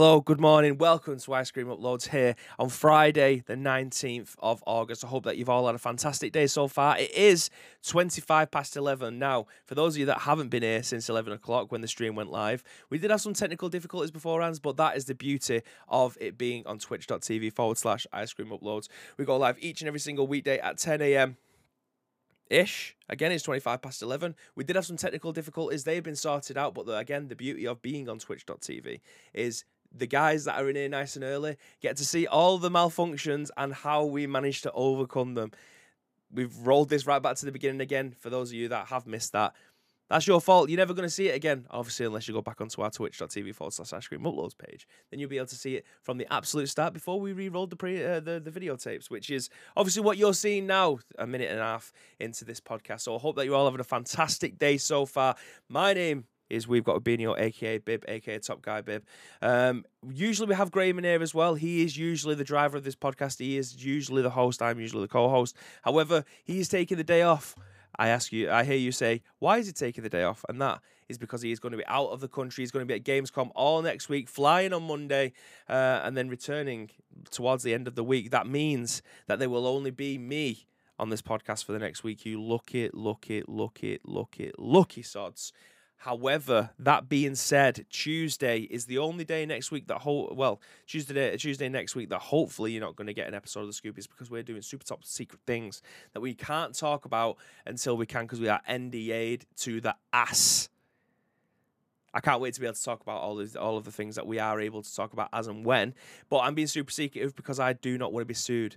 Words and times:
Hello, 0.00 0.20
good 0.20 0.40
morning. 0.40 0.78
Welcome 0.78 1.18
to 1.18 1.34
Ice 1.34 1.50
Cream 1.50 1.66
Uploads 1.66 2.10
here 2.10 2.36
on 2.56 2.68
Friday, 2.68 3.42
the 3.44 3.56
19th 3.56 4.36
of 4.38 4.62
August. 4.64 5.04
I 5.04 5.08
hope 5.08 5.24
that 5.24 5.36
you've 5.36 5.48
all 5.48 5.66
had 5.66 5.74
a 5.74 5.78
fantastic 5.78 6.30
day 6.30 6.46
so 6.46 6.68
far. 6.68 6.96
It 6.96 7.10
is 7.10 7.50
25 7.84 8.48
past 8.48 8.76
11. 8.76 9.18
Now, 9.18 9.46
for 9.66 9.74
those 9.74 9.96
of 9.96 9.98
you 9.98 10.06
that 10.06 10.20
haven't 10.20 10.50
been 10.50 10.62
here 10.62 10.84
since 10.84 11.08
11 11.08 11.32
o'clock 11.32 11.72
when 11.72 11.80
the 11.80 11.88
stream 11.88 12.14
went 12.14 12.30
live, 12.30 12.62
we 12.90 12.98
did 12.98 13.10
have 13.10 13.20
some 13.20 13.34
technical 13.34 13.68
difficulties 13.68 14.12
beforehand, 14.12 14.60
but 14.62 14.76
that 14.76 14.96
is 14.96 15.06
the 15.06 15.16
beauty 15.16 15.62
of 15.88 16.16
it 16.20 16.38
being 16.38 16.64
on 16.64 16.78
twitch.tv 16.78 17.52
forward 17.52 17.76
slash 17.76 18.06
ice 18.12 18.32
cream 18.32 18.50
uploads. 18.50 18.86
We 19.16 19.24
go 19.24 19.36
live 19.36 19.58
each 19.58 19.80
and 19.80 19.88
every 19.88 19.98
single 19.98 20.28
weekday 20.28 20.60
at 20.60 20.78
10 20.78 21.02
a.m 21.02 21.38
ish. 22.50 22.96
Again, 23.08 23.32
it's 23.32 23.44
25 23.44 23.82
past 23.82 24.02
11. 24.02 24.34
We 24.54 24.64
did 24.64 24.76
have 24.76 24.86
some 24.86 24.96
technical 24.96 25.32
difficulties. 25.32 25.84
They've 25.84 26.02
been 26.02 26.16
sorted 26.16 26.56
out, 26.56 26.74
but 26.74 26.86
the, 26.86 26.96
again, 26.96 27.28
the 27.28 27.36
beauty 27.36 27.66
of 27.66 27.82
being 27.82 28.08
on 28.08 28.18
twitch.tv 28.18 29.00
is 29.34 29.64
the 29.92 30.06
guys 30.06 30.44
that 30.44 30.60
are 30.60 30.68
in 30.68 30.76
here 30.76 30.88
nice 30.88 31.16
and 31.16 31.24
early 31.24 31.56
get 31.80 31.96
to 31.96 32.04
see 32.04 32.26
all 32.26 32.58
the 32.58 32.70
malfunctions 32.70 33.50
and 33.56 33.72
how 33.72 34.04
we 34.04 34.26
managed 34.26 34.62
to 34.64 34.72
overcome 34.72 35.34
them. 35.34 35.50
We've 36.30 36.56
rolled 36.58 36.90
this 36.90 37.06
right 37.06 37.22
back 37.22 37.36
to 37.36 37.46
the 37.46 37.52
beginning 37.52 37.80
again. 37.80 38.14
For 38.18 38.28
those 38.28 38.50
of 38.50 38.54
you 38.54 38.68
that 38.68 38.88
have 38.88 39.06
missed 39.06 39.32
that, 39.32 39.54
that's 40.08 40.26
your 40.26 40.40
fault. 40.40 40.70
You're 40.70 40.78
never 40.78 40.94
going 40.94 41.06
to 41.06 41.14
see 41.14 41.28
it 41.28 41.34
again, 41.34 41.66
obviously, 41.70 42.06
unless 42.06 42.26
you 42.26 42.34
go 42.34 42.40
back 42.40 42.60
onto 42.60 42.80
our 42.80 42.90
twitch.tv 42.90 43.54
forward 43.54 43.72
slash 43.72 43.92
ice 43.92 44.08
cream 44.08 44.22
uploads 44.22 44.56
page. 44.56 44.86
Then 45.10 45.20
you'll 45.20 45.28
be 45.28 45.36
able 45.36 45.48
to 45.48 45.54
see 45.54 45.76
it 45.76 45.84
from 46.02 46.16
the 46.16 46.26
absolute 46.32 46.68
start 46.68 46.94
before 46.94 47.20
we 47.20 47.32
re 47.32 47.50
rolled 47.50 47.70
the, 47.70 47.76
pre, 47.76 48.02
uh, 48.02 48.20
the, 48.20 48.40
the 48.40 48.50
videotapes, 48.50 49.10
which 49.10 49.28
is 49.28 49.50
obviously 49.76 50.02
what 50.02 50.16
you're 50.16 50.34
seeing 50.34 50.66
now, 50.66 50.98
a 51.18 51.26
minute 51.26 51.50
and 51.50 51.60
a 51.60 51.64
half 51.64 51.92
into 52.18 52.44
this 52.44 52.60
podcast. 52.60 53.02
So 53.02 53.16
I 53.16 53.18
hope 53.18 53.36
that 53.36 53.44
you're 53.44 53.54
all 53.54 53.66
having 53.66 53.80
a 53.80 53.84
fantastic 53.84 54.58
day 54.58 54.78
so 54.78 55.04
far. 55.04 55.36
My 55.68 55.92
name 55.92 56.24
is 56.50 56.66
we've 56.68 56.84
got 56.84 56.94
Albino, 56.94 57.36
aka 57.36 57.78
Bib, 57.78 58.04
aka 58.08 58.38
Top 58.38 58.62
Guy 58.62 58.80
Bib. 58.80 59.04
Um, 59.42 59.84
usually 60.10 60.48
we 60.48 60.54
have 60.54 60.70
Graham 60.70 60.98
in 60.98 61.04
here 61.04 61.22
as 61.22 61.34
well. 61.34 61.54
He 61.54 61.82
is 61.82 61.96
usually 61.96 62.34
the 62.34 62.44
driver 62.44 62.76
of 62.76 62.84
this 62.84 62.96
podcast. 62.96 63.38
He 63.38 63.56
is 63.56 63.84
usually 63.84 64.22
the 64.22 64.30
host. 64.30 64.62
I'm 64.62 64.80
usually 64.80 65.02
the 65.02 65.08
co-host. 65.08 65.56
However, 65.82 66.24
he's 66.44 66.68
taking 66.68 66.96
the 66.96 67.04
day 67.04 67.22
off. 67.22 67.54
I 67.98 68.08
ask 68.08 68.32
you, 68.32 68.50
I 68.50 68.64
hear 68.64 68.76
you 68.76 68.92
say, 68.92 69.22
why 69.40 69.58
is 69.58 69.66
he 69.66 69.72
taking 69.72 70.04
the 70.04 70.10
day 70.10 70.22
off? 70.22 70.44
And 70.48 70.60
that 70.62 70.80
is 71.08 71.18
because 71.18 71.42
he 71.42 71.50
is 71.50 71.58
going 71.58 71.72
to 71.72 71.78
be 71.78 71.86
out 71.86 72.08
of 72.08 72.20
the 72.20 72.28
country. 72.28 72.62
He's 72.62 72.70
going 72.70 72.86
to 72.86 72.92
be 72.92 72.94
at 72.94 73.04
Gamescom 73.04 73.50
all 73.54 73.82
next 73.82 74.08
week, 74.08 74.28
flying 74.28 74.72
on 74.72 74.84
Monday, 74.84 75.32
uh, 75.68 76.00
and 76.04 76.16
then 76.16 76.28
returning 76.28 76.90
towards 77.30 77.62
the 77.64 77.74
end 77.74 77.88
of 77.88 77.94
the 77.94 78.04
week. 78.04 78.30
That 78.30 78.46
means 78.46 79.02
that 79.26 79.38
there 79.38 79.50
will 79.50 79.66
only 79.66 79.90
be 79.90 80.16
me 80.18 80.66
on 80.98 81.08
this 81.08 81.22
podcast 81.22 81.64
for 81.64 81.72
the 81.72 81.78
next 81.78 82.04
week. 82.04 82.24
You 82.26 82.40
look 82.40 82.74
it, 82.74 82.94
look 82.94 83.30
it, 83.30 83.48
look 83.48 83.82
it, 83.82 84.02
look 84.04 84.38
it, 84.38 84.58
lucky 84.58 85.02
sods. 85.02 85.52
However, 85.98 86.70
that 86.78 87.08
being 87.08 87.34
said, 87.34 87.84
Tuesday 87.90 88.60
is 88.60 88.86
the 88.86 88.98
only 88.98 89.24
day 89.24 89.44
next 89.44 89.72
week 89.72 89.88
that 89.88 89.98
whole 89.98 90.32
well 90.32 90.60
Tuesday 90.86 91.36
Tuesday 91.36 91.68
next 91.68 91.96
week 91.96 92.08
that 92.10 92.20
hopefully 92.20 92.70
you're 92.72 92.80
not 92.80 92.94
going 92.94 93.08
to 93.08 93.12
get 93.12 93.26
an 93.26 93.34
episode 93.34 93.62
of 93.62 93.66
the 93.66 93.72
Scoop 93.72 93.98
is 93.98 94.06
because 94.06 94.30
we're 94.30 94.44
doing 94.44 94.62
super 94.62 94.84
top 94.84 95.04
secret 95.04 95.40
things 95.44 95.82
that 96.14 96.20
we 96.20 96.34
can't 96.34 96.72
talk 96.72 97.04
about 97.04 97.36
until 97.66 97.96
we 97.96 98.06
can 98.06 98.22
because 98.22 98.40
we 98.40 98.48
are 98.48 98.60
NDA'd 98.68 99.44
to 99.56 99.80
the 99.80 99.96
ass. 100.12 100.68
I 102.14 102.20
can't 102.20 102.40
wait 102.40 102.54
to 102.54 102.60
be 102.60 102.66
able 102.66 102.76
to 102.76 102.84
talk 102.84 103.00
about 103.00 103.20
all 103.20 103.40
of 103.40 103.56
all 103.56 103.76
of 103.76 103.84
the 103.84 103.92
things 103.92 104.14
that 104.14 104.26
we 104.26 104.38
are 104.38 104.60
able 104.60 104.82
to 104.82 104.94
talk 104.94 105.12
about 105.12 105.30
as 105.32 105.48
and 105.48 105.64
when. 105.64 105.94
But 106.30 106.38
I'm 106.40 106.54
being 106.54 106.68
super 106.68 106.92
secretive 106.92 107.34
because 107.34 107.58
I 107.58 107.72
do 107.72 107.98
not 107.98 108.12
want 108.12 108.22
to 108.22 108.26
be 108.26 108.34
sued 108.34 108.76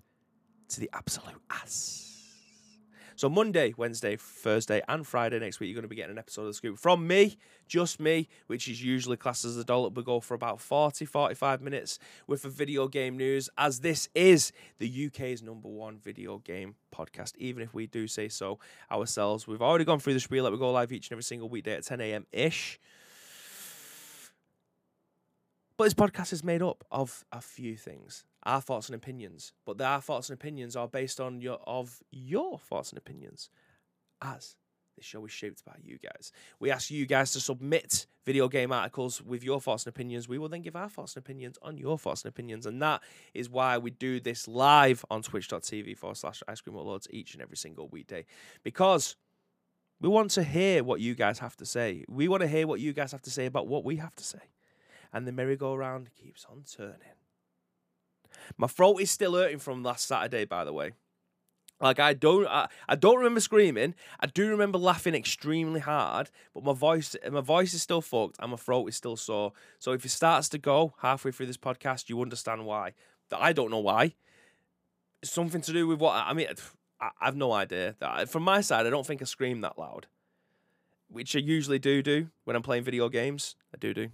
to 0.70 0.80
the 0.80 0.90
absolute 0.92 1.42
ass. 1.52 2.11
So 3.22 3.30
Monday, 3.30 3.72
Wednesday, 3.78 4.16
Thursday, 4.16 4.82
and 4.88 5.06
Friday 5.06 5.38
next 5.38 5.60
week, 5.60 5.68
you're 5.68 5.76
going 5.76 5.84
to 5.84 5.88
be 5.88 5.96
getting 5.96 6.14
an 6.14 6.18
episode 6.18 6.42
of 6.42 6.48
the 6.48 6.54
Scoop 6.56 6.80
from 6.80 7.06
me, 7.06 7.38
just 7.68 8.00
me, 8.00 8.28
which 8.48 8.68
is 8.68 8.84
usually 8.84 9.16
classed 9.16 9.46
as 9.46 9.58
a 9.58 9.64
dollop. 9.64 9.96
We 9.96 10.02
go 10.02 10.20
for 10.20 10.34
about 10.34 10.60
40, 10.60 11.06
45 11.06 11.62
minutes 11.62 12.00
with 12.26 12.44
a 12.46 12.50
video 12.50 12.88
game 12.88 13.18
news, 13.18 13.48
as 13.60 13.82
this 13.82 14.10
is 14.16 14.52
the 14.80 15.06
UK's 15.06 15.44
number 15.44 15.70
one 15.70 16.00
video 16.00 16.40
game 16.40 16.74
podcast, 16.92 17.34
even 17.38 17.62
if 17.62 17.76
we 17.76 17.86
do 17.86 18.08
say 18.08 18.28
so 18.28 18.58
ourselves. 18.92 19.46
We've 19.46 19.62
already 19.62 19.86
gone 19.86 20.00
through 20.00 20.16
the 20.16 20.20
spiel 20.20 20.46
that 20.46 20.52
we 20.52 20.58
go 20.58 20.72
live 20.72 20.92
each 20.92 21.10
and 21.10 21.12
every 21.12 21.22
single 21.22 21.48
weekday 21.48 21.74
at 21.74 21.84
10 21.84 22.02
a.m. 22.02 22.26
ish. 22.32 22.80
But 25.78 25.84
this 25.84 25.94
podcast 25.94 26.34
is 26.34 26.44
made 26.44 26.64
up 26.64 26.84
of 26.90 27.24
a 27.32 27.40
few 27.40 27.78
things 27.78 28.26
our 28.44 28.62
thoughts 28.62 28.88
and 28.88 28.96
opinions, 28.96 29.54
but 29.66 29.80
our 29.82 30.02
thoughts 30.02 30.30
and 30.30 30.36
opinions 30.36 30.76
are 30.76 30.88
based 30.88 31.20
on 31.20 31.42
your 31.42 31.60
of 31.66 32.00
your 32.12 32.60
thoughts 32.60 32.90
and 32.90 32.98
opinions, 32.98 33.50
as 34.22 34.56
this 34.96 35.06
show 35.06 35.26
is 35.26 35.32
shaped 35.32 35.64
by 35.64 35.76
you 35.82 35.98
guys. 36.00 36.32
We 36.60 36.70
ask 36.72 36.92
you 36.92 37.06
guys 37.06 37.32
to 37.34 37.40
submit 37.40 38.08
video 38.26 38.48
game 38.48 38.72
articles 38.72 39.22
with 39.22 39.44
your 39.44 39.62
thoughts 39.62 39.86
and 39.86 39.94
opinions. 39.94 40.28
We 40.28 40.38
will 40.38 40.50
then 40.50 40.62
give 40.62 40.76
our 40.76 40.90
thoughts 40.90 41.16
and 41.16 41.24
opinions 41.24 41.58
on 41.62 41.78
your 41.78 41.98
thoughts 41.98 42.24
and 42.24 42.30
opinions, 42.30 42.66
and 42.66 42.82
that 42.82 43.02
is 43.34 43.50
why 43.50 43.78
we 43.78 43.92
do 43.92 44.20
this 44.20 44.48
live 44.48 45.06
on 45.10 45.22
Twitch.tv 45.22 45.98
forward 45.98 46.18
slash 46.18 46.44
Ice 46.48 46.62
Cream 46.62 46.76
Uploads 46.76 47.08
each 47.10 47.34
and 47.34 47.42
every 47.42 47.58
single 47.58 47.88
weekday 47.90 48.26
because. 48.64 49.16
We 50.04 50.10
want 50.10 50.32
to 50.32 50.44
hear 50.44 50.84
what 50.84 51.00
you 51.00 51.14
guys 51.14 51.38
have 51.38 51.56
to 51.58 51.66
say. 51.68 52.06
We 52.10 52.28
want 52.28 52.42
to 52.42 52.48
hear 52.48 52.66
what 52.66 52.80
you 52.80 52.92
guys 52.92 53.12
have 53.12 53.22
to 53.22 53.30
say 53.30 53.46
about 53.46 53.68
what 53.68 53.84
we 53.84 53.98
have 53.98 54.16
to 54.16 54.24
say. 54.24 54.40
And 55.14 55.28
the 55.28 55.32
merry-go-round 55.32 56.10
keeps 56.16 56.44
on 56.50 56.64
turning. 56.64 57.21
My 58.58 58.68
throat 58.68 58.98
is 58.98 59.12
still 59.12 59.36
hurting 59.36 59.60
from 59.60 59.84
last 59.84 60.08
Saturday, 60.08 60.46
by 60.46 60.64
the 60.64 60.74
way. 60.74 60.92
Like 61.82 62.00
I 62.00 62.14
don't, 62.14 62.48
I, 62.48 62.68
I 62.88 62.96
don't 62.96 63.18
remember 63.18 63.40
screaming. 63.40 63.96
I 64.20 64.28
do 64.28 64.48
remember 64.50 64.78
laughing 64.78 65.16
extremely 65.16 65.80
hard, 65.80 66.30
but 66.54 66.64
my 66.64 66.74
voice, 66.74 67.16
my 67.30 67.42
voice 67.42 67.74
is 67.74 67.82
still 67.82 68.02
fucked 68.02 68.38
and 68.40 68.52
my 68.52 68.58
throat 68.58 68.88
is 68.88 68.96
still 68.96 69.18
sore. 69.18 69.54
So 69.80 69.92
if 69.92 70.06
it 70.06 70.10
starts 70.10 70.48
to 70.50 70.60
go 70.60 70.94
halfway 71.00 71.32
through 71.32 71.48
this 71.48 71.58
podcast, 71.58 72.08
you 72.08 72.22
understand 72.22 72.66
why. 72.66 72.94
That 73.30 73.42
I 73.42 73.52
don't 73.52 73.72
know 73.72 73.80
why. 73.80 74.14
It's 75.24 75.32
something 75.32 75.62
to 75.62 75.74
do 75.74 75.88
with 75.88 76.00
what 76.00 76.14
I 76.14 76.34
mean. 76.34 76.48
I, 77.00 77.10
have 77.20 77.36
no 77.36 77.52
idea. 77.52 77.96
From 78.28 78.44
my 78.44 78.62
side, 78.62 78.86
I 78.86 78.92
don't 78.92 79.06
think 79.06 79.22
I 79.24 79.26
scream 79.26 79.62
that 79.62 79.80
loud, 79.80 80.06
which 81.10 81.36
I 81.36 81.40
usually 81.40 81.80
do 81.80 82.04
do 82.04 82.30
when 82.44 82.56
I'm 82.56 82.62
playing 82.62 82.84
video 82.84 83.10
games. 83.10 83.56
I 83.74 83.78
do 83.78 83.94
do. 83.94 84.10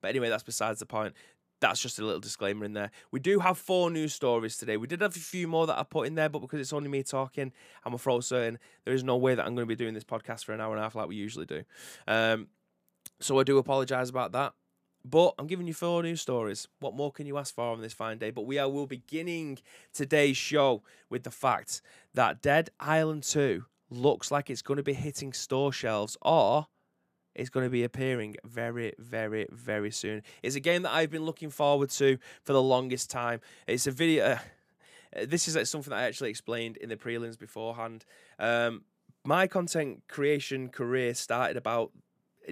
But 0.00 0.08
anyway, 0.08 0.28
that's 0.28 0.44
besides 0.44 0.78
the 0.78 0.86
point 0.86 1.14
that's 1.60 1.80
just 1.80 1.98
a 1.98 2.04
little 2.04 2.20
disclaimer 2.20 2.64
in 2.64 2.72
there. 2.72 2.90
We 3.10 3.20
do 3.20 3.38
have 3.40 3.58
four 3.58 3.90
news 3.90 4.14
stories 4.14 4.56
today. 4.56 4.76
We 4.76 4.86
did 4.86 5.00
have 5.00 5.14
a 5.14 5.20
few 5.20 5.46
more 5.46 5.66
that 5.66 5.78
I 5.78 5.82
put 5.82 6.06
in 6.06 6.14
there, 6.14 6.28
but 6.28 6.40
because 6.40 6.60
it's 6.60 6.72
only 6.72 6.88
me 6.88 7.02
talking, 7.02 7.52
I'm 7.84 7.94
afraid 7.94 8.24
certain 8.24 8.58
there 8.84 8.94
is 8.94 9.04
no 9.04 9.16
way 9.16 9.34
that 9.34 9.46
I'm 9.46 9.54
going 9.54 9.66
to 9.66 9.74
be 9.74 9.76
doing 9.76 9.94
this 9.94 10.04
podcast 10.04 10.44
for 10.44 10.52
an 10.52 10.60
hour 10.60 10.72
and 10.72 10.80
a 10.80 10.82
half 10.82 10.94
like 10.94 11.08
we 11.08 11.16
usually 11.16 11.46
do. 11.46 11.62
Um, 12.08 12.48
so 13.20 13.38
I 13.38 13.44
do 13.44 13.58
apologise 13.58 14.10
about 14.10 14.32
that. 14.32 14.54
But 15.04 15.34
I'm 15.38 15.46
giving 15.46 15.66
you 15.66 15.72
four 15.72 16.02
news 16.02 16.20
stories. 16.20 16.68
What 16.80 16.94
more 16.94 17.10
can 17.10 17.26
you 17.26 17.38
ask 17.38 17.54
for 17.54 17.64
on 17.64 17.80
this 17.80 17.94
fine 17.94 18.18
day? 18.18 18.30
But 18.30 18.42
we 18.42 18.58
are 18.58 18.68
will 18.68 18.86
beginning 18.86 19.58
today's 19.94 20.36
show 20.36 20.82
with 21.08 21.22
the 21.22 21.30
fact 21.30 21.80
that 22.12 22.42
Dead 22.42 22.68
Island 22.78 23.22
2 23.22 23.64
looks 23.88 24.30
like 24.30 24.50
it's 24.50 24.62
going 24.62 24.76
to 24.76 24.82
be 24.82 24.92
hitting 24.92 25.32
store 25.32 25.72
shelves 25.72 26.18
or 26.20 26.66
is 27.34 27.50
going 27.50 27.64
to 27.64 27.70
be 27.70 27.84
appearing 27.84 28.36
very, 28.44 28.92
very, 28.98 29.46
very 29.50 29.90
soon. 29.90 30.22
It's 30.42 30.56
a 30.56 30.60
game 30.60 30.82
that 30.82 30.92
I've 30.92 31.10
been 31.10 31.24
looking 31.24 31.50
forward 31.50 31.90
to 31.90 32.18
for 32.42 32.52
the 32.52 32.62
longest 32.62 33.10
time. 33.10 33.40
It's 33.66 33.86
a 33.86 33.90
video. 33.90 34.38
Uh, 35.16 35.26
this 35.26 35.48
is 35.48 35.56
like 35.56 35.66
something 35.66 35.90
that 35.90 35.98
I 35.98 36.04
actually 36.04 36.30
explained 36.30 36.76
in 36.76 36.88
the 36.88 36.96
prelims 36.96 37.38
beforehand. 37.38 38.04
Um, 38.38 38.82
my 39.24 39.46
content 39.46 40.02
creation 40.08 40.68
career 40.68 41.14
started 41.14 41.56
about 41.56 41.92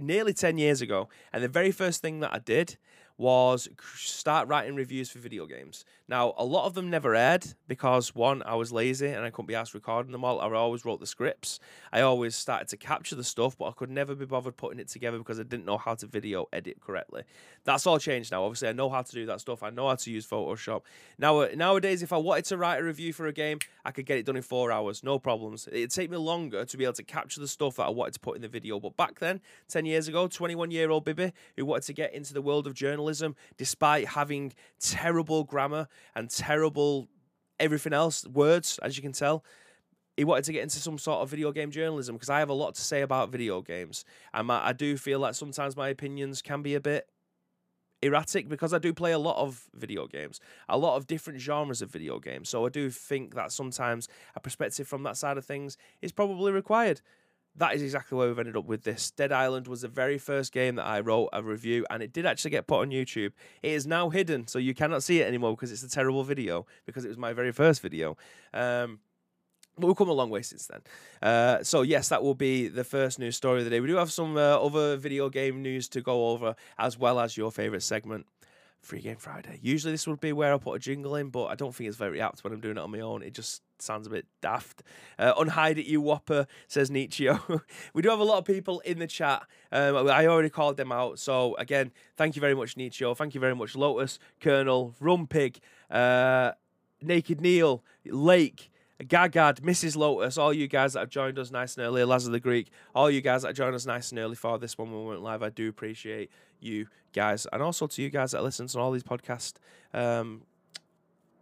nearly 0.01 0.35
10 0.35 0.59
years 0.59 0.81
ago, 0.81 1.09
and 1.33 1.43
the 1.43 1.49
very 1.49 1.73
first 1.73 2.03
thing 2.03 2.21
that 2.21 2.33
I 2.33 2.39
did 2.39 2.77
was 3.17 3.69
start 3.97 4.47
writing 4.49 4.77
reviews 4.77 5.11
for 5.11 5.19
video 5.19 5.45
games. 5.47 5.85
Now, 6.09 6.33
a 6.39 6.45
lot 6.45 6.65
of 6.65 6.73
them 6.73 6.89
never 6.89 7.15
aired 7.15 7.47
because 7.67 8.15
one, 8.15 8.43
I 8.45 8.55
was 8.55 8.73
lazy 8.73 9.09
and 9.09 9.25
I 9.27 9.31
couldn't 9.31 9.47
be 9.47 9.55
asked 9.55 9.75
recording 9.75 10.11
them 10.11 10.25
all. 10.25 10.41
I 10.41 10.51
always 10.53 10.87
wrote 10.87 11.01
the 11.01 11.07
scripts. 11.07 11.61
I 11.93 12.01
always 12.01 12.35
started 12.35 12.69
to 12.69 12.79
capture 12.79 13.15
the 13.15 13.25
stuff, 13.25 13.59
but 13.59 13.67
I 13.67 13.73
could 13.73 13.91
never 13.91 14.15
be 14.15 14.25
bothered 14.25 14.57
putting 14.57 14.81
it 14.81 14.89
together 14.89 15.19
because 15.19 15.39
I 15.39 15.43
didn't 15.43 15.67
know 15.67 15.77
how 15.77 15.95
to 15.97 16.07
video 16.07 16.47
edit 16.51 16.81
correctly. 16.81 17.25
That's 17.65 17.87
all 17.87 17.99
changed 17.99 18.33
now. 18.33 18.45
Obviously, 18.45 18.69
I 18.69 18.73
know 18.73 18.89
how 18.89 19.03
to 19.03 19.13
do 19.13 19.27
that 19.27 19.43
stuff. 19.43 19.63
I 19.63 19.69
know 19.69 19.89
how 19.89 19.97
to 19.97 20.11
use 20.11 20.27
Photoshop. 20.27 20.83
Now, 21.19 21.41
uh, 21.41 21.49
nowadays, 21.55 22.03
if 22.03 22.13
I 22.13 22.17
wanted 22.17 22.47
to 22.47 22.57
write 22.57 22.81
a 22.81 22.85
review 22.85 23.13
for 23.13 23.27
a 23.27 23.33
game, 23.33 23.59
I 23.85 23.91
could 23.91 24.07
get 24.07 24.17
it 24.17 24.25
done 24.25 24.37
in 24.37 24.43
four 24.43 24.73
hours, 24.73 25.05
no 25.05 25.19
problems. 25.19 25.69
It'd 25.71 25.91
take 25.91 26.11
me 26.11 26.17
longer 26.17 26.65
to 26.65 26.77
be 26.79 26.85
able 26.85 26.95
to 26.95 27.03
capture 27.03 27.41
the 27.41 27.49
stuff 27.49 27.77
that 27.77 27.85
I 27.85 27.91
wanted 27.91 28.15
to 28.15 28.21
put 28.21 28.37
in 28.37 28.43
the 28.43 28.49
video. 28.49 28.81
But 28.81 28.97
back 28.97 29.19
then, 29.19 29.43
10 29.69 29.85
years 29.85 30.09
ago, 30.09 30.27
21 30.27 30.71
year 30.71 30.91
old 30.91 31.05
Bibby 31.05 31.33
who 31.57 31.67
wanted 31.67 31.85
to 31.85 31.93
get 31.93 32.15
into 32.15 32.33
the 32.33 32.41
world 32.41 32.67
of 32.67 32.73
journalism, 32.73 33.37
despite 33.59 34.09
having 34.09 34.55
terrible 34.81 35.45
grammar 35.45 35.89
and 36.15 36.31
terrible 36.31 37.09
everything 37.61 37.93
else, 37.93 38.27
words, 38.27 38.79
as 38.83 38.97
you 38.97 39.03
can 39.03 39.13
tell. 39.13 39.45
He 40.17 40.25
wanted 40.25 40.45
to 40.45 40.53
get 40.53 40.63
into 40.63 40.79
some 40.79 40.99
sort 40.99 41.21
of 41.21 41.31
video 41.31 41.53
game 41.53 41.71
journalism 41.71 42.17
because 42.17 42.31
I 42.31 42.41
have 42.41 42.49
a 42.49 42.55
lot 42.55 42.75
to 42.75 42.83
say 42.83 43.03
about 43.03 43.31
video 43.31 43.63
games. 43.63 44.05
And 44.35 44.51
I 44.51 44.73
do 44.73 44.97
feel 44.97 45.21
like 45.21 45.35
sometimes 45.35 45.77
my 45.77 45.89
opinions 45.89 46.43
can 46.43 46.63
be 46.63 46.75
a 46.75 46.81
bit 46.81 47.09
erratic 48.03 48.49
because 48.49 48.73
I 48.73 48.79
do 48.79 48.93
play 48.93 49.13
a 49.13 49.19
lot 49.19 49.37
of 49.37 49.69
video 49.75 50.07
games, 50.07 50.41
a 50.69 50.79
lot 50.79 50.97
of 50.97 51.07
different 51.07 51.41
genres 51.41 51.83
of 51.83 51.91
video 51.91 52.19
games. 52.19 52.49
So 52.49 52.67
I 52.67 52.69
do 52.69 52.91
think 52.91 53.35
that 53.35 53.53
sometimes 53.53 54.09
a 54.35 54.41
perspective 54.41 54.89
from 54.89 55.03
that 55.05 55.17
side 55.17 55.39
of 55.39 55.45
things 55.45 55.77
is 56.03 56.13
probably 56.13 56.53
required. 56.53 57.01
That 57.57 57.75
is 57.75 57.83
exactly 57.83 58.17
where 58.17 58.29
we've 58.29 58.39
ended 58.39 58.57
up 58.57 58.67
with 58.67 58.85
this. 58.85 59.11
Dead 59.11 59.33
Island 59.33 59.67
was 59.67 59.83
the 59.83 59.89
very 59.89 60.19
first 60.19 60.53
game 60.53 60.77
that 60.77 60.87
I 60.87 61.01
wrote 61.01 61.29
a 61.33 61.43
review, 61.43 61.85
and 61.91 62.03
it 62.03 62.13
did 62.13 62.27
actually 62.27 62.53
get 62.53 62.67
put 62.67 62.81
on 62.81 62.91
YouTube. 62.91 63.33
It 63.63 63.73
is 63.73 63.87
now 63.87 64.11
hidden, 64.11 64.47
so 64.47 64.59
you 64.59 64.75
cannot 64.75 65.03
see 65.03 65.21
it 65.21 65.27
anymore 65.27 65.53
because 65.53 65.73
it's 65.73 65.83
a 65.83 65.91
terrible 65.91 66.25
video 66.25 66.67
because 66.87 67.05
it 67.05 67.09
was 67.09 67.19
my 67.19 67.33
very 67.33 67.53
first 67.53 67.83
video. 67.83 68.17
Um, 68.55 69.01
but 69.79 69.87
we've 69.87 69.97
come 69.97 70.09
a 70.09 70.13
long 70.13 70.31
way 70.31 70.43
since 70.43 70.67
then. 70.67 70.81
Uh, 71.23 71.63
so 71.63 71.83
yes, 71.83 72.09
that 72.09 72.23
will 72.23 72.35
be 72.35 72.69
the 72.69 72.85
first 72.85 73.19
news 73.19 73.37
story 73.37 73.61
of 73.61 73.65
the 73.65 73.71
day. 73.71 73.81
We 73.81 73.87
do 73.87 73.97
have 73.97 74.13
some 74.13 74.37
uh, 74.37 74.41
other 74.41 74.97
video 74.97 75.29
game 75.29 75.63
news 75.63 75.89
to 75.91 76.01
go 76.01 76.29
over, 76.29 76.55
as 76.79 76.99
well 76.99 77.21
as 77.21 77.37
your 77.37 77.53
favorite 77.53 77.83
segment, 77.83 78.27
Free 78.81 79.01
Game 79.01 79.17
Friday. 79.17 79.59
Usually 79.61 79.93
this 79.93 80.07
would 80.07 80.21
be 80.21 80.33
where 80.33 80.55
I 80.55 80.59
put 80.59 80.75
a 80.75 80.79
jingle 80.79 81.17
in, 81.17 81.31
but 81.31 81.47
I 81.47 81.55
don't 81.55 81.75
think 81.75 81.89
it's 81.89 81.97
very 81.97 82.21
apt 82.21 82.45
when 82.45 82.53
I'm 82.53 82.61
doing 82.61 82.77
it 82.77 82.81
on 82.81 82.91
my 82.91 83.01
own. 83.01 83.23
It 83.23 83.35
just 83.35 83.63
sounds 83.79 84.07
a 84.07 84.11
bit 84.11 84.27
daft. 84.41 84.83
Uh, 85.19 85.35
unhide 85.35 85.79
it, 85.79 85.87
you 85.87 86.01
whopper, 86.01 86.47
says 86.69 86.91
Nietzsche. 86.91 87.29
we 87.93 88.03
do 88.03 88.09
have 88.09 88.21
a 88.21 88.25
lot 88.25 88.39
of 88.39 88.45
people 88.45 88.81
in 88.81 88.99
the 88.99 89.07
chat. 89.07 89.43
Um, 89.73 90.09
I 90.09 90.27
already 90.27 90.51
called 90.51 90.77
them 90.77 90.93
out. 90.93 91.19
So 91.19 91.55
again, 91.57 91.93
thank 92.17 92.37
you 92.37 92.41
very 92.41 92.55
much, 92.55 92.77
Nietzsche. 92.77 93.05
Thank 93.15 93.35
you 93.35 93.41
very 93.41 93.55
much, 93.55 93.77
Lotus, 93.77 94.19
Colonel, 94.41 94.95
Rumpig, 95.01 95.59
uh, 95.91 96.53
Naked 97.03 97.41
Neil, 97.41 97.85
Lake. 98.07 98.71
Gagad, 99.05 99.61
Mrs. 99.61 99.97
Lotus, 99.97 100.37
all 100.37 100.53
you 100.53 100.67
guys 100.67 100.95
that 100.95 101.01
have 101.01 101.09
joined 101.09 101.39
us 101.39 101.51
nice 101.51 101.77
and 101.77 101.87
early, 101.87 102.03
Lazar 102.03 102.31
the 102.31 102.41
Greek, 102.41 102.71
all 102.95 103.11
you 103.11 103.21
guys 103.21 103.43
that 103.43 103.55
joined 103.55 103.75
us 103.75 103.87
nice 103.87 104.11
and 104.11 104.19
early 104.19 104.35
for 104.35 104.59
this 104.59 104.77
one 104.77 104.91
when 104.91 105.03
we 105.03 105.09
went 105.11 105.23
live, 105.23 105.43
I 105.43 105.51
do 105.51 105.69
appreciate 105.69 106.31
you 106.61 106.89
guys. 107.13 107.47
And 107.53 107.63
also 107.63 107.87
to 107.87 108.03
you 108.03 108.11
guys 108.11 108.33
that 108.33 108.43
listen 108.43 108.67
to 108.67 108.79
all 108.81 108.91
these 108.91 109.05
podcast 109.05 109.55
um, 109.95 110.43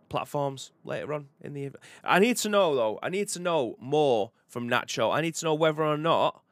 platforms 0.09 0.73
later 0.85 1.15
on 1.15 1.29
in 1.41 1.55
the 1.55 1.71
I 2.05 2.19
need 2.19 2.37
to 2.39 2.49
know 2.49 2.75
though, 2.75 2.99
I 3.03 3.09
need 3.09 3.29
to 3.29 3.41
know 3.41 3.77
more 3.81 4.33
from 4.47 4.69
Nacho. 4.69 5.15
I 5.15 5.23
need 5.23 5.35
to 5.37 5.45
know 5.47 5.55
whether 5.55 5.83
or 5.83 5.97
not 5.97 6.43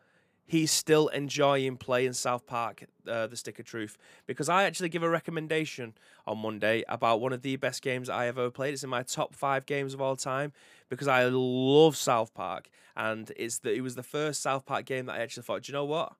he's 0.47 0.71
still 0.71 1.09
enjoying 1.09 1.77
playing 1.77 2.13
South 2.13 2.47
Park, 2.47 2.85
uh, 3.09 3.27
The 3.27 3.37
Stick 3.37 3.59
of 3.59 3.65
Truth, 3.65 3.97
because 4.27 4.49
I 4.49 4.65
actually 4.65 4.89
give 4.89 5.03
a 5.03 5.09
recommendation 5.09 5.95
on 6.27 6.39
Monday 6.39 6.85
about 6.89 7.21
one 7.21 7.33
of 7.33 7.43
the 7.43 7.57
best 7.57 7.83
games 7.83 8.09
I 8.09 8.27
ever 8.27 8.51
played. 8.51 8.75
It's 8.75 8.85
in 8.85 8.91
my 8.91 9.03
top 9.03 9.35
five 9.35 9.67
games 9.67 9.95
of 9.95 10.01
all 10.01 10.17
time 10.17 10.53
because 10.89 11.09
I 11.09 11.25
love 11.25 11.97
South 11.97 12.35
Park, 12.35 12.69
and 12.97 13.33
it's 13.37 13.59
the, 13.59 13.73
it 13.73 13.81
was 13.81 13.95
the 13.95 14.03
first 14.03 14.43
South 14.43 14.67
Park 14.67 14.85
game 14.85 15.07
that 15.07 15.17
I 15.17 15.21
actually 15.21 15.45
thought, 15.45 15.63
do 15.63 15.73
you 15.73 15.75
know 15.75 15.85
what, 15.85 16.15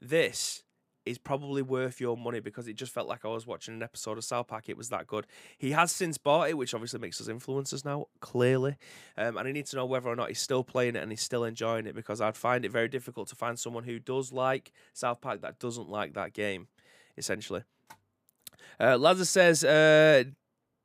this 0.00 0.62
is 1.08 1.18
probably 1.18 1.62
worth 1.62 2.00
your 2.00 2.16
money 2.16 2.40
because 2.40 2.68
it 2.68 2.74
just 2.74 2.92
felt 2.92 3.08
like 3.08 3.24
I 3.24 3.28
was 3.28 3.46
watching 3.46 3.74
an 3.74 3.82
episode 3.82 4.18
of 4.18 4.24
South 4.24 4.48
Park. 4.48 4.68
It 4.68 4.76
was 4.76 4.88
that 4.90 5.06
good. 5.06 5.26
He 5.56 5.72
has 5.72 5.90
since 5.92 6.18
bought 6.18 6.48
it, 6.48 6.56
which 6.56 6.74
obviously 6.74 7.00
makes 7.00 7.20
us 7.20 7.28
influencers 7.28 7.84
now, 7.84 8.06
clearly. 8.20 8.76
Um, 9.16 9.36
and 9.36 9.48
I 9.48 9.52
need 9.52 9.66
to 9.66 9.76
know 9.76 9.86
whether 9.86 10.08
or 10.08 10.16
not 10.16 10.28
he's 10.28 10.40
still 10.40 10.64
playing 10.64 10.96
it 10.96 11.02
and 11.02 11.10
he's 11.10 11.22
still 11.22 11.44
enjoying 11.44 11.86
it 11.86 11.94
because 11.94 12.20
I'd 12.20 12.36
find 12.36 12.64
it 12.64 12.72
very 12.72 12.88
difficult 12.88 13.28
to 13.28 13.34
find 13.34 13.58
someone 13.58 13.84
who 13.84 13.98
does 13.98 14.32
like 14.32 14.72
South 14.92 15.20
Park 15.20 15.42
that 15.42 15.58
doesn't 15.58 15.88
like 15.88 16.14
that 16.14 16.32
game, 16.32 16.68
essentially. 17.16 17.62
Uh, 18.80 18.96
Lazarus 18.96 19.30
says, 19.30 19.64
uh, 19.64 20.24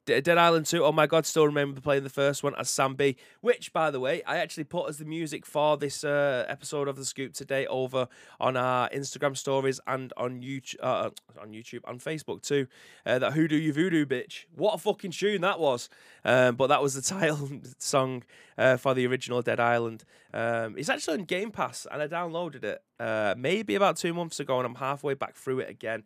Dead 0.06 0.38
Island 0.38 0.66
2, 0.66 0.84
oh 0.84 0.92
my 0.92 1.08
god, 1.08 1.26
still 1.26 1.46
remember 1.46 1.80
playing 1.80 2.04
the 2.04 2.10
first 2.10 2.44
one 2.44 2.54
as 2.56 2.70
Sam 2.70 2.96
B, 2.96 3.16
which, 3.40 3.72
by 3.72 3.90
the 3.90 4.02
way, 4.02 4.22
I 4.24 4.38
actually 4.38 4.66
put 4.66 4.90
as 4.90 4.98
the 4.98 5.06
music 5.06 5.46
for 5.46 5.78
this 5.78 6.04
uh, 6.04 6.46
episode 6.50 6.90
of 6.90 6.98
The 6.98 7.06
Scoop 7.06 7.34
today 7.34 7.66
over 7.68 8.10
on 8.38 8.58
our 8.58 8.90
Instagram 8.90 9.38
stories 9.38 9.80
and 9.88 10.12
on 10.18 10.42
YouTube, 10.42 10.76
uh, 10.82 11.10
on 11.40 11.54
YouTube, 11.54 11.80
on 11.86 12.00
Facebook 12.00 12.42
too. 12.42 12.68
Uh, 13.06 13.20
that 13.20 13.32
Who 13.32 13.48
Do 13.48 13.56
You 13.56 13.72
Voodoo 13.72 14.06
bitch. 14.06 14.44
What 14.54 14.74
a 14.74 14.78
fucking 14.78 15.12
tune 15.12 15.40
that 15.42 15.60
was. 15.60 15.88
Um, 16.26 16.56
but 16.56 16.68
that 16.68 16.82
was 16.82 16.96
the 16.96 17.02
title 17.20 17.50
song 17.78 18.24
uh, 18.58 18.76
for 18.76 18.94
the 18.94 19.08
original 19.08 19.42
Dead 19.42 19.62
Island. 19.62 20.04
Um, 20.34 20.76
it's 20.78 20.90
actually 20.90 21.20
on 21.20 21.24
Game 21.26 21.52
Pass 21.52 21.88
and 21.90 22.02
I 22.02 22.08
downloaded 22.08 22.66
it 22.66 22.84
uh, 23.00 23.36
maybe 23.38 23.76
about 23.76 23.96
two 23.96 24.14
months 24.14 24.42
ago 24.42 24.58
and 24.58 24.66
I'm 24.66 24.76
halfway 24.76 25.14
back 25.14 25.36
through 25.36 25.60
it 25.60 25.70
again. 25.70 26.04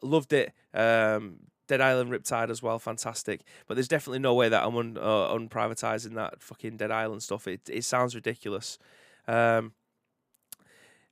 Loved 0.00 0.32
it. 0.32 0.52
Um, 0.74 1.38
Dead 1.68 1.80
Island 1.80 2.10
Riptide 2.10 2.50
as 2.50 2.62
well, 2.62 2.78
fantastic. 2.78 3.42
But 3.66 3.74
there's 3.74 3.88
definitely 3.88 4.18
no 4.18 4.34
way 4.34 4.48
that 4.48 4.64
I'm 4.64 4.76
un, 4.76 4.98
uh, 4.98 5.34
unprivatizing 5.34 6.14
that 6.14 6.42
fucking 6.42 6.76
Dead 6.76 6.90
Island 6.90 7.22
stuff. 7.22 7.46
It 7.46 7.60
it 7.70 7.84
sounds 7.84 8.14
ridiculous. 8.14 8.78
Um, 9.26 9.72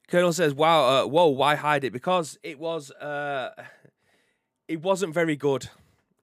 Colonel 0.09 0.33
says, 0.33 0.55
"Wow, 0.55 0.85
uh, 0.85 1.07
whoa, 1.07 1.29
why 1.29 1.55
hide 1.55 1.85
it? 1.85 1.93
Because 1.93 2.39
it 2.43 2.59
was, 2.59 2.91
uh, 2.93 3.51
it 4.67 4.83
wasn't 4.83 5.15
very 5.15 5.37
good. 5.37 5.69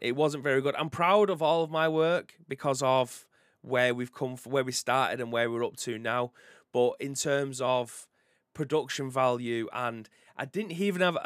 It 0.02 0.16
wasn't 0.16 0.44
very 0.44 0.62
good. 0.62 0.76
I'm 0.78 0.90
proud 0.90 1.30
of 1.30 1.42
all 1.42 1.64
of 1.64 1.72
my 1.72 1.88
work 1.88 2.36
because 2.48 2.82
of 2.82 3.28
where 3.62 3.94
we've 3.96 4.14
come, 4.14 4.36
from, 4.36 4.52
where 4.52 4.64
we 4.64 4.72
started, 4.74 5.22
and 5.22 5.32
where 5.32 5.50
we're 5.50 5.66
up 5.66 5.78
to 5.78 5.98
now. 5.98 6.32
But 6.74 6.96
in 7.00 7.16
terms 7.16 7.62
of 7.62 8.08
production 8.54 9.10
value, 9.10 9.70
and 9.72 10.10
I 10.36 10.46
didn't 10.46 10.74
even 10.74 11.02
have, 11.02 11.18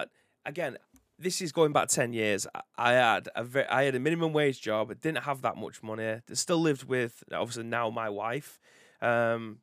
again, 0.46 0.78
this 1.22 1.42
is 1.42 1.52
going 1.52 1.72
back 1.72 1.88
10 1.88 2.14
years. 2.14 2.48
I 2.78 2.94
had 2.94 3.30
a 3.36 3.44
very, 3.44 3.68
I 3.68 3.84
had 3.84 3.96
a 3.96 4.00
minimum 4.00 4.34
wage 4.34 4.62
job. 4.62 4.90
I 4.92 4.96
didn't 4.96 5.24
have 5.24 5.42
that 5.42 5.56
much 5.58 5.84
money. 5.84 6.06
I 6.06 6.22
still 6.34 6.60
lived 6.60 6.86
with 6.86 7.24
obviously 7.32 7.64
now 7.64 7.90
my 7.90 8.10
wife. 8.10 8.60
Um, 9.02 9.60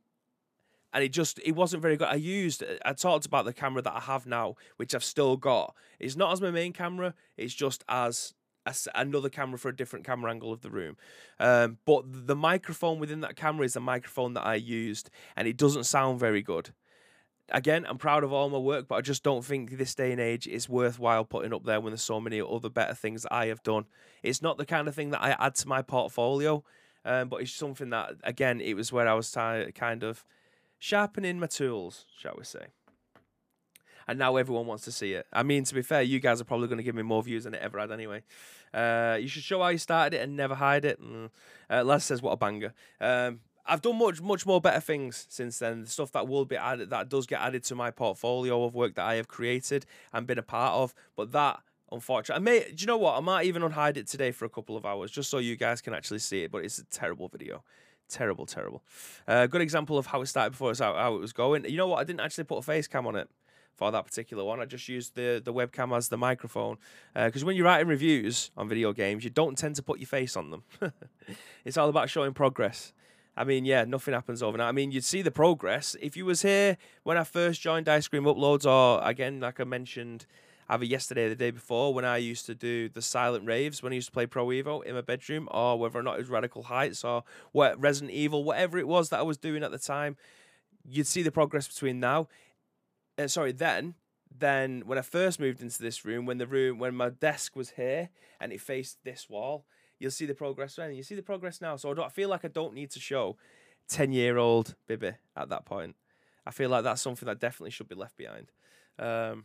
and 0.93 1.05
it 1.05 1.11
just 1.11 1.39
it 1.45 1.53
wasn't 1.53 1.83
very 1.83 1.97
good. 1.97 2.09
I 2.09 2.15
used 2.15 2.65
I 2.85 2.93
talked 2.93 3.27
about 3.27 3.45
the 3.45 3.53
camera 3.53 3.83
that 3.83 3.93
I 3.95 4.01
have 4.01 4.27
now, 4.27 4.57
which 4.77 4.95
I've 4.95 5.05
still 5.05 5.37
got. 5.37 5.75
It's 5.99 6.17
not 6.17 6.33
as 6.33 6.41
my 6.41 6.51
main 6.51 6.73
camera. 6.73 7.15
It's 7.37 7.55
just 7.55 7.85
as 7.89 8.35
another 8.95 9.29
camera 9.29 9.59
for 9.59 9.69
a 9.69 9.77
different 9.77 10.05
camera 10.05 10.31
angle 10.31 10.53
of 10.53 10.61
the 10.61 10.71
room. 10.71 10.97
Um, 11.41 11.79
but 11.85 12.05
the 12.07 12.37
microphone 12.37 12.99
within 12.99 13.21
that 13.21 13.37
camera 13.37 13.65
is 13.65 13.75
the 13.75 13.81
microphone 13.81 14.35
that 14.35 14.45
I 14.45 14.57
used, 14.57 15.11
and 15.37 15.49
it 15.49 15.57
doesn't 15.57 15.85
sound 15.85 16.21
very 16.21 16.43
good 16.43 16.71
again, 17.51 17.87
I'm 17.89 17.99
proud 17.99 18.25
of 18.25 18.33
all 18.33 18.49
my 18.51 18.59
work, 18.59 18.89
but 18.89 18.97
I 18.97 19.01
just 19.01 19.23
don't 19.23 19.45
think 19.45 19.77
this 19.77 19.95
day 19.95 20.13
and 20.13 20.21
age 20.21 20.47
is 20.47 20.69
worthwhile 20.69 21.25
putting 21.25 21.55
up 21.55 21.65
there 21.65 21.81
when 21.81 21.93
there's 21.93 22.03
so 22.03 22.21
many 22.21 22.41
other 22.41 22.69
better 22.69 22.95
things 22.95 23.23
that 23.23 23.33
I 23.33 23.47
have 23.47 23.63
done. 23.63 23.87
It's 24.23 24.43
not 24.43 24.59
the 24.59 24.67
kind 24.67 24.89
of 24.89 24.95
thing 24.95 25.11
that 25.11 25.23
I 25.23 25.37
add 25.39 25.55
to 25.57 25.69
my 25.69 25.83
portfolio, 25.83 26.65
um, 27.05 27.29
but 27.29 27.41
it's 27.41 27.53
something 27.53 27.91
that, 27.91 28.13
again, 28.23 28.61
it 28.61 28.75
was 28.75 28.93
where 28.93 29.09
I 29.09 29.15
was 29.15 29.31
t- 29.31 29.73
kind 29.75 30.03
of 30.03 30.25
sharpening 30.79 31.41
my 31.41 31.47
tools, 31.47 32.05
shall 32.17 32.35
we 32.37 32.45
say. 32.45 32.67
And 34.07 34.19
now 34.19 34.37
everyone 34.37 34.67
wants 34.67 34.85
to 34.85 34.93
see 34.93 35.13
it. 35.13 35.27
I 35.33 35.43
mean, 35.43 35.65
to 35.65 35.75
be 35.75 35.83
fair, 35.83 36.01
you 36.01 36.19
guys 36.19 36.41
are 36.41 36.45
probably 36.45 36.67
going 36.67 36.79
to 36.79 36.83
give 36.83 36.95
me 36.95 37.03
more 37.03 37.23
views 37.23 37.45
than 37.45 37.55
it 37.55 37.61
ever 37.61 37.79
had 37.79 37.93
anyway. 37.93 38.23
Uh, 38.73 39.19
you 39.21 39.29
should 39.29 39.43
show 39.43 39.61
how 39.61 39.69
you 39.69 39.79
started 39.79 40.17
it 40.17 40.23
and 40.23 40.35
never 40.35 40.55
hide 40.55 40.87
it. 40.87 40.99
Mm. 41.03 41.31
Uh, 41.69 41.85
Les 41.85 42.05
says, 42.05 42.23
what 42.23 42.33
a 42.33 42.37
banger. 42.37 42.73
Um, 43.01 43.41
I've 43.69 43.83
done 43.83 43.99
much, 43.99 44.23
much 44.23 44.47
more 44.47 44.61
better 44.61 44.81
things 44.81 45.27
since 45.29 45.59
then. 45.59 45.83
The 45.83 45.91
stuff 45.91 46.11
that 46.13 46.27
will 46.27 46.47
be 46.47 46.57
added, 46.57 46.91
that 46.91 47.09
does 47.09 47.27
get 47.27 47.41
added 47.41 47.63
to 47.65 47.75
my 47.75 47.91
portfolio 47.91 48.65
of 48.65 48.75
work 48.75 48.95
that 48.95 49.05
I 49.05 49.15
have 49.17 49.29
created 49.29 49.85
and 50.13 50.27
been 50.27 50.39
a 50.39 50.43
part 50.43 50.75
of. 50.75 50.95
But 51.17 51.33
that, 51.33 51.61
unfortunately, 51.93 52.41
I 52.41 52.45
may. 52.45 52.61
Do 52.61 52.77
you 52.79 52.87
know 52.87 52.97
what? 52.97 53.17
I 53.17 53.21
might 53.21 53.45
even 53.45 53.63
unhide 53.63 53.99
it 53.99 54.07
today 54.07 54.31
for 54.31 54.47
a 54.47 54.49
couple 54.49 54.77
of 54.77 54.87
hours 54.87 55.11
just 55.11 55.29
so 55.31 55.39
you 55.39 55.55
guys 55.57 55.83
can 55.83 55.93
actually 55.93 56.21
see 56.21 56.45
it. 56.45 56.51
But 56.51 56.65
it's 56.65 56.79
a 56.79 56.85
terrible 56.87 57.29
video, 57.29 57.63
terrible, 58.09 58.47
terrible. 58.47 58.83
A 59.27 59.33
uh, 59.33 59.47
good 59.47 59.61
example 59.61 59.99
of 59.99 60.07
how 60.07 60.23
it 60.23 60.27
started 60.27 60.51
before 60.53 60.71
it's 60.71 60.81
how, 60.81 60.95
how 60.95 61.15
it 61.15 61.21
was 61.21 61.35
going. 61.35 61.67
You 61.67 61.77
know 61.77 61.89
what? 61.89 61.99
I 61.99 62.05
didn't 62.05 62.21
actually 62.21 62.45
put 62.45 62.59
a 62.59 62.63
face 62.63 62.89
cam 62.89 63.07
on 63.07 63.17
it 63.17 63.29
for 63.75 63.93
that 63.93 64.07
particular 64.07 64.45
one. 64.45 64.61
I 64.61 64.65
just 64.65 64.89
used 64.89 65.15
the 65.15 65.43
the 65.45 65.53
webcam 65.53 65.95
as 65.97 66.09
the 66.09 66.17
microphone 66.17 66.79
because 67.15 67.43
uh, 67.43 67.47
when 67.47 67.55
you're 67.55 67.67
writing 67.67 67.89
reviews 67.89 68.51
on 68.57 68.67
video 68.67 68.95
games, 68.95 69.25
you 69.25 69.31
don't 69.31 69.59
tend 69.59 69.77
to 69.77 69.83
put 69.83 69.99
your 69.99 70.09
face 70.09 70.37
on 70.37 70.51
them. 70.51 70.63
it's 71.67 71.77
all 71.77 71.91
about 71.91 72.09
showing 72.09 72.33
progress. 72.33 72.95
I 73.39 73.45
mean, 73.45 73.65
yeah, 73.65 73.85
nothing 73.85 74.15
happens 74.15 74.43
overnight. 74.43 74.69
I 74.69 74.73
mean, 74.73 74.91
you'd 74.91 75.05
see 75.05 75.23
the 75.23 75.31
progress. 75.31 75.95
If 76.03 76.17
you 76.17 76.25
was 76.25 76.43
here 76.43 76.77
when 77.05 77.17
I 77.17 77.23
first 77.23 77.61
joined 77.61 77.89
Ice 77.89 78.09
Cream 78.09 78.25
Uploads, 78.25 78.67
or 78.67 79.01
again, 79.09 79.39
like 79.39 79.61
I 79.61 79.65
mentioned 79.65 80.27
either 80.69 80.85
yesterday 80.85 81.27
or 81.27 81.29
the 81.29 81.37
day 81.37 81.53
before, 81.53 81.95
when 81.95 82.05
I 82.05 82.17
used 82.17 82.47
to 82.47 82.57
do 82.57 82.89
the 82.89 83.01
silent 83.01 83.47
raves, 83.47 83.81
when 83.81 83.93
I 83.93 83.95
used 83.95 84.09
to 84.09 84.13
play 84.13 84.27
Pro 84.27 84.49
Evo 84.49 84.83
in 84.83 84.97
my 84.97 85.03
bedroom, 85.03 85.49
or 85.53 85.79
whether 85.79 86.01
or 86.01 86.03
not 86.03 86.17
it 86.17 86.19
was 86.19 86.29
Radical 86.29 86.65
Heights 86.65 87.05
or 87.05 87.23
what 87.53 87.81
Resident 87.81 88.11
Evil, 88.11 88.43
whatever 88.43 88.77
it 88.77 88.89
was 88.89 89.11
that 89.11 89.21
I 89.21 89.23
was 89.23 89.39
doing 89.39 89.63
at 89.63 89.71
the 89.71 89.79
time, 89.79 90.17
you'd 90.85 91.07
see 91.07 91.23
the 91.23 91.31
progress 91.31 91.69
between 91.69 92.01
now. 92.01 92.27
Uh, 93.17 93.29
sorry, 93.29 93.53
then 93.53 93.95
then 94.37 94.83
when 94.85 94.99
I 94.99 95.03
first 95.03 95.39
moved 95.39 95.63
into 95.63 95.81
this 95.81 96.05
room, 96.05 96.27
when 96.27 96.39
the 96.39 96.47
room 96.47 96.81
when 96.81 96.95
my 96.95 97.11
desk 97.11 97.55
was 97.55 97.71
here 97.71 98.11
and 98.41 98.53
it 98.53 98.61
faced 98.61 98.99
this 99.05 99.31
wall, 99.31 99.65
you'll 99.99 100.11
see 100.11 100.27
the 100.27 100.35
progress 100.35 100.77
then. 100.77 100.95
You 100.95 101.03
see 101.03 101.15
the 101.15 101.23
progress 101.23 101.61
now. 101.61 101.77
So 101.77 101.91
I, 101.91 101.95
don't, 101.95 102.07
I 102.07 102.11
feel 102.11 102.29
like 102.29 102.45
I 102.45 102.49
don't 102.49 102.75
need 102.75 102.91
to 102.93 103.01
show 103.01 103.37
10 103.89 104.13
year 104.13 104.39
old 104.39 104.75
Bibby 104.87 105.13
at 105.37 105.49
that 105.49 105.65
point. 105.65 105.97
I 106.47 106.51
feel 106.51 106.71
like 106.71 106.85
that's 106.85 107.03
something 107.03 107.27
that 107.27 107.41
definitely 107.41 107.71
should 107.71 107.89
be 107.89 107.95
left 107.95 108.17
behind. 108.17 108.51
Um, 108.99 109.45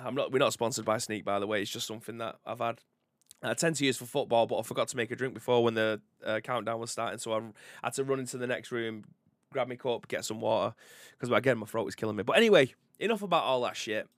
I'm 0.00 0.14
not. 0.14 0.30
We're 0.30 0.38
not 0.38 0.52
sponsored 0.52 0.84
by 0.84 0.98
Sneak, 0.98 1.24
by 1.24 1.38
the 1.38 1.46
way. 1.46 1.62
It's 1.62 1.70
just 1.70 1.86
something 1.86 2.18
that 2.18 2.36
I've 2.46 2.60
had. 2.60 2.80
I 3.42 3.54
tend 3.54 3.76
to 3.76 3.86
use 3.86 3.96
for 3.96 4.04
football, 4.04 4.46
but 4.46 4.58
I 4.58 4.62
forgot 4.62 4.88
to 4.88 4.96
make 4.96 5.10
a 5.10 5.16
drink 5.16 5.34
before 5.34 5.62
when 5.62 5.74
the 5.74 6.00
uh, 6.24 6.40
countdown 6.40 6.80
was 6.80 6.90
starting, 6.90 7.18
so 7.18 7.32
I 7.32 7.40
had 7.84 7.94
to 7.94 8.04
run 8.04 8.18
into 8.18 8.36
the 8.36 8.48
next 8.48 8.72
room, 8.72 9.04
grab 9.52 9.68
my 9.68 9.76
cup, 9.76 10.08
get 10.08 10.24
some 10.24 10.40
water, 10.40 10.74
because 11.12 11.30
again 11.36 11.58
my 11.58 11.66
throat 11.66 11.84
was 11.84 11.94
killing 11.94 12.16
me. 12.16 12.24
But 12.24 12.36
anyway, 12.36 12.74
enough 12.98 13.22
about 13.22 13.44
all 13.44 13.60
that 13.62 13.76
shit. 13.76 14.08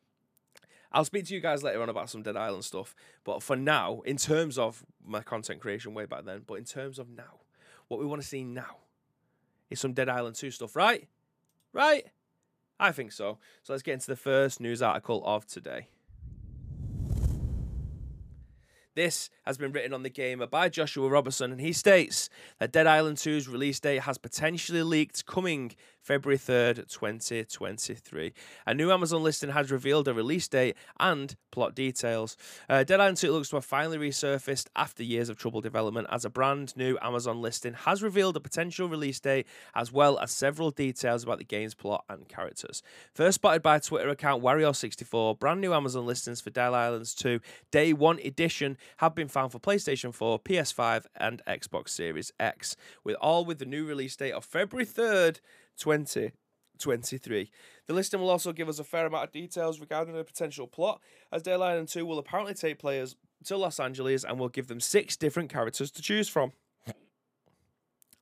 I'll 0.92 1.04
speak 1.04 1.26
to 1.26 1.34
you 1.34 1.40
guys 1.40 1.62
later 1.62 1.82
on 1.82 1.88
about 1.88 2.10
some 2.10 2.22
Dead 2.22 2.36
Island 2.36 2.64
stuff. 2.64 2.94
But 3.24 3.42
for 3.42 3.56
now, 3.56 4.00
in 4.04 4.16
terms 4.16 4.58
of 4.58 4.84
my 5.04 5.20
content 5.20 5.60
creation 5.60 5.94
way 5.94 6.06
back 6.06 6.24
then, 6.24 6.42
but 6.46 6.54
in 6.54 6.64
terms 6.64 6.98
of 6.98 7.08
now, 7.08 7.40
what 7.88 8.00
we 8.00 8.06
want 8.06 8.22
to 8.22 8.26
see 8.26 8.44
now 8.44 8.78
is 9.70 9.78
some 9.80 9.92
Dead 9.92 10.08
Island 10.08 10.36
2 10.36 10.50
stuff, 10.50 10.74
right? 10.74 11.08
Right? 11.72 12.06
I 12.78 12.92
think 12.92 13.12
so. 13.12 13.38
So 13.62 13.72
let's 13.72 13.82
get 13.82 13.94
into 13.94 14.08
the 14.08 14.16
first 14.16 14.60
news 14.60 14.82
article 14.82 15.22
of 15.24 15.46
today. 15.46 15.88
This 18.96 19.30
has 19.46 19.56
been 19.56 19.70
written 19.70 19.94
on 19.94 20.02
the 20.02 20.10
gamer 20.10 20.48
by 20.48 20.68
Joshua 20.68 21.08
Robertson, 21.08 21.52
and 21.52 21.60
he 21.60 21.72
states 21.72 22.28
that 22.58 22.72
Dead 22.72 22.88
Island 22.88 23.18
2's 23.18 23.48
release 23.48 23.78
date 23.78 24.02
has 24.02 24.18
potentially 24.18 24.82
leaked 24.82 25.26
coming 25.26 25.76
February 26.02 26.38
3rd, 26.38 26.88
2023. 26.88 28.32
A 28.66 28.74
new 28.74 28.90
Amazon 28.90 29.22
listing 29.22 29.50
has 29.50 29.70
revealed 29.70 30.08
a 30.08 30.14
release 30.14 30.48
date 30.48 30.76
and 30.98 31.36
plot 31.50 31.74
details. 31.74 32.36
Uh, 32.68 32.84
Dead 32.84 33.00
Island 33.00 33.18
2 33.18 33.32
looks 33.32 33.50
to 33.50 33.56
have 33.56 33.64
finally 33.64 33.98
resurfaced 33.98 34.66
after 34.74 35.02
years 35.02 35.28
of 35.28 35.36
troubled 35.36 35.62
development 35.62 36.08
as 36.10 36.24
a 36.24 36.30
brand 36.30 36.76
new 36.76 36.98
Amazon 37.02 37.42
listing 37.42 37.74
has 37.74 38.02
revealed 38.02 38.36
a 38.36 38.40
potential 38.40 38.88
release 38.88 39.20
date 39.20 39.46
as 39.74 39.92
well 39.92 40.18
as 40.18 40.30
several 40.30 40.70
details 40.70 41.24
about 41.24 41.38
the 41.38 41.44
game's 41.44 41.74
plot 41.74 42.04
and 42.08 42.28
characters. 42.28 42.82
First 43.14 43.36
spotted 43.36 43.62
by 43.62 43.78
Twitter 43.78 44.08
account 44.08 44.42
Wario64, 44.42 45.38
brand 45.38 45.60
new 45.60 45.74
Amazon 45.74 46.06
listings 46.06 46.40
for 46.40 46.50
Dead 46.50 46.72
Islands 46.72 47.14
2 47.14 47.40
Day 47.70 47.92
1 47.92 48.20
Edition 48.24 48.76
have 48.98 49.14
been 49.14 49.28
found 49.28 49.52
for 49.52 49.58
PlayStation 49.58 50.14
4, 50.14 50.40
PS5, 50.40 51.06
and 51.16 51.42
Xbox 51.46 51.90
Series 51.90 52.32
X, 52.38 52.76
with 53.04 53.16
all 53.20 53.44
with 53.44 53.58
the 53.58 53.64
new 53.64 53.84
release 53.84 54.16
date 54.16 54.32
of 54.32 54.44
February 54.44 54.86
3rd, 54.86 55.40
2023. 55.80 57.50
The 57.86 57.92
listing 57.92 58.20
will 58.20 58.30
also 58.30 58.52
give 58.52 58.68
us 58.68 58.78
a 58.78 58.84
fair 58.84 59.06
amount 59.06 59.24
of 59.24 59.32
details 59.32 59.80
regarding 59.80 60.14
the 60.14 60.22
potential 60.22 60.66
plot, 60.66 61.00
as 61.32 61.42
Dead 61.42 61.60
Island 61.60 61.88
2 61.88 62.06
will 62.06 62.18
apparently 62.18 62.54
take 62.54 62.78
players 62.78 63.16
to 63.46 63.56
Los 63.56 63.80
Angeles 63.80 64.24
and 64.24 64.38
will 64.38 64.48
give 64.48 64.68
them 64.68 64.80
six 64.80 65.16
different 65.16 65.50
characters 65.50 65.90
to 65.90 66.02
choose 66.02 66.28
from. 66.28 66.52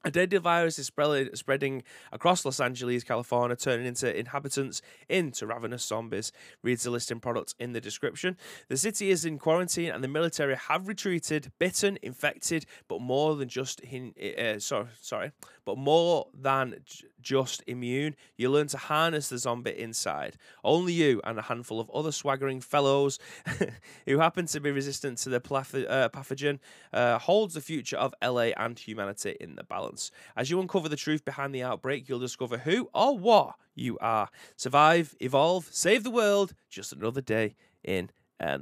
A 0.08 0.10
deadly 0.10 0.38
virus 0.38 0.78
is 0.78 0.86
spreading 0.86 1.82
across 2.12 2.42
Los 2.42 2.60
Angeles, 2.60 3.04
California, 3.04 3.54
turning 3.54 3.84
into 3.84 4.18
inhabitants 4.18 4.80
into 5.06 5.46
ravenous 5.46 5.84
zombies. 5.84 6.32
Reads 6.62 6.84
the 6.84 6.90
listing 6.90 7.20
products 7.20 7.54
in 7.58 7.74
the 7.74 7.80
description. 7.82 8.38
The 8.68 8.78
city 8.78 9.10
is 9.10 9.26
in 9.26 9.38
quarantine, 9.38 9.90
and 9.90 10.02
the 10.02 10.08
military 10.08 10.56
have 10.56 10.88
retreated, 10.88 11.52
bitten, 11.58 11.98
infected, 12.00 12.64
but 12.88 13.02
more 13.02 13.36
than 13.36 13.50
just 13.50 13.82
uh, 13.84 14.58
sorry, 14.60 14.86
sorry, 14.98 15.32
but 15.66 15.76
more 15.76 16.28
than 16.32 16.76
just 17.20 17.62
immune. 17.66 18.16
You 18.38 18.48
learn 18.48 18.68
to 18.68 18.78
harness 18.78 19.28
the 19.28 19.36
zombie 19.36 19.78
inside. 19.78 20.38
Only 20.64 20.94
you 20.94 21.20
and 21.24 21.38
a 21.38 21.42
handful 21.42 21.80
of 21.80 21.90
other 21.90 22.12
swaggering 22.12 22.62
fellows 22.62 23.18
who 24.06 24.18
happen 24.18 24.46
to 24.46 24.60
be 24.60 24.70
resistant 24.70 25.18
to 25.18 25.28
the 25.28 25.36
uh, 25.36 26.08
pathogen 26.08 26.60
uh, 26.94 27.18
holds 27.18 27.52
the 27.52 27.60
future 27.60 27.98
of 27.98 28.14
LA 28.24 28.52
and 28.56 28.78
humanity 28.78 29.36
in 29.38 29.56
the 29.56 29.64
balance. 29.64 29.97
As 30.36 30.50
you 30.50 30.60
uncover 30.60 30.88
the 30.88 30.96
truth 30.96 31.24
behind 31.24 31.54
the 31.54 31.62
outbreak, 31.62 32.08
you'll 32.08 32.18
discover 32.18 32.58
who 32.58 32.88
or 32.94 33.18
what 33.18 33.54
you 33.74 33.98
are. 33.98 34.28
Survive, 34.56 35.14
evolve, 35.20 35.68
save 35.70 36.04
the 36.04 36.10
world. 36.10 36.54
Just 36.70 36.92
another 36.92 37.20
day 37.20 37.54
in 37.84 38.10
NA. 38.40 38.58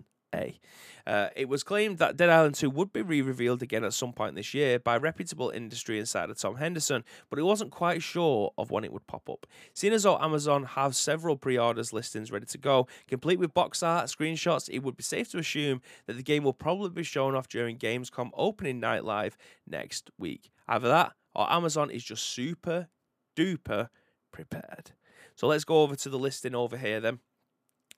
Uh, 1.06 1.28
it 1.36 1.48
was 1.48 1.62
claimed 1.62 1.98
that 1.98 2.16
Dead 2.16 2.30
Island 2.30 2.56
2 2.56 2.68
would 2.70 2.92
be 2.92 3.00
re 3.00 3.22
revealed 3.22 3.62
again 3.62 3.84
at 3.84 3.92
some 3.92 4.12
point 4.12 4.34
this 4.34 4.54
year 4.54 4.78
by 4.78 4.96
reputable 4.96 5.50
industry 5.50 6.00
insider 6.00 6.34
Tom 6.34 6.56
Henderson, 6.56 7.04
but 7.30 7.38
he 7.38 7.44
wasn't 7.44 7.70
quite 7.70 8.02
sure 8.02 8.52
of 8.58 8.70
when 8.72 8.84
it 8.84 8.92
would 8.92 9.06
pop 9.06 9.30
up. 9.30 9.46
Seeing 9.72 9.92
as 9.92 10.02
though 10.02 10.18
Amazon 10.18 10.64
have 10.64 10.96
several 10.96 11.36
pre 11.36 11.56
orders 11.56 11.92
listings 11.92 12.32
ready 12.32 12.46
to 12.46 12.58
go, 12.58 12.88
complete 13.06 13.38
with 13.38 13.54
box 13.54 13.82
art, 13.82 14.06
screenshots, 14.06 14.68
it 14.68 14.80
would 14.80 14.96
be 14.96 15.04
safe 15.04 15.30
to 15.30 15.38
assume 15.38 15.80
that 16.06 16.16
the 16.16 16.22
game 16.22 16.42
will 16.42 16.52
probably 16.52 16.90
be 16.90 17.04
shown 17.04 17.36
off 17.36 17.48
during 17.48 17.78
Gamescom 17.78 18.30
opening 18.34 18.80
night 18.80 19.04
live 19.04 19.36
next 19.66 20.10
week. 20.18 20.50
Either 20.66 20.88
that 20.88 21.12
or 21.36 21.52
Amazon 21.52 21.90
is 21.90 22.02
just 22.02 22.24
super 22.24 22.88
duper 23.36 23.90
prepared. 24.32 24.92
So 25.36 25.46
let's 25.46 25.64
go 25.64 25.82
over 25.82 25.94
to 25.94 26.08
the 26.08 26.18
listing 26.18 26.54
over 26.54 26.76
here 26.78 26.98
then. 26.98 27.20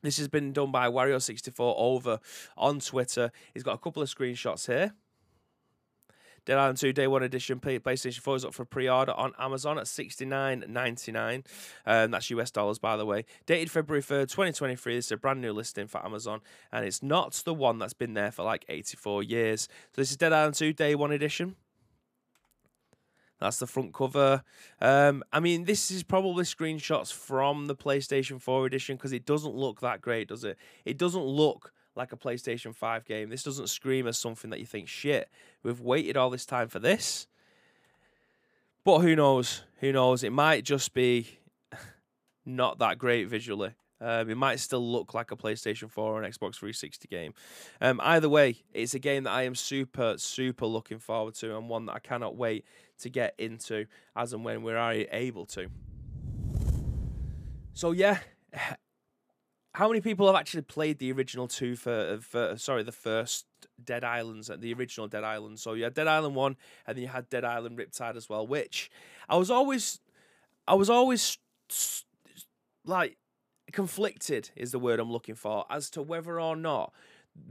This 0.02 0.18
has 0.18 0.28
been 0.28 0.52
done 0.52 0.70
by 0.70 0.88
Wario64 0.88 1.74
over 1.76 2.20
on 2.56 2.80
Twitter. 2.80 3.32
He's 3.54 3.62
got 3.62 3.74
a 3.74 3.78
couple 3.78 4.02
of 4.02 4.08
screenshots 4.08 4.66
here. 4.66 4.92
Dead 6.44 6.56
Island 6.56 6.78
2 6.78 6.92
Day 6.92 7.06
1 7.06 7.22
Edition 7.22 7.60
PlayStation 7.60 8.20
4 8.20 8.36
is 8.36 8.44
up 8.44 8.54
for 8.54 8.64
pre-order 8.64 9.12
on 9.12 9.32
Amazon 9.38 9.78
at 9.78 9.84
$69.99. 9.84 11.44
Um, 11.84 12.10
that's 12.10 12.30
US 12.30 12.50
dollars, 12.50 12.78
by 12.78 12.96
the 12.96 13.04
way. 13.04 13.24
Dated 13.44 13.70
February 13.70 14.02
3rd, 14.02 14.30
2023. 14.30 14.94
This 14.96 15.06
is 15.06 15.12
a 15.12 15.16
brand 15.16 15.42
new 15.42 15.52
listing 15.52 15.88
for 15.88 16.04
Amazon, 16.04 16.40
and 16.72 16.86
it's 16.86 17.02
not 17.02 17.32
the 17.44 17.52
one 17.52 17.78
that's 17.78 17.92
been 17.92 18.14
there 18.14 18.32
for 18.32 18.44
like 18.44 18.64
84 18.68 19.24
years. 19.24 19.68
So 19.94 20.00
this 20.00 20.10
is 20.10 20.16
Dead 20.16 20.32
Island 20.32 20.54
2 20.54 20.72
Day 20.72 20.94
1 20.94 21.12
Edition. 21.12 21.56
That's 23.40 23.58
the 23.58 23.66
front 23.66 23.94
cover. 23.94 24.42
Um, 24.80 25.22
I 25.32 25.40
mean, 25.40 25.64
this 25.64 25.90
is 25.90 26.02
probably 26.02 26.44
screenshots 26.44 27.12
from 27.12 27.66
the 27.66 27.76
PlayStation 27.76 28.40
4 28.40 28.66
edition 28.66 28.96
because 28.96 29.12
it 29.12 29.24
doesn't 29.24 29.54
look 29.54 29.80
that 29.80 30.00
great, 30.00 30.28
does 30.28 30.44
it? 30.44 30.58
It 30.84 30.98
doesn't 30.98 31.22
look 31.22 31.72
like 31.94 32.12
a 32.12 32.16
PlayStation 32.16 32.74
5 32.74 33.04
game. 33.04 33.28
This 33.28 33.42
doesn't 33.42 33.68
scream 33.68 34.06
as 34.06 34.18
something 34.18 34.50
that 34.50 34.60
you 34.60 34.66
think, 34.66 34.88
shit, 34.88 35.28
we've 35.62 35.80
waited 35.80 36.16
all 36.16 36.30
this 36.30 36.46
time 36.46 36.68
for 36.68 36.78
this. 36.78 37.26
But 38.84 39.00
who 39.00 39.14
knows? 39.14 39.62
Who 39.80 39.92
knows? 39.92 40.24
It 40.24 40.32
might 40.32 40.64
just 40.64 40.94
be 40.94 41.38
not 42.46 42.78
that 42.78 42.98
great 42.98 43.28
visually. 43.28 43.74
Um, 44.00 44.30
it 44.30 44.36
might 44.36 44.60
still 44.60 44.92
look 44.92 45.12
like 45.12 45.32
a 45.32 45.36
PlayStation 45.36 45.90
4 45.90 46.04
or 46.14 46.22
an 46.22 46.30
Xbox 46.30 46.54
360 46.56 47.08
game. 47.08 47.34
Um, 47.80 48.00
either 48.02 48.28
way, 48.28 48.62
it's 48.72 48.94
a 48.94 48.98
game 48.98 49.24
that 49.24 49.32
I 49.32 49.42
am 49.42 49.54
super, 49.56 50.14
super 50.18 50.66
looking 50.66 51.00
forward 51.00 51.34
to 51.36 51.56
and 51.56 51.68
one 51.68 51.86
that 51.86 51.94
I 51.94 51.98
cannot 51.98 52.36
wait 52.36 52.64
to 52.98 53.08
get 53.08 53.34
into 53.38 53.86
as 54.16 54.32
and 54.32 54.44
when 54.44 54.62
we're 54.62 55.06
able 55.10 55.46
to. 55.46 55.68
So, 57.74 57.92
yeah. 57.92 58.18
How 59.74 59.86
many 59.86 60.00
people 60.00 60.26
have 60.26 60.34
actually 60.34 60.62
played 60.62 60.98
the 60.98 61.12
original 61.12 61.46
two 61.46 61.76
for, 61.76 61.92
uh, 61.92 62.18
for 62.18 62.56
sorry, 62.56 62.82
the 62.82 62.90
first 62.90 63.46
Dead 63.84 64.02
Islands, 64.02 64.50
uh, 64.50 64.56
the 64.58 64.72
original 64.72 65.06
Dead 65.06 65.22
Island? 65.22 65.60
So 65.60 65.74
you 65.74 65.84
had 65.84 65.94
Dead 65.94 66.08
Island 66.08 66.34
1 66.34 66.56
and 66.86 66.96
then 66.96 67.02
you 67.02 67.08
had 67.08 67.28
Dead 67.28 67.44
Island 67.44 67.78
Riptide 67.78 68.16
as 68.16 68.28
well, 68.28 68.44
which 68.44 68.90
I 69.28 69.36
was 69.36 69.52
always, 69.52 70.00
I 70.66 70.74
was 70.74 70.90
always 70.90 71.38
like, 72.84 73.18
conflicted 73.72 74.50
is 74.56 74.72
the 74.72 74.78
word 74.78 74.98
I'm 74.98 75.12
looking 75.12 75.34
for 75.34 75.64
as 75.70 75.90
to 75.90 76.02
whether 76.02 76.40
or 76.40 76.56
not 76.56 76.92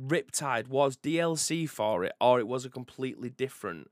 Riptide 0.06 0.68
was 0.68 0.98
DLC 0.98 1.70
for 1.70 2.04
it 2.04 2.14
or 2.20 2.40
it 2.40 2.48
was 2.48 2.66
a 2.66 2.70
completely 2.70 3.30
different 3.30 3.90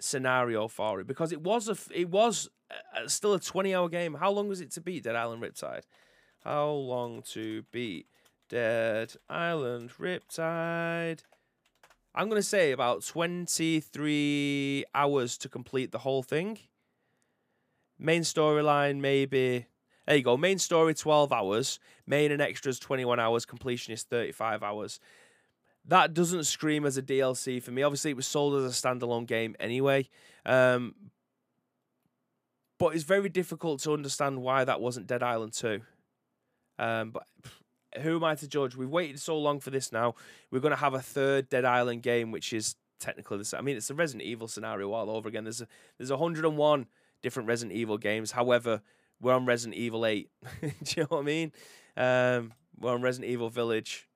scenario 0.00 0.68
for 0.68 1.00
it 1.00 1.06
because 1.06 1.32
it 1.32 1.40
was 1.40 1.68
a 1.68 1.76
it 1.94 2.08
was 2.08 2.48
a, 2.96 3.08
still 3.08 3.34
a 3.34 3.40
20 3.40 3.74
hour 3.74 3.88
game. 3.88 4.14
How 4.14 4.30
long 4.30 4.48
was 4.48 4.60
it 4.60 4.70
to 4.72 4.80
beat 4.80 5.04
Dead 5.04 5.16
Island 5.16 5.42
Riptide? 5.42 5.84
How 6.44 6.70
long 6.70 7.22
to 7.32 7.64
beat 7.72 8.06
Dead 8.48 9.14
Island 9.28 9.92
Riptide? 9.98 11.20
I'm 12.14 12.28
going 12.28 12.40
to 12.40 12.46
say 12.46 12.72
about 12.72 13.04
23 13.04 14.84
hours 14.94 15.38
to 15.38 15.48
complete 15.48 15.92
the 15.92 15.98
whole 15.98 16.22
thing. 16.22 16.58
Main 17.98 18.22
storyline 18.22 19.00
maybe 19.00 19.66
there 20.08 20.16
you 20.16 20.22
go. 20.22 20.38
Main 20.38 20.58
story 20.58 20.94
12 20.94 21.34
hours, 21.34 21.78
main 22.06 22.32
and 22.32 22.40
extras 22.40 22.78
21 22.78 23.20
hours, 23.20 23.44
completion 23.44 23.92
is 23.92 24.04
35 24.04 24.62
hours. 24.62 25.00
That 25.88 26.14
doesn't 26.14 26.44
scream 26.44 26.84
as 26.84 26.98
a 26.98 27.02
DLC 27.02 27.62
for 27.62 27.70
me. 27.70 27.82
Obviously, 27.82 28.10
it 28.10 28.16
was 28.16 28.26
sold 28.26 28.62
as 28.62 28.64
a 28.64 28.82
standalone 28.82 29.26
game 29.26 29.56
anyway. 29.58 30.08
Um, 30.44 30.94
but 32.78 32.94
it's 32.94 33.04
very 33.04 33.28
difficult 33.28 33.80
to 33.80 33.92
understand 33.92 34.40
why 34.42 34.64
that 34.64 34.80
wasn't 34.80 35.06
Dead 35.06 35.22
Island 35.22 35.54
2. 35.54 35.80
Um, 36.78 37.10
but 37.10 37.24
who 38.02 38.16
am 38.16 38.24
I 38.24 38.34
to 38.36 38.46
judge? 38.46 38.76
We've 38.76 38.88
waited 38.88 39.18
so 39.18 39.38
long 39.38 39.60
for 39.60 39.70
this 39.70 39.90
now. 39.90 40.14
We're 40.50 40.60
going 40.60 40.74
to 40.74 40.76
have 40.76 40.94
a 40.94 41.00
third 41.00 41.48
Dead 41.48 41.64
Island 41.64 42.02
game, 42.02 42.30
which 42.30 42.52
is 42.52 42.76
technically 43.00 43.38
the 43.38 43.44
same. 43.44 43.58
I 43.58 43.62
mean, 43.62 43.76
it's 43.76 43.90
a 43.90 43.94
Resident 43.94 44.24
Evil 44.24 44.46
scenario 44.46 44.92
all 44.92 45.10
over 45.10 45.28
again. 45.28 45.44
There's 45.44 45.60
a, 45.60 45.68
there's 45.96 46.10
101 46.10 46.86
different 47.22 47.48
Resident 47.48 47.76
Evil 47.76 47.98
games. 47.98 48.32
However, 48.32 48.82
we're 49.20 49.34
on 49.34 49.46
Resident 49.46 49.76
Evil 49.76 50.06
8. 50.06 50.28
Do 50.60 50.68
you 50.96 51.02
know 51.02 51.06
what 51.08 51.20
I 51.20 51.22
mean? 51.22 51.52
Um, 51.96 52.52
we're 52.78 52.92
on 52.92 53.02
Resident 53.02 53.30
Evil 53.30 53.48
Village. 53.48 54.07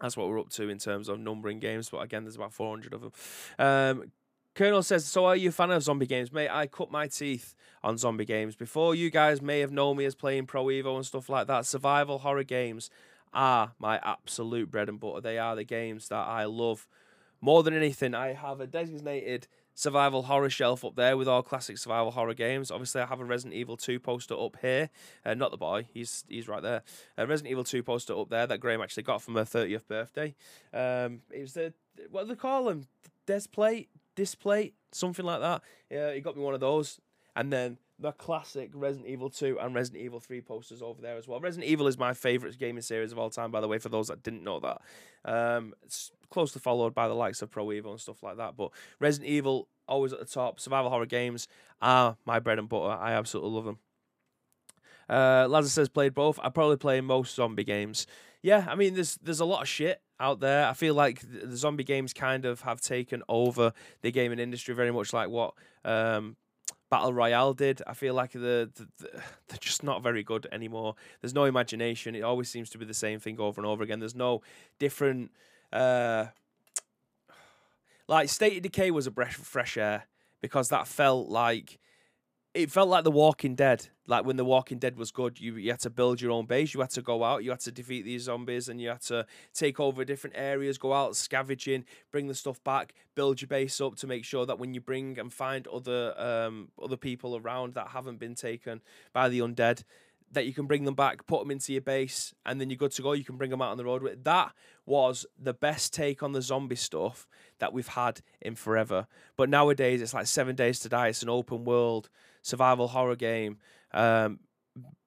That's 0.00 0.16
what 0.16 0.28
we're 0.28 0.40
up 0.40 0.50
to 0.50 0.68
in 0.68 0.78
terms 0.78 1.08
of 1.08 1.18
numbering 1.18 1.58
games. 1.58 1.90
But 1.90 1.98
again, 1.98 2.24
there's 2.24 2.36
about 2.36 2.52
400 2.52 2.94
of 2.94 3.00
them. 3.02 3.12
Um, 3.58 4.12
Colonel 4.54 4.82
says, 4.82 5.04
So 5.06 5.26
are 5.26 5.36
you 5.36 5.50
a 5.50 5.52
fan 5.52 5.70
of 5.70 5.82
zombie 5.82 6.06
games? 6.06 6.32
Mate, 6.32 6.50
I 6.50 6.66
cut 6.66 6.90
my 6.90 7.06
teeth 7.06 7.54
on 7.82 7.98
zombie 7.98 8.24
games. 8.24 8.56
Before 8.56 8.94
you 8.94 9.10
guys 9.10 9.40
may 9.40 9.60
have 9.60 9.72
known 9.72 9.96
me 9.96 10.04
as 10.04 10.14
playing 10.14 10.46
Pro 10.46 10.66
Evo 10.66 10.96
and 10.96 11.06
stuff 11.06 11.28
like 11.28 11.46
that, 11.46 11.66
survival 11.66 12.18
horror 12.18 12.44
games 12.44 12.90
are 13.32 13.72
my 13.78 14.00
absolute 14.02 14.70
bread 14.70 14.88
and 14.88 14.98
butter. 14.98 15.20
They 15.20 15.38
are 15.38 15.54
the 15.54 15.64
games 15.64 16.08
that 16.08 16.26
I 16.26 16.44
love 16.44 16.88
more 17.40 17.62
than 17.62 17.74
anything. 17.74 18.14
I 18.14 18.32
have 18.32 18.60
a 18.60 18.66
designated 18.66 19.46
survival 19.74 20.24
horror 20.24 20.50
shelf 20.50 20.84
up 20.84 20.96
there 20.96 21.16
with 21.16 21.26
all 21.28 21.42
classic 21.42 21.78
survival 21.78 22.10
horror 22.10 22.34
games. 22.34 22.70
Obviously, 22.70 23.00
I 23.00 23.06
have 23.06 23.20
a 23.20 23.24
Resident 23.24 23.54
Evil 23.54 23.76
2 23.76 23.98
poster 23.98 24.34
up 24.38 24.56
here. 24.60 24.90
Uh, 25.24 25.34
not 25.34 25.50
the 25.50 25.56
boy, 25.56 25.86
he's 25.92 26.24
he's 26.28 26.48
right 26.48 26.62
there. 26.62 26.82
A 27.16 27.26
Resident 27.26 27.50
Evil 27.52 27.64
2 27.64 27.82
poster 27.82 28.18
up 28.18 28.28
there 28.28 28.46
that 28.46 28.58
Graham 28.58 28.80
actually 28.82 29.04
got 29.04 29.22
from 29.22 29.36
her 29.36 29.44
30th 29.44 29.86
birthday. 29.88 30.34
Um, 30.72 31.20
it 31.30 31.40
was 31.40 31.54
the, 31.54 31.72
what 32.10 32.22
do 32.22 32.28
they 32.28 32.34
call 32.34 32.64
them? 32.64 32.86
Display? 33.26 33.88
Display? 34.16 34.72
Something 34.92 35.24
like 35.24 35.40
that. 35.40 35.62
Yeah, 35.90 36.12
he 36.12 36.20
got 36.20 36.36
me 36.36 36.42
one 36.42 36.54
of 36.54 36.60
those. 36.60 37.00
and 37.36 37.52
then 37.52 37.78
the 38.00 38.12
classic 38.12 38.70
Resident 38.72 39.08
Evil 39.08 39.28
2 39.28 39.58
and 39.60 39.74
Resident 39.74 40.02
Evil 40.02 40.20
3 40.20 40.40
posters 40.40 40.80
over 40.82 41.02
there 41.02 41.16
as 41.16 41.28
well. 41.28 41.38
Resident 41.38 41.70
Evil 41.70 41.86
is 41.86 41.98
my 41.98 42.14
favourite 42.14 42.58
gaming 42.58 42.82
series 42.82 43.12
of 43.12 43.18
all 43.18 43.28
time, 43.30 43.50
by 43.50 43.60
the 43.60 43.68
way, 43.68 43.78
for 43.78 43.90
those 43.90 44.08
that 44.08 44.22
didn't 44.22 44.42
know 44.42 44.58
that. 44.60 44.80
Um, 45.24 45.74
closely 46.30 46.60
followed 46.60 46.94
by 46.94 47.08
the 47.08 47.14
likes 47.14 47.42
of 47.42 47.50
Pro 47.50 47.66
Evo 47.66 47.90
and 47.90 48.00
stuff 48.00 48.22
like 48.22 48.36
that. 48.38 48.56
But 48.56 48.70
Resident 48.98 49.30
Evil, 49.30 49.68
always 49.86 50.12
at 50.12 50.20
the 50.20 50.24
top. 50.24 50.60
Survival 50.60 50.90
horror 50.90 51.06
games 51.06 51.48
are 51.82 52.16
my 52.24 52.38
bread 52.38 52.58
and 52.58 52.68
butter. 52.68 52.92
I 52.92 53.12
absolutely 53.12 53.52
love 53.52 53.64
them. 53.64 53.78
Uh, 55.08 55.46
Lazar 55.48 55.68
says 55.68 55.88
played 55.88 56.14
both. 56.14 56.38
I 56.42 56.48
probably 56.50 56.76
play 56.76 57.00
most 57.00 57.34
zombie 57.34 57.64
games. 57.64 58.06
Yeah, 58.42 58.64
I 58.68 58.74
mean, 58.76 58.94
there's 58.94 59.16
there's 59.16 59.40
a 59.40 59.44
lot 59.44 59.60
of 59.60 59.68
shit 59.68 60.00
out 60.18 60.40
there. 60.40 60.66
I 60.66 60.72
feel 60.72 60.94
like 60.94 61.20
the 61.20 61.56
zombie 61.56 61.84
games 61.84 62.12
kind 62.12 62.44
of 62.44 62.60
have 62.62 62.80
taken 62.80 63.22
over 63.28 63.72
the 64.02 64.12
gaming 64.12 64.38
industry 64.38 64.74
very 64.74 64.92
much 64.92 65.12
like 65.12 65.28
what 65.28 65.54
um, 65.84 66.36
Battle 66.90 67.12
Royale 67.12 67.54
did. 67.54 67.82
I 67.86 67.94
feel 67.94 68.14
like 68.14 68.32
the, 68.32 68.70
the, 68.74 68.88
the, 68.98 69.10
they're 69.48 69.58
just 69.60 69.82
not 69.82 70.02
very 70.02 70.22
good 70.22 70.46
anymore. 70.52 70.94
There's 71.20 71.34
no 71.34 71.44
imagination. 71.44 72.14
It 72.14 72.22
always 72.22 72.48
seems 72.48 72.70
to 72.70 72.78
be 72.78 72.84
the 72.84 72.94
same 72.94 73.18
thing 73.18 73.40
over 73.40 73.60
and 73.60 73.66
over 73.66 73.82
again. 73.82 74.00
There's 74.00 74.14
no 74.14 74.42
different. 74.78 75.32
Uh, 75.72 76.26
like 78.08 78.28
State 78.28 78.56
of 78.56 78.62
Decay 78.62 78.90
was 78.90 79.06
a 79.06 79.10
breath 79.10 79.38
of 79.38 79.46
fresh 79.46 79.76
air 79.76 80.04
because 80.40 80.68
that 80.68 80.86
felt 80.86 81.28
like 81.28 81.78
it 82.52 82.70
felt 82.70 82.88
like 82.88 83.04
The 83.04 83.10
Walking 83.10 83.54
Dead. 83.54 83.88
Like 84.06 84.24
when 84.24 84.36
The 84.36 84.44
Walking 84.44 84.78
Dead 84.78 84.96
was 84.96 85.12
good, 85.12 85.40
you 85.40 85.54
you 85.54 85.70
had 85.70 85.80
to 85.80 85.90
build 85.90 86.20
your 86.20 86.32
own 86.32 86.46
base. 86.46 86.74
You 86.74 86.80
had 86.80 86.90
to 86.90 87.02
go 87.02 87.22
out. 87.22 87.44
You 87.44 87.50
had 87.50 87.60
to 87.60 87.72
defeat 87.72 88.04
these 88.04 88.24
zombies, 88.24 88.68
and 88.68 88.80
you 88.80 88.88
had 88.88 89.02
to 89.02 89.24
take 89.54 89.78
over 89.78 90.04
different 90.04 90.34
areas. 90.36 90.76
Go 90.76 90.92
out 90.92 91.14
scavenging, 91.14 91.84
bring 92.10 92.26
the 92.26 92.34
stuff 92.34 92.62
back, 92.64 92.94
build 93.14 93.40
your 93.40 93.46
base 93.46 93.80
up 93.80 93.94
to 93.96 94.06
make 94.08 94.24
sure 94.24 94.46
that 94.46 94.58
when 94.58 94.74
you 94.74 94.80
bring 94.80 95.18
and 95.18 95.32
find 95.32 95.68
other 95.68 96.14
um 96.18 96.68
other 96.82 96.96
people 96.96 97.36
around 97.36 97.74
that 97.74 97.88
haven't 97.88 98.18
been 98.18 98.34
taken 98.34 98.80
by 99.12 99.28
the 99.28 99.38
undead, 99.38 99.84
that 100.32 100.46
you 100.46 100.54
can 100.54 100.66
bring 100.66 100.84
them 100.84 100.94
back, 100.94 101.26
put 101.26 101.40
them 101.40 101.50
into 101.50 101.72
your 101.72 101.82
base, 101.82 102.32
and 102.46 102.60
then 102.60 102.70
you're 102.70 102.76
good 102.76 102.92
to 102.92 103.02
go. 103.02 103.12
You 103.12 103.24
can 103.24 103.36
bring 103.36 103.50
them 103.50 103.60
out 103.60 103.70
on 103.70 103.76
the 103.76 103.84
road. 103.84 104.20
That 104.24 104.52
was 104.86 105.26
the 105.38 105.54
best 105.54 105.92
take 105.92 106.22
on 106.22 106.32
the 106.32 106.42
zombie 106.42 106.76
stuff 106.76 107.26
that 107.58 107.72
we've 107.72 107.88
had 107.88 108.20
in 108.40 108.54
forever. 108.54 109.06
But 109.36 109.48
nowadays, 109.48 110.00
it's 110.00 110.14
like 110.14 110.26
Seven 110.26 110.54
Days 110.54 110.80
to 110.80 110.88
Die. 110.88 111.08
It's 111.08 111.22
an 111.22 111.28
open 111.28 111.64
world 111.64 112.08
survival 112.42 112.88
horror 112.88 113.16
game. 113.16 113.58
Um, 113.92 114.40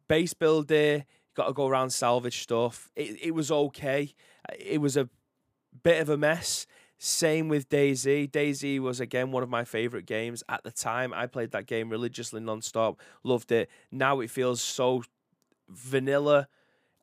base 0.08 0.34
builder, 0.34 1.06
got 1.36 1.48
to 1.48 1.54
go 1.54 1.68
around 1.68 1.92
salvage 1.92 2.42
stuff. 2.42 2.92
It 2.96 3.18
it 3.22 3.32
was 3.32 3.52
okay. 3.52 4.14
It 4.60 4.82
was 4.82 4.98
a 4.98 5.10
bit 5.84 6.02
of 6.02 6.10
a 6.10 6.18
mess. 6.18 6.68
Same 7.06 7.50
with 7.50 7.68
DayZ. 7.68 8.32
DayZ 8.32 8.80
was 8.80 9.02
again 9.02 9.32
one 9.32 9.44
of 9.44 9.50
my 9.50 9.66
favorite 9.66 10.06
games 10.06 10.42
at 10.48 10.64
the 10.64 10.72
time. 10.72 11.14
I 11.14 11.28
played 11.28 11.52
that 11.52 11.68
game 11.68 11.90
religiously 11.90 12.40
nonstop. 12.40 12.98
Loved 13.26 13.52
it. 13.52 13.70
Now 13.92 14.22
it 14.22 14.30
feels 14.30 14.62
so 14.62 15.04
vanilla, 15.68 16.48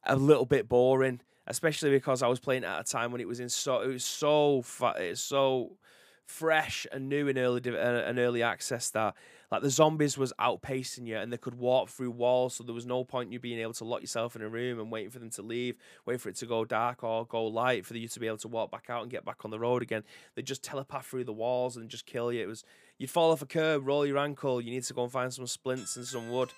a 0.05 0.17
little 0.17 0.47
bit 0.47 0.71
boring, 0.71 1.21
especially 1.47 1.91
because 1.91 2.23
I 2.23 2.29
was 2.29 2.41
playing 2.41 2.65
at 2.65 2.81
a 2.81 2.83
time 2.83 3.13
when 3.13 3.21
it 3.21 3.29
was 3.29 3.41
in 3.41 3.51
so 3.51 3.83
it 3.83 3.89
was 3.89 4.03
so 4.03 4.65
it's 4.97 5.21
so 5.21 5.77
fresh 6.25 6.87
and 6.91 7.11
new 7.11 7.29
in 7.29 7.37
early 7.37 7.61
uh, 7.71 7.77
an 7.77 8.19
early 8.19 8.43
access 8.43 8.89
that 8.93 9.15
like 9.51 9.63
the 9.63 9.71
zombies 9.71 10.17
was 10.17 10.33
outpacing 10.41 11.07
you 11.07 11.17
and 11.17 11.33
they 11.33 11.37
could 11.37 11.57
walk 11.57 11.89
through 11.89 12.11
walls 12.11 12.55
so 12.55 12.65
there 12.65 12.75
was 12.75 12.87
no 12.87 13.05
point 13.05 13.29
in 13.29 13.33
you 13.33 13.41
being 13.41 13.59
able 13.59 13.73
to 13.73 13.85
lock 13.85 14.01
yourself 14.01 14.37
in 14.37 14.43
a 14.43 14.49
room 14.49 14.79
and 14.79 14.91
waiting 14.91 15.11
for 15.11 15.19
them 15.19 15.31
to 15.31 15.43
leave 15.43 15.77
wait 16.07 16.21
for 16.21 16.29
it 16.29 16.37
to 16.37 16.47
go 16.47 16.65
dark 16.65 17.03
or 17.03 17.27
go 17.27 17.45
light 17.47 17.85
for 17.85 17.97
you 17.97 18.09
to 18.09 18.21
be 18.21 18.27
able 18.27 18.37
to 18.37 18.49
walk 18.49 18.71
back 18.71 18.87
out 18.89 19.03
and 19.03 19.11
get 19.11 19.25
back 19.25 19.45
on 19.45 19.51
the 19.51 19.59
road 19.59 19.83
again 19.83 20.05
they 20.35 20.43
just 20.43 20.63
telepath 20.63 21.07
through 21.07 21.25
the 21.25 21.33
walls 21.33 21.77
and 21.77 21.89
just 21.89 22.07
kill 22.07 22.33
you 22.33 22.43
it 22.43 22.49
was 22.49 22.65
you'd 22.99 23.11
fall 23.11 23.31
off 23.31 23.43
a 23.43 23.47
curb 23.47 23.87
roll 23.87 24.07
your 24.07 24.19
ankle 24.19 24.61
you 24.61 24.71
need 24.71 24.85
to 24.85 24.95
go 24.95 25.03
and 25.03 25.13
find 25.13 25.33
some 25.33 25.47
splints 25.47 25.97
and 25.97 26.07
some 26.07 26.31
wood 26.31 26.51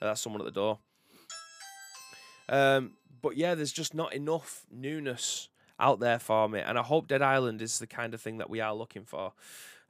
uh, 0.00 0.06
that's 0.06 0.20
someone 0.20 0.40
at 0.40 0.46
the 0.46 0.50
door 0.50 0.78
um, 2.48 2.92
but 3.22 3.36
yeah 3.36 3.54
there's 3.54 3.72
just 3.72 3.94
not 3.94 4.12
enough 4.12 4.66
newness 4.70 5.48
out 5.78 6.00
there 6.00 6.18
for 6.18 6.48
me. 6.48 6.60
And 6.60 6.78
I 6.78 6.82
hope 6.82 7.08
Dead 7.08 7.22
Island 7.22 7.62
is 7.62 7.78
the 7.78 7.86
kind 7.86 8.14
of 8.14 8.20
thing 8.20 8.38
that 8.38 8.50
we 8.50 8.60
are 8.60 8.74
looking 8.74 9.04
for. 9.04 9.32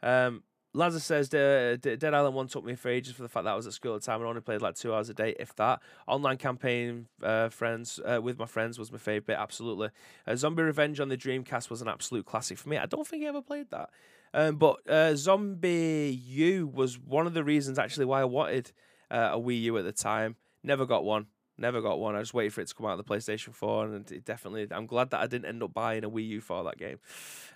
Um, 0.02 0.42
Lazar 0.74 0.98
says 0.98 1.28
Dead 1.28 2.04
Island 2.04 2.34
1 2.34 2.48
took 2.48 2.64
me 2.64 2.74
for 2.74 2.88
ages 2.88 3.14
for 3.14 3.22
the 3.22 3.28
fact 3.28 3.44
that 3.44 3.52
I 3.52 3.56
was 3.56 3.66
at 3.66 3.72
school 3.72 3.94
at 3.94 4.02
the 4.02 4.06
time 4.06 4.20
and 4.20 4.28
only 4.28 4.40
played 4.40 4.60
like 4.60 4.74
two 4.74 4.92
hours 4.92 5.08
a 5.08 5.14
day, 5.14 5.37
if 5.38 5.54
that. 5.54 5.80
Online 6.08 6.37
campaign 6.37 7.06
uh, 7.22 7.48
friends 7.48 8.00
uh, 8.04 8.20
with 8.20 8.38
my 8.38 8.46
friends 8.46 8.76
was 8.76 8.90
my 8.90 8.98
favourite 8.98 9.26
bit, 9.26 9.37
absolutely. 9.38 9.90
Uh, 10.26 10.34
Zombie 10.34 10.64
Revenge 10.64 10.98
on 10.98 11.08
the 11.08 11.16
Dreamcast 11.16 11.70
was 11.70 11.80
an 11.80 11.87
absolute 11.87 12.26
classic 12.26 12.58
for 12.58 12.68
me. 12.68 12.76
I 12.76 12.87
don't 12.87 13.06
think 13.06 13.24
I 13.24 13.28
ever 13.28 13.40
played 13.40 13.70
that. 13.70 13.90
Um, 14.34 14.56
but 14.56 14.80
uh, 14.88 15.12
ZombiU 15.12 16.72
was 16.72 16.98
one 16.98 17.28
of 17.28 17.34
the 17.34 17.44
reasons 17.44 17.78
actually 17.78 18.06
why 18.06 18.20
I 18.20 18.24
wanted 18.24 18.72
uh, 19.12 19.30
a 19.32 19.38
Wii 19.38 19.62
U 19.62 19.78
at 19.78 19.84
the 19.84 19.92
time. 19.92 20.34
Never 20.64 20.87
got 20.87 21.04
one. 21.04 21.26
Never 21.56 21.80
got 21.80 22.00
one. 22.00 22.16
I 22.16 22.20
just 22.20 22.34
waited 22.34 22.52
for 22.52 22.62
it 22.62 22.66
to 22.66 22.74
come 22.74 22.87
out 22.87 22.98
of 22.98 23.06
the 23.06 23.14
PlayStation 23.14 23.54
4, 23.54 23.84
and 23.87 24.10
it 24.10 24.24
definitely. 24.24 24.66
I'm 24.72 24.87
glad 24.87 25.10
that 25.10 25.20
I 25.20 25.28
didn't 25.28 25.44
end 25.44 25.62
up 25.62 25.72
buying 25.72 26.02
a 26.02 26.10
Wii 26.10 26.26
U 26.30 26.40
for 26.40 26.64
that 26.64 26.78
game. 26.78 26.98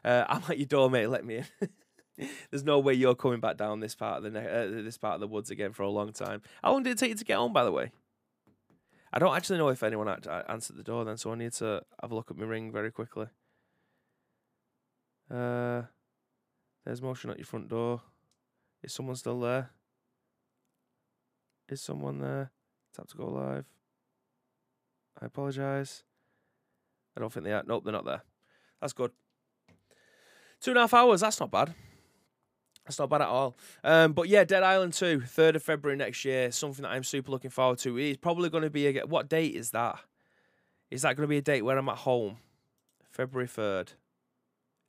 Uh, 0.04 0.24
I'm 0.28 0.42
at 0.48 0.58
your 0.58 0.66
door, 0.66 0.88
mate. 0.88 1.08
Let 1.08 1.24
me 1.24 1.38
in. 1.38 1.68
There's 2.50 2.64
no 2.64 2.78
way 2.78 2.94
you're 2.94 3.14
coming 3.14 3.40
back 3.40 3.56
down 3.56 3.80
this 3.80 3.94
part 3.94 4.24
of 4.24 4.32
the 4.32 4.40
uh, 4.40 4.82
this 4.82 4.98
part 4.98 5.14
of 5.14 5.20
the 5.20 5.28
woods 5.28 5.50
again 5.50 5.72
for 5.72 5.82
a 5.82 5.90
long 5.90 6.12
time. 6.12 6.42
How 6.62 6.72
long 6.72 6.82
did 6.82 6.92
it 6.92 6.98
take 6.98 7.10
you 7.10 7.16
to 7.16 7.24
get 7.24 7.36
home, 7.36 7.52
by 7.52 7.64
the 7.64 7.72
way? 7.72 7.92
I 9.12 9.18
don't 9.18 9.34
actually 9.34 9.58
know 9.58 9.68
if 9.68 9.82
anyone 9.82 10.08
answered 10.48 10.76
the 10.76 10.82
door 10.82 11.04
then, 11.04 11.16
so 11.16 11.32
I 11.32 11.36
need 11.36 11.52
to 11.54 11.82
have 12.02 12.10
a 12.10 12.14
look 12.14 12.30
at 12.30 12.36
my 12.36 12.44
ring 12.44 12.70
very 12.70 12.90
quickly. 12.90 13.26
Uh, 15.30 15.82
there's 16.84 17.00
motion 17.00 17.30
at 17.30 17.38
your 17.38 17.46
front 17.46 17.68
door. 17.68 18.02
Is 18.82 18.92
someone 18.92 19.16
still 19.16 19.40
there? 19.40 19.70
Is 21.68 21.80
someone 21.80 22.18
there? 22.20 22.50
Tap 22.94 23.08
to 23.08 23.16
go 23.16 23.28
live. 23.28 23.66
I 25.20 25.26
apologise. 25.26 26.04
I 27.16 27.20
don't 27.20 27.32
think 27.32 27.44
they 27.44 27.52
are. 27.52 27.64
Nope, 27.66 27.84
they're 27.84 27.92
not 27.92 28.04
there. 28.04 28.22
That's 28.80 28.92
good. 28.92 29.12
Two 30.60 30.72
and 30.72 30.78
a 30.78 30.82
half 30.82 30.94
hours. 30.94 31.20
That's 31.20 31.40
not 31.40 31.50
bad. 31.50 31.74
That's 32.88 32.98
not 32.98 33.10
bad 33.10 33.20
at 33.20 33.28
all. 33.28 33.54
Um, 33.84 34.14
but 34.14 34.28
yeah, 34.28 34.44
Dead 34.44 34.62
Island 34.62 34.94
2, 34.94 35.20
3rd 35.20 35.56
of 35.56 35.62
February 35.62 35.98
next 35.98 36.24
year. 36.24 36.50
Something 36.50 36.84
that 36.84 36.88
I'm 36.88 37.04
super 37.04 37.30
looking 37.30 37.50
forward 37.50 37.78
to. 37.80 37.98
It's 37.98 38.16
probably 38.16 38.48
going 38.48 38.64
to 38.64 38.70
be 38.70 38.86
a. 38.86 39.06
What 39.06 39.28
date 39.28 39.54
is 39.54 39.72
that? 39.72 39.98
Is 40.90 41.02
that 41.02 41.14
going 41.14 41.24
to 41.24 41.28
be 41.28 41.36
a 41.36 41.42
date 41.42 41.60
where 41.60 41.76
I'm 41.76 41.90
at 41.90 41.98
home? 41.98 42.38
February 43.10 43.46
3rd. 43.46 43.88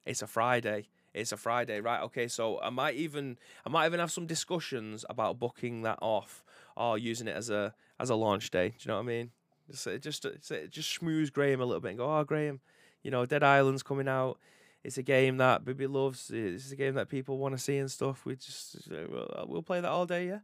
It's 0.06 0.22
a 0.22 0.28
Friday. 0.28 0.88
It's 1.14 1.34
a 1.34 1.38
Friday, 1.38 1.82
right? 1.82 2.02
Okay, 2.04 2.30
so 2.30 2.62
I 2.62 2.70
might 2.70 2.96
even 2.96 3.38
I 3.66 3.70
might 3.70 3.88
even 3.88 4.00
have 4.00 4.12
some 4.12 4.26
discussions 4.26 5.04
about 5.10 5.38
booking 5.38 5.82
that 5.82 6.00
off 6.02 6.46
or 6.78 6.98
using 6.98 7.28
it 7.28 7.36
as 7.36 7.50
a 7.50 7.74
as 8.00 8.10
a 8.10 8.16
launch 8.16 8.50
day. 8.50 8.70
Do 8.70 8.76
you 8.80 8.88
know 8.88 8.96
what 8.96 9.04
I 9.04 9.08
mean? 9.08 9.32
Just 9.70 9.90
just 10.00 10.26
just 10.70 11.02
schmooze 11.02 11.34
Graham 11.34 11.60
a 11.60 11.66
little 11.66 11.82
bit 11.82 11.90
and 11.90 11.98
go, 11.98 12.18
oh 12.18 12.24
Graham, 12.24 12.62
you 13.04 13.12
know, 13.12 13.26
Dead 13.26 13.44
Island's 13.44 13.84
coming 13.84 14.08
out. 14.08 14.40
It's 14.84 14.98
a 14.98 15.04
game 15.04 15.38
that 15.38 15.66
Bibi 15.66 15.88
loves. 15.88 16.32
It's 16.34 16.72
a 16.72 16.76
game 16.76 16.96
that 16.96 17.10
people 17.10 17.38
want 17.38 17.54
to 17.56 17.62
see 17.62 17.78
and 17.78 17.92
stuff. 17.92 18.26
We 18.26 18.36
just 18.36 18.88
we'll, 18.90 19.32
uh, 19.36 19.46
we'll 19.46 19.62
play 19.62 19.82
that 19.82 19.90
all 19.90 20.06
day, 20.06 20.28
yeah. 20.28 20.40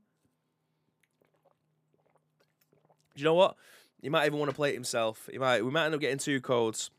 Do 3.15 3.21
you 3.21 3.25
know 3.25 3.33
what? 3.33 3.55
He 4.01 4.09
might 4.09 4.25
even 4.25 4.39
want 4.39 4.51
to 4.51 4.55
play 4.55 4.71
it 4.71 4.75
himself. 4.75 5.29
He 5.31 5.37
might. 5.37 5.63
We 5.63 5.71
might 5.71 5.85
end 5.85 5.95
up 5.95 6.01
getting 6.01 6.17
two 6.17 6.41
codes. 6.41 6.91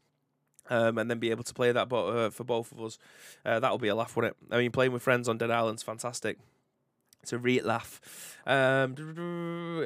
Um, 0.68 0.98
and 0.98 1.08
then 1.08 1.20
be 1.20 1.30
able 1.30 1.44
to 1.44 1.54
play 1.54 1.70
that 1.70 1.88
but, 1.88 2.06
uh, 2.06 2.30
for 2.30 2.42
both 2.42 2.72
of 2.72 2.82
us. 2.82 2.98
Uh, 3.44 3.60
that'll 3.60 3.78
be 3.78 3.86
a 3.86 3.94
laugh, 3.94 4.16
won't 4.16 4.30
it? 4.30 4.36
I 4.50 4.58
mean, 4.58 4.72
playing 4.72 4.90
with 4.90 5.00
friends 5.00 5.28
on 5.28 5.38
Dead 5.38 5.52
Island's 5.52 5.84
fantastic. 5.84 6.38
It's 7.22 7.32
a 7.32 7.38
real 7.38 7.64
laugh. 7.64 8.00
Um, 8.46 8.96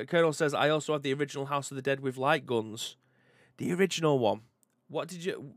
Colonel 0.09 0.33
says, 0.33 0.55
I 0.55 0.71
also 0.71 0.95
have 0.95 1.03
the 1.03 1.13
original 1.13 1.47
House 1.47 1.71
of 1.71 1.75
the 1.75 1.83
Dead 1.83 2.01
with 2.01 2.17
light 2.17 2.47
guns. 2.47 2.97
The 3.59 3.75
original 3.75 4.19
one. 4.19 4.41
What 4.89 5.09
did 5.09 5.23
you. 5.23 5.53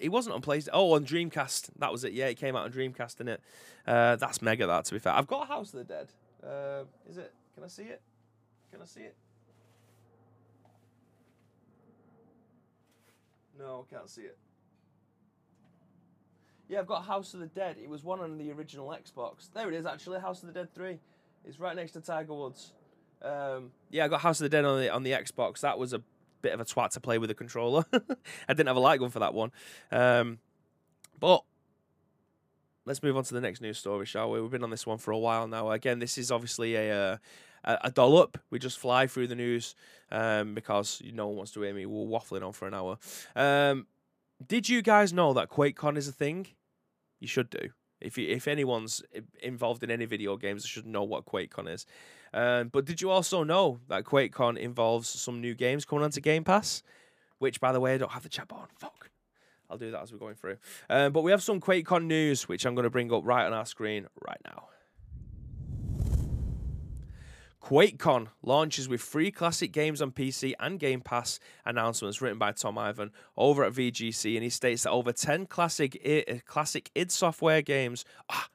It 0.00 0.10
wasn't 0.10 0.34
on 0.34 0.42
PlayStation. 0.42 0.70
Oh, 0.72 0.94
on 0.94 1.04
Dreamcast. 1.04 1.70
That 1.78 1.92
was 1.92 2.04
it. 2.04 2.12
Yeah, 2.12 2.26
it 2.26 2.36
came 2.36 2.56
out 2.56 2.64
on 2.64 2.72
Dreamcast, 2.72 3.18
didn't 3.18 3.28
it? 3.28 3.40
Uh, 3.86 4.16
that's 4.16 4.42
mega, 4.42 4.66
that, 4.66 4.84
to 4.86 4.94
be 4.94 4.98
fair. 4.98 5.12
I've 5.12 5.26
got 5.26 5.48
House 5.48 5.72
of 5.72 5.78
the 5.78 5.84
Dead. 5.84 6.08
Uh, 6.44 6.84
is 7.08 7.18
it? 7.18 7.32
Can 7.54 7.64
I 7.64 7.68
see 7.68 7.84
it? 7.84 8.00
Can 8.70 8.82
I 8.82 8.84
see 8.84 9.00
it? 9.00 9.16
No, 13.58 13.86
I 13.88 13.94
can't 13.94 14.08
see 14.10 14.22
it. 14.22 14.36
Yeah, 16.68 16.80
I've 16.80 16.86
got 16.86 17.04
House 17.04 17.32
of 17.34 17.40
the 17.40 17.46
Dead. 17.46 17.76
It 17.82 17.88
was 17.88 18.04
one 18.04 18.20
on 18.20 18.38
the 18.38 18.50
original 18.52 18.88
Xbox. 18.88 19.48
There 19.54 19.68
it 19.68 19.74
is, 19.74 19.86
actually. 19.86 20.20
House 20.20 20.42
of 20.42 20.48
the 20.48 20.52
Dead 20.52 20.74
3. 20.74 20.98
It's 21.44 21.60
right 21.60 21.76
next 21.76 21.92
to 21.92 22.00
Tiger 22.00 22.34
Woods. 22.34 22.72
Um, 23.22 23.70
yeah, 23.90 24.04
I 24.04 24.08
got 24.08 24.20
House 24.20 24.40
of 24.40 24.44
the 24.44 24.48
Dead 24.48 24.64
on 24.64 24.80
the 24.80 24.92
on 24.92 25.02
the 25.02 25.12
Xbox. 25.12 25.60
That 25.60 25.78
was 25.78 25.92
a 25.92 26.02
bit 26.42 26.52
of 26.52 26.60
a 26.60 26.64
twat 26.64 26.90
to 26.90 27.00
play 27.00 27.18
with 27.18 27.30
a 27.30 27.34
controller. 27.34 27.84
I 27.92 28.54
didn't 28.54 28.68
have 28.68 28.76
a 28.76 28.80
light 28.80 29.00
gun 29.00 29.10
for 29.10 29.20
that 29.20 29.34
one. 29.34 29.52
Um, 29.90 30.38
but 31.18 31.42
let's 32.84 33.02
move 33.02 33.16
on 33.16 33.24
to 33.24 33.34
the 33.34 33.40
next 33.40 33.60
news 33.60 33.78
story, 33.78 34.06
shall 34.06 34.30
we? 34.30 34.40
We've 34.40 34.50
been 34.50 34.64
on 34.64 34.70
this 34.70 34.86
one 34.86 34.98
for 34.98 35.10
a 35.10 35.18
while 35.18 35.46
now. 35.48 35.70
Again, 35.70 35.98
this 35.98 36.18
is 36.18 36.30
obviously 36.30 36.74
a 36.76 37.12
uh, 37.12 37.16
a 37.66 37.90
dollop. 37.90 38.38
We 38.50 38.58
just 38.58 38.78
fly 38.78 39.06
through 39.06 39.26
the 39.26 39.34
news 39.34 39.74
um, 40.10 40.54
because 40.54 41.02
no 41.12 41.26
one 41.26 41.36
wants 41.36 41.52
to 41.52 41.62
hear 41.62 41.74
me 41.74 41.84
We're 41.84 42.06
waffling 42.06 42.46
on 42.46 42.52
for 42.52 42.68
an 42.68 42.74
hour. 42.74 42.98
Um, 43.34 43.86
did 44.46 44.68
you 44.68 44.82
guys 44.82 45.12
know 45.12 45.32
that 45.32 45.50
QuakeCon 45.50 45.96
is 45.96 46.08
a 46.08 46.12
thing? 46.12 46.46
You 47.18 47.26
should 47.26 47.50
do. 47.50 47.70
If 48.00 48.18
you, 48.18 48.28
if 48.28 48.46
anyone's 48.46 49.02
involved 49.42 49.82
in 49.82 49.90
any 49.90 50.04
video 50.04 50.36
games, 50.36 50.62
they 50.62 50.68
should 50.68 50.86
know 50.86 51.02
what 51.02 51.24
QuakeCon 51.24 51.72
is. 51.72 51.86
Um, 52.36 52.68
but 52.68 52.84
did 52.84 53.00
you 53.00 53.10
also 53.10 53.44
know 53.44 53.80
that 53.88 54.04
QuakeCon 54.04 54.58
involves 54.58 55.08
some 55.08 55.40
new 55.40 55.54
games 55.54 55.86
coming 55.86 56.04
onto 56.04 56.20
Game 56.20 56.44
Pass? 56.44 56.82
Which, 57.38 57.60
by 57.60 57.72
the 57.72 57.80
way, 57.80 57.94
I 57.94 57.98
don't 57.98 58.12
have 58.12 58.24
the 58.24 58.28
chat 58.28 58.52
on. 58.52 58.66
Fuck. 58.78 59.10
I'll 59.70 59.78
do 59.78 59.90
that 59.90 60.02
as 60.02 60.12
we're 60.12 60.18
going 60.18 60.34
through. 60.34 60.58
Um, 60.90 61.12
but 61.12 61.22
we 61.22 61.30
have 61.30 61.42
some 61.42 61.60
QuakeCon 61.60 62.04
news, 62.04 62.46
which 62.46 62.66
I'm 62.66 62.74
going 62.74 62.84
to 62.84 62.90
bring 62.90 63.10
up 63.10 63.22
right 63.24 63.46
on 63.46 63.54
our 63.54 63.64
screen 63.64 64.06
right 64.26 64.38
now. 64.44 64.68
QuakeCon 67.62 68.28
launches 68.42 68.86
with 68.86 69.00
free 69.00 69.30
classic 69.30 69.72
games 69.72 70.02
on 70.02 70.12
PC 70.12 70.52
and 70.60 70.78
Game 70.78 71.00
Pass 71.00 71.40
announcements 71.64 72.20
written 72.20 72.38
by 72.38 72.52
Tom 72.52 72.76
Ivan 72.76 73.10
over 73.36 73.64
at 73.64 73.72
VGC, 73.72 74.34
and 74.34 74.44
he 74.44 74.50
states 74.50 74.82
that 74.82 74.90
over 74.90 75.10
10 75.10 75.46
classic 75.46 75.98
I- 76.06 76.42
classic 76.46 76.90
id 76.94 77.10
Software 77.10 77.62
games. 77.62 78.04
Ah, 78.30 78.46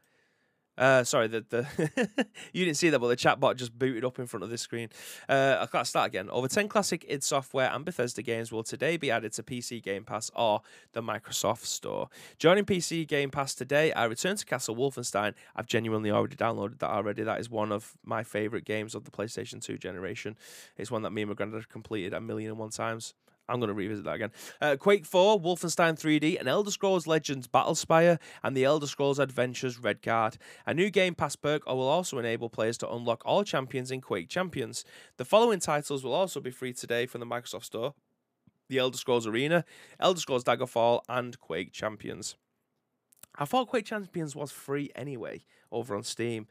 uh, 0.77 1.03
sorry, 1.03 1.27
the, 1.27 1.45
the 1.49 2.27
you 2.53 2.65
didn't 2.65 2.77
see 2.77 2.89
that, 2.89 2.99
but 2.99 3.07
the 3.07 3.15
chatbot 3.15 3.57
just 3.57 3.77
booted 3.77 4.05
up 4.05 4.19
in 4.19 4.25
front 4.25 4.43
of 4.43 4.49
this 4.49 4.61
screen. 4.61 4.89
Uh, 5.27 5.57
I 5.59 5.65
can't 5.65 5.85
start 5.85 6.07
again. 6.07 6.29
Over 6.29 6.47
10 6.47 6.67
classic 6.67 7.05
id 7.07 7.23
Software 7.23 7.69
and 7.71 7.83
Bethesda 7.83 8.21
games 8.21 8.51
will 8.51 8.63
today 8.63 8.97
be 8.97 9.11
added 9.11 9.33
to 9.33 9.43
PC 9.43 9.83
Game 9.83 10.03
Pass 10.03 10.31
or 10.35 10.61
the 10.93 11.01
Microsoft 11.01 11.65
Store. 11.65 12.09
Joining 12.39 12.65
PC 12.65 13.07
Game 13.07 13.29
Pass 13.29 13.53
today, 13.53 13.91
I 13.93 14.05
return 14.05 14.37
to 14.37 14.45
Castle 14.45 14.75
Wolfenstein. 14.75 15.33
I've 15.55 15.67
genuinely 15.67 16.09
already 16.11 16.35
downloaded 16.35 16.79
that 16.79 16.89
already. 16.89 17.23
That 17.23 17.39
is 17.39 17.49
one 17.49 17.71
of 17.71 17.93
my 18.03 18.23
favorite 18.23 18.65
games 18.65 18.95
of 18.95 19.03
the 19.03 19.11
PlayStation 19.11 19.61
2 19.61 19.77
generation. 19.77 20.37
It's 20.77 20.89
one 20.89 21.01
that 21.03 21.11
me 21.11 21.21
and 21.21 21.29
my 21.29 21.35
granddad 21.35 21.69
completed 21.69 22.13
a 22.13 22.21
million 22.21 22.51
and 22.51 22.59
one 22.59 22.69
times. 22.69 23.13
I'm 23.51 23.59
going 23.59 23.67
to 23.67 23.73
revisit 23.73 24.05
that 24.05 24.15
again. 24.15 24.31
Uh, 24.61 24.77
Quake 24.79 25.05
4, 25.05 25.41
Wolfenstein 25.41 25.99
3D, 25.99 26.39
and 26.39 26.47
Elder 26.47 26.71
Scrolls 26.71 27.05
Legends 27.05 27.47
Battlespire, 27.47 28.17
and 28.43 28.55
the 28.55 28.63
Elder 28.63 28.87
Scrolls 28.87 29.19
Adventures 29.19 29.77
Redguard. 29.77 30.37
A 30.65 30.73
new 30.73 30.89
Game 30.89 31.15
Pass 31.15 31.35
perk 31.35 31.65
will 31.65 31.81
also 31.81 32.17
enable 32.17 32.49
players 32.49 32.77
to 32.79 32.89
unlock 32.89 33.21
all 33.25 33.43
champions 33.43 33.91
in 33.91 33.99
Quake 33.99 34.29
Champions. 34.29 34.85
The 35.17 35.25
following 35.25 35.59
titles 35.59 36.03
will 36.03 36.13
also 36.13 36.39
be 36.39 36.49
free 36.51 36.71
today 36.71 37.05
from 37.05 37.19
the 37.19 37.27
Microsoft 37.27 37.65
Store 37.65 37.93
The 38.69 38.77
Elder 38.77 38.97
Scrolls 38.97 39.27
Arena, 39.27 39.65
Elder 39.99 40.21
Scrolls 40.21 40.45
Daggerfall, 40.45 41.01
and 41.09 41.37
Quake 41.39 41.73
Champions. 41.73 42.37
I 43.35 43.45
thought 43.45 43.67
Quake 43.67 43.85
Champions 43.85 44.35
was 44.35 44.51
free 44.51 44.91
anyway 44.95 45.41
over 45.71 45.95
on 45.95 46.03
Steam. 46.03 46.47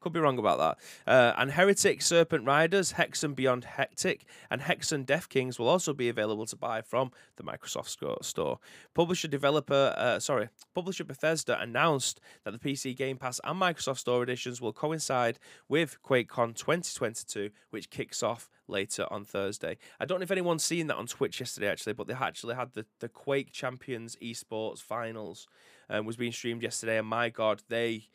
Could 0.00 0.14
be 0.14 0.20
wrong 0.20 0.38
about 0.38 0.58
that. 0.58 1.10
Uh, 1.10 1.34
and 1.36 1.50
Heretic 1.50 2.00
Serpent 2.00 2.46
Riders, 2.46 2.94
Hexen 2.94 3.34
Beyond 3.34 3.64
Heretic, 3.64 4.24
and 4.50 4.62
Hexen 4.62 5.04
Death 5.04 5.28
Kings 5.28 5.58
will 5.58 5.68
also 5.68 5.92
be 5.92 6.08
available 6.08 6.46
to 6.46 6.56
buy 6.56 6.80
from 6.80 7.10
the 7.36 7.42
Microsoft 7.42 8.24
store. 8.24 8.58
Publisher 8.94 9.28
developer, 9.28 9.94
uh, 9.98 10.18
sorry, 10.18 10.48
publisher 10.74 11.04
Bethesda 11.04 11.60
announced 11.60 12.18
that 12.44 12.52
the 12.52 12.58
PC 12.58 12.96
Game 12.96 13.18
Pass 13.18 13.40
and 13.44 13.60
Microsoft 13.60 13.98
Store 13.98 14.22
editions 14.22 14.58
will 14.58 14.72
coincide 14.72 15.38
with 15.68 15.98
QuakeCon 16.02 16.56
2022, 16.56 17.50
which 17.68 17.90
kicks 17.90 18.22
off 18.22 18.48
later 18.68 19.06
on 19.10 19.24
Thursday. 19.24 19.76
I 19.98 20.06
don't 20.06 20.20
know 20.20 20.24
if 20.24 20.30
anyone's 20.30 20.64
seen 20.64 20.86
that 20.86 20.96
on 20.96 21.08
Twitch 21.08 21.40
yesterday, 21.40 21.68
actually, 21.68 21.92
but 21.92 22.06
they 22.06 22.14
actually 22.14 22.54
had 22.54 22.72
the, 22.72 22.86
the 23.00 23.08
Quake 23.08 23.52
Champions 23.52 24.16
Esports 24.22 24.80
Finals 24.80 25.46
um, 25.90 26.06
was 26.06 26.16
being 26.16 26.32
streamed 26.32 26.62
yesterday, 26.62 26.98
and 26.98 27.06
my 27.06 27.28
God, 27.28 27.62
they 27.68 28.08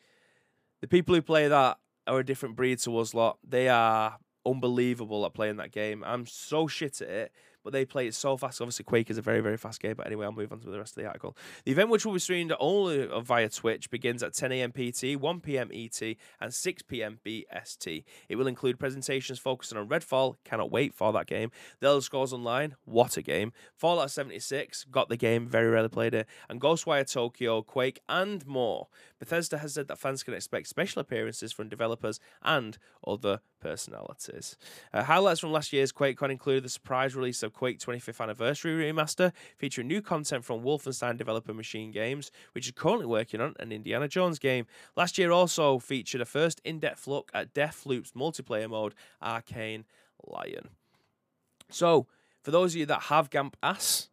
the 0.80 0.88
people 0.88 1.14
who 1.14 1.22
play 1.22 1.48
that 1.48 1.78
are 2.06 2.18
a 2.18 2.24
different 2.24 2.56
breed 2.56 2.78
to 2.80 2.98
us 2.98 3.14
lot. 3.14 3.38
They 3.46 3.68
are 3.68 4.18
unbelievable 4.44 5.26
at 5.26 5.34
playing 5.34 5.56
that 5.56 5.72
game. 5.72 6.04
I'm 6.06 6.26
so 6.26 6.66
shit 6.66 7.00
at 7.02 7.08
it, 7.08 7.32
but 7.66 7.72
they 7.72 7.84
play 7.84 8.06
it 8.06 8.14
so 8.14 8.36
fast. 8.36 8.60
Obviously, 8.60 8.84
Quake 8.84 9.10
is 9.10 9.18
a 9.18 9.22
very, 9.22 9.40
very 9.40 9.56
fast 9.56 9.82
game. 9.82 9.94
But 9.96 10.06
anyway, 10.06 10.24
I'll 10.24 10.30
move 10.30 10.52
on 10.52 10.60
to 10.60 10.70
the 10.70 10.78
rest 10.78 10.96
of 10.96 11.02
the 11.02 11.08
article. 11.08 11.36
The 11.64 11.72
event, 11.72 11.88
which 11.88 12.06
will 12.06 12.12
be 12.12 12.20
streamed 12.20 12.52
only 12.60 13.08
via 13.22 13.48
Twitch, 13.48 13.90
begins 13.90 14.22
at 14.22 14.34
10 14.34 14.52
a.m. 14.52 14.70
PT, 14.70 15.20
1 15.20 15.40
p.m. 15.40 15.70
ET, 15.74 16.00
and 16.40 16.54
6 16.54 16.82
p.m. 16.82 17.18
BST. 17.26 18.04
It 18.28 18.36
will 18.36 18.46
include 18.46 18.78
presentations 18.78 19.40
focusing 19.40 19.76
on 19.76 19.88
Redfall. 19.88 20.36
Cannot 20.44 20.70
wait 20.70 20.94
for 20.94 21.12
that 21.12 21.26
game. 21.26 21.50
The 21.80 21.88
Elder 21.88 22.02
Scrolls 22.02 22.32
Online. 22.32 22.76
What 22.84 23.16
a 23.16 23.22
game. 23.22 23.52
Fallout 23.74 24.12
76. 24.12 24.84
Got 24.84 25.08
the 25.08 25.16
game. 25.16 25.48
Very 25.48 25.68
rarely 25.68 25.88
played 25.88 26.14
it. 26.14 26.28
And 26.48 26.60
Ghostwire 26.60 27.10
Tokyo, 27.12 27.62
Quake, 27.62 28.00
and 28.08 28.46
more. 28.46 28.86
Bethesda 29.18 29.58
has 29.58 29.74
said 29.74 29.88
that 29.88 29.98
fans 29.98 30.22
can 30.22 30.34
expect 30.34 30.68
special 30.68 31.00
appearances 31.00 31.52
from 31.52 31.68
developers 31.68 32.20
and 32.44 32.78
other 33.04 33.40
personalities. 33.60 34.56
Uh, 34.92 35.04
highlights 35.04 35.40
from 35.40 35.52
last 35.52 35.72
year's 35.72 35.92
QuakeCon 35.92 36.30
included 36.30 36.64
the 36.64 36.68
surprise 36.68 37.14
release 37.14 37.42
of 37.42 37.52
Quake 37.52 37.78
25th 37.78 38.20
Anniversary 38.20 38.84
Remaster, 38.84 39.32
featuring 39.56 39.88
new 39.88 40.02
content 40.02 40.44
from 40.44 40.62
Wolfenstein 40.62 41.16
developer 41.16 41.54
Machine 41.54 41.90
Games, 41.90 42.30
which 42.52 42.66
is 42.66 42.72
currently 42.72 43.06
working 43.06 43.40
on 43.40 43.54
an 43.58 43.72
Indiana 43.72 44.08
Jones 44.08 44.38
game. 44.38 44.66
Last 44.96 45.18
year 45.18 45.30
also 45.30 45.78
featured 45.78 46.20
a 46.20 46.24
first 46.24 46.60
in 46.64 46.78
depth 46.78 47.06
look 47.06 47.30
at 47.34 47.54
Deathloop's 47.54 48.12
multiplayer 48.12 48.68
mode, 48.68 48.94
Arcane 49.22 49.84
Lion. 50.26 50.68
So, 51.70 52.06
for 52.42 52.50
those 52.50 52.74
of 52.74 52.80
you 52.80 52.86
that 52.86 53.02
have 53.02 53.30
Gamp 53.30 53.56
Ass, 53.62 54.08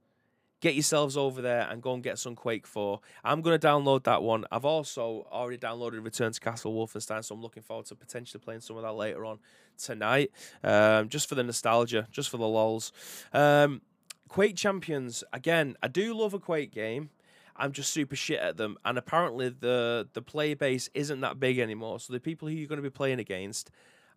get 0.63 0.75
yourselves 0.75 1.17
over 1.17 1.41
there 1.41 1.67
and 1.69 1.81
go 1.81 1.93
and 1.93 2.01
get 2.01 2.17
some 2.17 2.35
Quake 2.35 2.65
4. 2.65 3.01
I'm 3.25 3.41
going 3.41 3.59
to 3.59 3.67
download 3.67 4.05
that 4.05 4.23
one. 4.23 4.45
I've 4.49 4.63
also 4.63 5.27
already 5.29 5.57
downloaded 5.57 6.01
Return 6.05 6.31
to 6.31 6.39
Castle 6.39 6.73
Wolfenstein, 6.73 7.21
so 7.21 7.35
I'm 7.35 7.41
looking 7.41 7.63
forward 7.63 7.85
to 7.87 7.95
potentially 7.95 8.41
playing 8.41 8.61
some 8.61 8.77
of 8.77 8.83
that 8.83 8.93
later 8.93 9.25
on 9.25 9.39
tonight, 9.77 10.31
um, 10.63 11.09
just 11.09 11.27
for 11.27 11.35
the 11.35 11.43
nostalgia, 11.43 12.07
just 12.11 12.29
for 12.29 12.37
the 12.37 12.47
lols. 12.47 12.93
Um, 13.33 13.81
Quake 14.29 14.55
Champions, 14.55 15.21
again, 15.33 15.75
I 15.83 15.89
do 15.89 16.13
love 16.13 16.33
a 16.33 16.39
Quake 16.39 16.71
game. 16.71 17.09
I'm 17.57 17.73
just 17.73 17.91
super 17.91 18.15
shit 18.15 18.39
at 18.39 18.55
them, 18.55 18.77
and 18.85 18.97
apparently 18.97 19.49
the 19.49 20.07
the 20.13 20.23
player 20.23 20.55
base 20.55 20.89
isn't 20.95 21.21
that 21.21 21.39
big 21.39 21.59
anymore. 21.59 21.99
So 21.99 22.11
the 22.11 22.19
people 22.19 22.47
who 22.47 22.55
you're 22.55 22.67
going 22.67 22.81
to 22.81 22.81
be 22.81 22.89
playing 22.89 23.19
against 23.19 23.69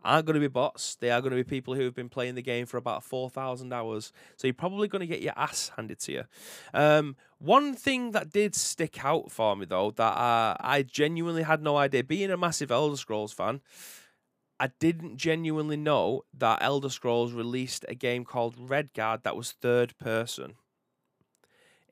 aren't 0.05 0.27
going 0.27 0.35
to 0.35 0.41
be 0.41 0.49
bots. 0.49 0.97
They 0.97 1.11
are 1.11 1.21
going 1.21 1.31
to 1.31 1.37
be 1.37 1.45
people 1.45 1.75
who 1.75 1.83
have 1.83 1.95
been 1.95 2.09
playing 2.09 2.35
the 2.35 2.43
game 2.43 2.67
for 2.67 2.77
about 2.77 3.03
4,000 3.03 3.73
hours. 3.73 4.13
So 4.37 4.47
you're 4.47 4.55
probably 4.55 4.89
going 4.89 5.01
to 5.01 5.07
get 5.07 5.23
your 5.23 5.35
ass 5.37 5.73
handed 5.77 5.99
to 6.01 6.13
you. 6.13 6.25
Um, 6.75 7.17
one 7.39 7.75
thing 7.75 8.13
that 8.13 8.31
did 8.31 8.55
stick 8.55 9.05
out 9.05 9.31
for 9.31 9.57
me, 9.57 9.67
though, 9.67 9.91
that 9.93 10.03
uh, 10.03 10.57
I 10.61 10.83
genuinely 10.83 11.43
had 11.43 11.63
no 11.63 11.77
idea, 11.77 12.05
being 12.05 12.31
a 12.31 12.37
massive 12.37 12.71
Elder 12.71 12.97
Scrolls 12.97 13.33
fan, 13.33 13.61
I 14.59 14.71
didn't 14.79 15.19
genuinely 15.19 15.77
know 15.77 16.23
that 16.37 16.63
Elder 16.63 16.89
Scrolls 16.89 17.33
released 17.33 17.85
a 17.89 17.95
game 17.95 18.25
called 18.25 18.57
Redguard 18.57 19.23
that 19.23 19.37
was 19.37 19.53
third 19.53 19.97
person. 19.99 20.55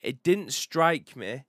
It 0.00 0.22
didn't 0.22 0.52
strike 0.52 1.14
me 1.14 1.44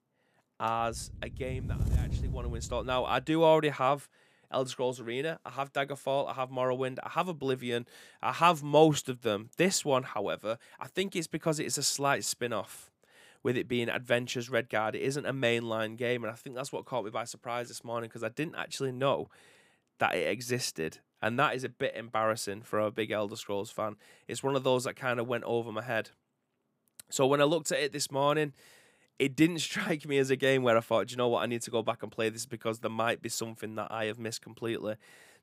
as 0.59 1.11
a 1.21 1.29
game 1.29 1.67
that 1.67 1.77
I 1.77 2.03
actually 2.03 2.29
want 2.29 2.47
to 2.47 2.55
install. 2.55 2.83
Now, 2.83 3.05
I 3.05 3.19
do 3.19 3.43
already 3.43 3.69
have 3.69 4.09
Elder 4.51 4.69
Scrolls 4.69 4.99
Arena. 4.99 5.39
I 5.45 5.51
have 5.51 5.73
Daggerfall. 5.73 6.29
I 6.29 6.34
have 6.34 6.49
Morrowind. 6.49 6.97
I 7.03 7.10
have 7.10 7.27
Oblivion. 7.27 7.86
I 8.21 8.34
have 8.34 8.63
most 8.63 9.10
of 9.10 9.21
them. 9.21 9.49
This 9.58 9.84
one, 9.84 10.03
however, 10.03 10.58
I 10.79 10.88
think 10.88 11.15
it's 11.15 11.27
because 11.27 11.60
it's 11.60 11.77
a 11.77 11.84
slight 11.84 12.23
spin 12.23 12.53
off. 12.53 12.91
With 13.43 13.58
it 13.58 13.67
being 13.67 13.89
Adventures 13.89 14.49
Redguard, 14.49 14.95
it 14.95 15.03
isn't 15.03 15.25
a 15.27 15.34
mainline 15.34 15.97
game, 15.97 16.23
and 16.23 16.34
I 16.34 16.36
think 16.36 16.55
that's 16.55 16.71
what 16.71 16.86
caught 16.86 17.05
me 17.05 17.12
by 17.12 17.25
surprise 17.25 17.67
this 17.67 17.84
morning 17.84 18.08
because 18.10 18.23
I 18.23 18.29
didn't 18.29 18.55
actually 18.55 18.91
know 18.91 19.29
that 19.99 20.15
it 20.15 20.27
existed, 20.27 20.97
and 21.21 21.38
that 21.38 21.53
is 21.53 21.63
a 21.63 21.69
bit 21.69 21.95
embarrassing 21.95 22.63
for 22.63 22.79
a 22.79 22.89
big 22.89 23.12
Elder 23.12 23.36
Scrolls 23.36 23.69
fan. 23.69 23.97
It's 24.27 24.41
one 24.41 24.55
of 24.55 24.63
those 24.63 24.86
that 24.86 24.95
kind 24.95 25.19
of 25.19 25.27
went 25.27 25.43
over 25.43 25.71
my 25.71 25.84
head. 25.84 26.10
So 27.12 27.27
when 27.27 27.39
I 27.39 27.43
looked 27.43 27.71
at 27.71 27.79
it 27.79 27.91
this 27.91 28.12
morning, 28.12 28.53
it 29.19 29.36
didn't 29.36 29.60
strike 29.69 30.06
me 30.06 30.17
as 30.17 30.30
a 30.30 30.36
game 30.36 30.63
where 30.63 30.78
I 30.78 30.82
thought, 30.82 31.12
you 31.12 31.17
know 31.17 31.28
what, 31.28 31.43
I 31.43 31.45
need 31.45 31.62
to 31.63 31.71
go 31.71 31.82
back 31.82 32.04
and 32.04 32.12
play 32.12 32.30
this 32.30 32.45
because 32.45 32.80
there 32.80 32.91
might 32.91 33.21
be 33.21 33.30
something 33.30 33.75
that 33.75 33.91
I 33.91 34.06
have 34.06 34.19
missed 34.19 34.41
completely. 34.41 34.95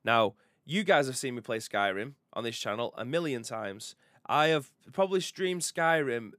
Now, 0.03 0.35
you 0.65 0.83
guys 0.83 1.07
have 1.07 1.17
seen 1.17 1.35
me 1.35 1.41
play 1.41 1.59
Skyrim 1.59 2.13
on 2.33 2.43
this 2.43 2.57
channel 2.57 2.93
a 2.97 3.05
million 3.05 3.43
times. 3.43 3.95
I 4.25 4.47
have 4.47 4.71
probably 4.93 5.19
streamed 5.19 5.61
Skyrim. 5.61 6.31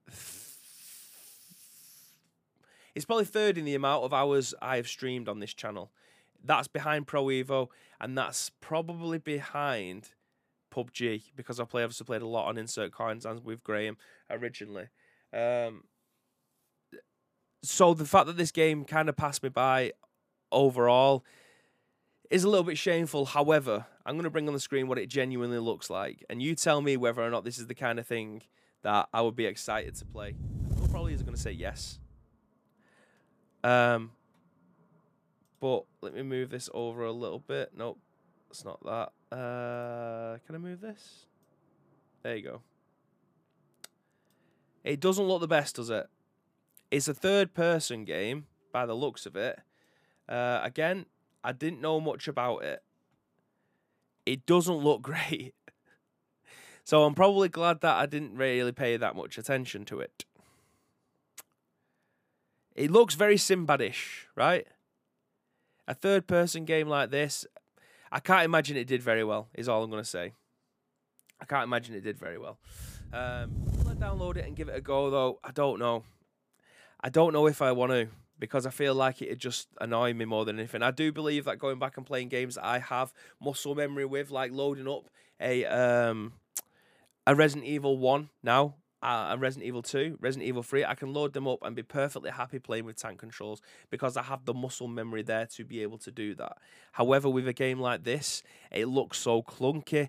It's 2.95 3.05
probably 3.05 3.25
third 3.25 3.59
in 3.59 3.65
the 3.65 3.75
amount 3.75 4.05
of 4.05 4.15
hours 4.15 4.55
I 4.63 4.77
have 4.77 4.87
streamed 4.87 5.29
on 5.29 5.41
this 5.41 5.53
channel. 5.53 5.91
That's 6.43 6.69
behind 6.69 7.07
Pro 7.07 7.25
Evo, 7.27 7.69
and 8.01 8.17
that's 8.17 8.51
probably 8.61 9.19
behind 9.19 10.11
PUBG 10.75 11.23
because 11.37 11.59
I 11.59 11.65
play 11.65 11.83
obviously 11.83 12.05
played 12.05 12.23
a 12.23 12.27
lot 12.27 12.49
on 12.49 12.59
Insert 12.59 12.93
Coins 12.93 13.27
and 13.27 13.45
with 13.45 13.65
Graham 13.65 13.97
originally. 14.31 14.89
Um, 15.33 15.85
so 17.65 17.95
the 17.95 18.05
fact 18.05 18.27
that 18.27 18.37
this 18.37 18.51
game 18.51 18.85
kind 18.85 19.09
of 19.09 19.17
passed 19.17 19.43
me 19.43 19.49
by 19.49 19.93
overall 20.53 21.25
is 22.31 22.45
a 22.45 22.49
little 22.49 22.65
bit 22.65 22.79
shameful. 22.79 23.27
However, 23.27 23.87
I'm 24.05 24.15
going 24.15 24.25
to 24.25 24.31
bring 24.31 24.49
on 24.49 24.55
the 24.55 24.61
screen 24.61 24.89
what 24.89 24.99
it 24.99 25.09
genuinely 25.09 25.59
looks 25.59 25.91
like, 25.91 26.25
and 26.29 26.43
you 26.43 26.55
tell 26.55 26.81
me 26.81 26.97
whether 26.97 27.23
or 27.23 27.31
not 27.31 27.45
this 27.45 27.59
is 27.59 27.67
the 27.67 27.75
kind 27.75 27.99
of 27.99 28.07
thing 28.07 28.43
that 28.83 29.09
I 29.13 29.23
would 29.23 29.37
be 29.37 29.47
excited 29.47 29.95
to 29.97 30.05
play. 30.05 30.35
Will 30.79 30.89
probably 30.89 31.15
is 31.15 31.23
going 31.23 31.35
to 31.35 31.41
say 31.41 31.53
yes. 31.53 31.99
Um, 33.63 34.13
but 35.61 35.85
let 36.03 36.15
me 36.15 36.23
move 36.23 36.51
this 36.51 36.69
over 36.75 37.05
a 37.05 37.13
little 37.13 37.39
bit. 37.39 37.73
Nope, 37.77 37.99
it's 38.51 38.65
not 38.65 38.83
that. 38.85 39.37
Uh, 39.37 40.39
can 40.47 40.55
I 40.55 40.59
move 40.59 40.81
this? 40.81 41.27
There 42.23 42.37
you 42.37 42.43
go. 42.43 42.61
It 44.83 45.01
doesn't 45.01 45.25
look 45.25 45.41
the 45.41 45.49
best, 45.49 45.77
does 45.77 45.89
it? 45.89 46.07
It's 46.95 47.09
a 47.09 47.13
third 47.13 47.55
person 47.55 48.05
game 48.05 48.47
by 48.73 48.87
the 48.87 48.95
looks 48.95 49.27
of 49.27 49.35
it. 49.35 49.59
Uh, 50.29 50.61
again, 50.63 51.07
I 51.43 51.51
didn't 51.51 51.81
know 51.81 51.99
much 51.99 52.29
about 52.29 52.59
it. 52.63 52.85
It 54.25 54.47
doesn't 54.47 54.77
look 54.77 55.03
great. 55.11 55.57
So 56.85 57.03
I'm 57.03 57.17
probably 57.17 57.49
glad 57.49 57.81
that 57.81 57.97
I 57.97 58.07
didn't 58.07 58.37
really 58.37 58.71
pay 58.71 58.97
that 58.97 59.17
much 59.17 59.39
attention 59.39 59.85
to 59.87 59.99
it. 59.99 60.25
It 62.77 62.93
looks 62.93 63.17
very 63.17 63.39
Sinbadish, 63.39 64.27
right? 64.37 64.69
A 65.89 65.95
third 65.95 66.29
person 66.29 66.65
game 66.65 66.87
like 66.87 67.11
this, 67.11 67.45
I 68.13 68.21
can't 68.21 68.45
imagine 68.45 68.77
it 68.77 68.87
did 68.87 69.03
very 69.03 69.25
well, 69.25 69.49
is 69.53 69.69
all 69.69 69.83
I'm 69.83 69.91
going 69.91 70.01
to 70.01 70.09
say. 70.09 70.35
I 71.41 71.45
can't 71.45 71.65
imagine 71.65 71.97
it 71.97 72.05
did 72.05 72.21
very 72.21 72.39
well. 72.39 72.61
Um, 73.13 73.51
will 73.79 73.89
I 73.89 73.95
download 73.95 74.37
it 74.37 74.47
and 74.47 74.55
give 74.55 74.69
it 74.69 74.77
a 74.77 74.81
go, 74.81 75.11
though? 75.11 75.41
I 75.43 75.51
don't 75.51 75.81
know. 75.81 76.05
I 77.05 77.11
don't 77.11 77.35
know 77.35 77.47
if 77.47 77.61
I 77.61 77.71
want 77.73 77.93
to 77.93 78.09
because 78.39 78.65
I 78.65 78.71
feel 78.71 78.95
like 78.95 79.21
it'd 79.21 79.39
just 79.39 79.69
annoy 79.79 80.15
me 80.15 80.25
more 80.25 80.47
than 80.47 80.59
anything. 80.59 80.83
I 80.83 80.91
do 80.91 81.13
believe 81.13 81.45
that 81.45 81.59
going 81.59 81.79
back 81.79 81.99
and 81.99 82.07
playing 82.07 82.31
games 82.31 82.55
that 82.55 82.65
I 82.65 82.79
have 82.79 83.13
muscle 83.39 83.75
memory 83.75 84.07
with, 84.07 84.31
like 84.31 84.53
loading 84.53 84.89
up 84.89 85.11
a 85.39 85.67
um, 85.67 86.33
a 87.27 87.35
Resident 87.35 87.67
Evil 87.67 87.99
1 87.99 88.31
now, 88.43 88.77
uh, 89.03 89.29
a 89.33 89.37
Resident 89.37 89.67
Evil 89.67 89.83
2, 89.83 90.17
Resident 90.19 90.49
Evil 90.49 90.63
3, 90.63 90.87
I 90.87 90.95
can 90.95 91.13
load 91.13 91.35
them 91.35 91.47
up 91.47 91.59
and 91.61 91.77
be 91.77 91.83
perfectly 91.83 92.31
happy 92.31 92.59
playing 92.59 92.87
with 92.87 92.97
tank 92.97 93.19
controls 93.19 93.61
because 93.91 94.17
I 94.17 94.23
have 94.23 94.47
the 94.47 94.55
muscle 94.55 94.89
memory 94.89 95.23
there 95.23 95.45
to 95.57 95.65
be 95.65 95.83
able 95.83 95.99
to 95.99 96.11
do 96.11 96.35
that. 96.37 96.57
However, 96.93 97.29
with 97.29 97.47
a 97.47 97.53
game 97.53 97.81
like 97.81 98.05
this, 98.05 98.43
it 98.73 98.87
looks 98.87 99.19
so 99.19 99.43
clunky. 99.43 100.09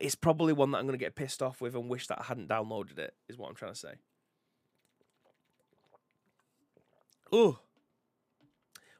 It's 0.00 0.14
probably 0.14 0.54
one 0.54 0.70
that 0.70 0.78
I'm 0.78 0.86
going 0.86 0.98
to 0.98 1.04
get 1.04 1.14
pissed 1.14 1.42
off 1.42 1.60
with 1.60 1.74
and 1.74 1.90
wish 1.90 2.06
that 2.06 2.20
I 2.20 2.24
hadn't 2.24 2.48
downloaded 2.48 2.98
it, 2.98 3.12
is 3.28 3.36
what 3.36 3.50
I'm 3.50 3.54
trying 3.54 3.74
to 3.74 3.78
say. 3.78 3.96
Ooh. 7.34 7.58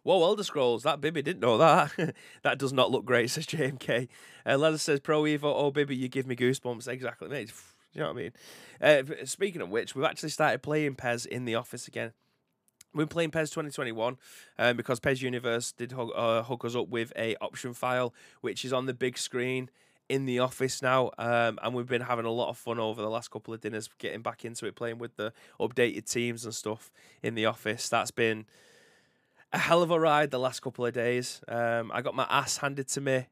Whoa, 0.02 0.22
Elder 0.22 0.44
Scrolls, 0.44 0.82
that 0.84 1.00
Bibby 1.00 1.20
didn't 1.20 1.40
know 1.40 1.58
that. 1.58 2.14
that 2.42 2.58
does 2.58 2.72
not 2.72 2.90
look 2.90 3.04
great, 3.04 3.28
says 3.30 3.46
JMK. 3.46 4.08
Uh, 4.46 4.56
Leather 4.56 4.78
says, 4.78 5.00
Pro 5.00 5.22
Evo, 5.24 5.44
oh, 5.44 5.70
Bibby, 5.70 5.94
you 5.94 6.08
give 6.08 6.26
me 6.26 6.34
goosebumps. 6.34 6.88
Exactly, 6.88 7.28
mate. 7.28 7.52
You 7.92 8.00
know 8.00 8.12
what 8.12 8.16
I 8.16 9.02
mean? 9.02 9.12
Uh, 9.20 9.24
speaking 9.26 9.60
of 9.60 9.68
which, 9.68 9.94
we've 9.94 10.04
actually 10.04 10.30
started 10.30 10.62
playing 10.62 10.94
PES 10.94 11.26
in 11.26 11.44
the 11.44 11.54
office 11.56 11.86
again. 11.86 12.12
Been 12.94 13.08
playing 13.08 13.30
PES 13.30 13.50
2021 13.50 14.16
um, 14.58 14.76
because 14.76 15.00
PES 15.00 15.22
Universe 15.22 15.72
did 15.72 15.92
hook, 15.92 16.12
uh, 16.16 16.42
hook 16.42 16.64
us 16.64 16.74
up 16.74 16.88
with 16.88 17.12
a 17.16 17.36
option 17.40 17.74
file, 17.74 18.14
which 18.40 18.64
is 18.64 18.72
on 18.72 18.86
the 18.86 18.94
big 18.94 19.18
screen 19.18 19.70
in 20.10 20.26
the 20.26 20.40
office 20.40 20.82
now, 20.82 21.12
um, 21.18 21.56
and 21.62 21.72
we've 21.72 21.86
been 21.86 22.00
having 22.00 22.24
a 22.24 22.30
lot 22.30 22.48
of 22.48 22.58
fun 22.58 22.80
over 22.80 23.00
the 23.00 23.08
last 23.08 23.30
couple 23.30 23.54
of 23.54 23.60
dinners, 23.60 23.88
getting 23.98 24.22
back 24.22 24.44
into 24.44 24.66
it, 24.66 24.74
playing 24.74 24.98
with 24.98 25.14
the 25.14 25.32
updated 25.60 26.10
teams 26.10 26.44
and 26.44 26.52
stuff 26.52 26.90
in 27.22 27.36
the 27.36 27.46
office. 27.46 27.88
That's 27.88 28.10
been 28.10 28.44
a 29.52 29.58
hell 29.58 29.84
of 29.84 29.92
a 29.92 30.00
ride 30.00 30.32
the 30.32 30.40
last 30.40 30.62
couple 30.62 30.84
of 30.84 30.92
days. 30.92 31.40
Um, 31.46 31.92
I 31.94 32.02
got 32.02 32.16
my 32.16 32.26
ass 32.28 32.56
handed 32.56 32.88
to 32.88 33.00
me 33.00 33.28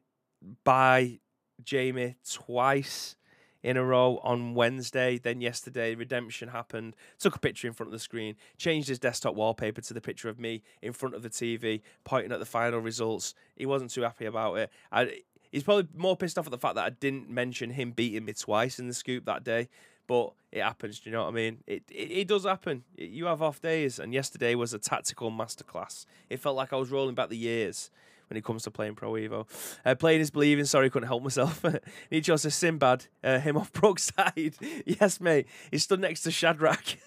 by 0.63 1.19
Jamie 1.61 2.15
twice 2.25 3.17
in 3.61 3.75
a 3.75 3.83
row 3.83 4.19
on 4.23 4.53
Wednesday. 4.53 5.17
Then 5.17 5.41
yesterday, 5.41 5.95
redemption 5.95 6.49
happened. 6.49 6.95
Took 7.19 7.35
a 7.35 7.39
picture 7.39 7.67
in 7.67 7.73
front 7.73 7.89
of 7.89 7.91
the 7.91 7.99
screen, 7.99 8.35
changed 8.57 8.87
his 8.87 8.99
desktop 8.99 9.35
wallpaper 9.35 9.81
to 9.81 9.93
the 9.93 10.01
picture 10.01 10.29
of 10.29 10.39
me 10.39 10.63
in 10.81 10.93
front 10.93 11.15
of 11.15 11.23
the 11.23 11.29
TV, 11.29 11.81
pointing 12.05 12.31
at 12.31 12.39
the 12.39 12.45
final 12.45 12.79
results. 12.79 13.35
He 13.57 13.65
wasn't 13.65 13.91
too 13.91 14.03
happy 14.03 14.25
about 14.25 14.57
it. 14.57 14.71
I, 14.91 15.21
he's 15.51 15.63
probably 15.63 15.87
more 15.95 16.15
pissed 16.15 16.37
off 16.37 16.47
at 16.47 16.51
the 16.51 16.57
fact 16.57 16.75
that 16.75 16.85
I 16.85 16.89
didn't 16.89 17.29
mention 17.29 17.71
him 17.71 17.91
beating 17.91 18.25
me 18.25 18.33
twice 18.33 18.79
in 18.79 18.87
the 18.87 18.93
scoop 18.93 19.25
that 19.25 19.43
day 19.43 19.69
but 20.09 20.33
it 20.51 20.63
happens. 20.63 20.99
Do 20.99 21.11
you 21.11 21.15
know 21.15 21.21
what 21.25 21.29
I 21.29 21.33
mean? 21.33 21.59
It 21.67 21.83
it, 21.91 22.11
it 22.11 22.27
does 22.27 22.43
happen. 22.43 22.83
It, 22.97 23.11
you 23.11 23.27
have 23.27 23.43
off 23.43 23.61
days, 23.61 23.99
and 23.99 24.11
yesterday 24.11 24.55
was 24.55 24.73
a 24.73 24.79
tactical 24.79 25.31
masterclass. 25.31 26.07
It 26.31 26.39
felt 26.39 26.55
like 26.55 26.73
I 26.73 26.77
was 26.77 26.89
rolling 26.89 27.13
back 27.13 27.29
the 27.29 27.37
years 27.37 27.91
when 28.27 28.35
it 28.35 28.43
comes 28.43 28.63
to 28.63 28.71
playing 28.71 28.95
Pro 28.95 29.11
Evo. 29.13 29.45
Uh, 29.85 29.93
playing 29.93 30.21
is 30.21 30.31
believing. 30.31 30.65
Sorry, 30.65 30.89
couldn't 30.89 31.07
help 31.07 31.21
myself. 31.21 31.63
Nietzsche 32.11 32.31
a 32.31 32.37
Sinbad, 32.37 33.05
uh, 33.23 33.37
him 33.37 33.55
off 33.55 33.71
Brookside. 33.71 34.55
yes, 34.85 35.21
mate. 35.21 35.45
He 35.69 35.77
stood 35.77 35.99
next 35.99 36.21
to 36.21 36.31
Shadrach 36.31 36.97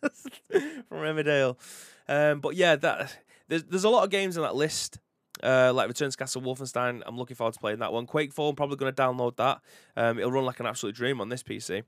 from 0.00 0.98
Emmerdale. 0.98 1.56
Um, 2.06 2.40
but 2.40 2.54
yeah, 2.54 2.76
that 2.76 3.16
there's 3.48 3.64
there's 3.64 3.84
a 3.84 3.88
lot 3.88 4.04
of 4.04 4.10
games 4.10 4.36
on 4.36 4.42
that 4.42 4.54
list. 4.54 4.98
Uh, 5.42 5.72
like 5.74 5.88
Return 5.88 6.10
to 6.10 6.16
Castle 6.16 6.42
Wolfenstein, 6.42 7.02
I'm 7.06 7.18
looking 7.18 7.36
forward 7.36 7.54
to 7.54 7.60
playing 7.60 7.80
that 7.80 7.92
one. 7.92 8.06
Quake 8.06 8.32
4, 8.32 8.50
I'm 8.50 8.56
probably 8.56 8.76
going 8.76 8.94
to 8.94 9.02
download 9.02 9.36
that. 9.36 9.60
Um, 9.96 10.18
it'll 10.18 10.32
run 10.32 10.44
like 10.44 10.60
an 10.60 10.66
absolute 10.66 10.94
dream 10.94 11.20
on 11.20 11.28
this 11.28 11.42
PC 11.42 11.82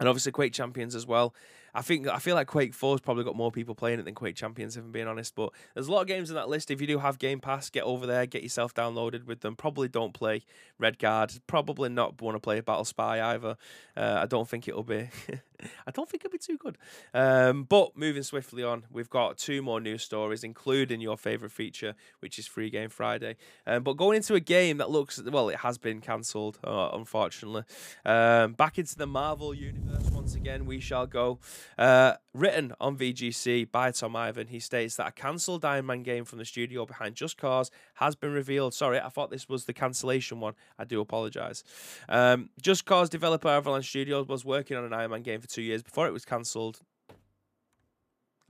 and 0.00 0.08
obviously 0.08 0.32
Quake 0.32 0.52
Champions 0.52 0.94
as 0.94 1.06
well. 1.06 1.34
I 1.74 1.82
think 1.82 2.08
I 2.08 2.18
feel 2.18 2.34
like 2.34 2.46
Quake 2.46 2.72
4's 2.72 3.00
probably 3.00 3.24
got 3.24 3.36
more 3.36 3.50
people 3.50 3.74
playing 3.74 4.00
it 4.00 4.04
than 4.04 4.14
Quake 4.14 4.36
Champions, 4.36 4.76
if 4.76 4.84
I'm 4.84 4.92
being 4.92 5.06
honest. 5.06 5.34
But 5.34 5.52
there's 5.74 5.88
a 5.88 5.92
lot 5.92 6.02
of 6.02 6.06
games 6.06 6.30
in 6.30 6.36
that 6.36 6.48
list. 6.48 6.70
If 6.70 6.80
you 6.80 6.86
do 6.86 6.98
have 6.98 7.18
Game 7.18 7.40
Pass, 7.40 7.70
get 7.70 7.84
over 7.84 8.06
there, 8.06 8.26
get 8.26 8.42
yourself 8.42 8.74
downloaded 8.74 9.24
with 9.24 9.40
them. 9.40 9.56
Probably 9.56 9.88
don't 9.88 10.14
play 10.14 10.42
Redguard. 10.80 11.40
Probably 11.46 11.88
not 11.88 12.20
want 12.20 12.36
to 12.36 12.40
play 12.40 12.60
Battlespire 12.60 13.22
either. 13.22 13.56
Uh, 13.96 14.20
I 14.22 14.26
don't 14.26 14.48
think 14.48 14.68
it'll 14.68 14.82
be. 14.82 15.08
I 15.86 15.90
don't 15.90 16.08
think 16.08 16.24
it'll 16.24 16.32
be 16.32 16.38
too 16.38 16.56
good. 16.56 16.78
Um, 17.12 17.64
but 17.64 17.96
moving 17.96 18.22
swiftly 18.22 18.62
on, 18.62 18.84
we've 18.90 19.10
got 19.10 19.36
two 19.36 19.62
more 19.62 19.80
news 19.80 20.02
stories, 20.02 20.42
including 20.42 21.00
your 21.00 21.16
favorite 21.16 21.52
feature, 21.52 21.94
which 22.20 22.38
is 22.38 22.46
Free 22.46 22.70
Game 22.70 22.88
Friday. 22.88 23.36
Um, 23.66 23.82
but 23.82 23.94
going 23.94 24.16
into 24.16 24.34
a 24.34 24.40
game 24.40 24.78
that 24.78 24.90
looks 24.90 25.22
well, 25.22 25.48
it 25.48 25.58
has 25.58 25.78
been 25.78 26.00
cancelled, 26.00 26.58
uh, 26.64 26.90
unfortunately. 26.92 27.64
Um, 28.04 28.52
back 28.54 28.78
into 28.78 28.96
the 28.96 29.06
Marvel 29.06 29.52
universe 29.54 30.10
once 30.12 30.34
again, 30.34 30.66
we 30.66 30.80
shall 30.80 31.06
go. 31.06 31.38
Uh, 31.78 32.14
written 32.34 32.72
on 32.80 32.96
VGC 32.96 33.70
by 33.70 33.90
Tom 33.90 34.16
Ivan, 34.16 34.48
he 34.48 34.60
states 34.60 34.96
that 34.96 35.08
a 35.08 35.12
cancelled 35.12 35.64
Iron 35.64 35.86
Man 35.86 36.02
game 36.02 36.24
from 36.24 36.38
the 36.38 36.44
studio 36.44 36.86
behind 36.86 37.14
Just 37.14 37.36
Cause 37.36 37.70
has 37.94 38.14
been 38.14 38.32
revealed. 38.32 38.74
Sorry, 38.74 39.00
I 39.00 39.08
thought 39.08 39.30
this 39.30 39.48
was 39.48 39.64
the 39.64 39.72
cancellation 39.72 40.40
one. 40.40 40.54
I 40.78 40.84
do 40.84 41.00
apologise. 41.00 41.64
Um, 42.08 42.50
Just 42.60 42.84
Cause 42.84 43.08
developer 43.08 43.48
Avalanche 43.48 43.88
Studios 43.88 44.28
was 44.28 44.44
working 44.44 44.76
on 44.76 44.84
an 44.84 44.92
Iron 44.92 45.10
Man 45.10 45.22
game 45.22 45.40
for 45.40 45.48
two 45.48 45.62
years 45.62 45.82
before 45.82 46.06
it 46.06 46.12
was 46.12 46.24
cancelled. 46.24 46.80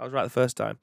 I 0.01 0.05
was 0.05 0.15
right 0.15 0.25
the 0.25 0.31
first 0.31 0.57
time. 0.57 0.79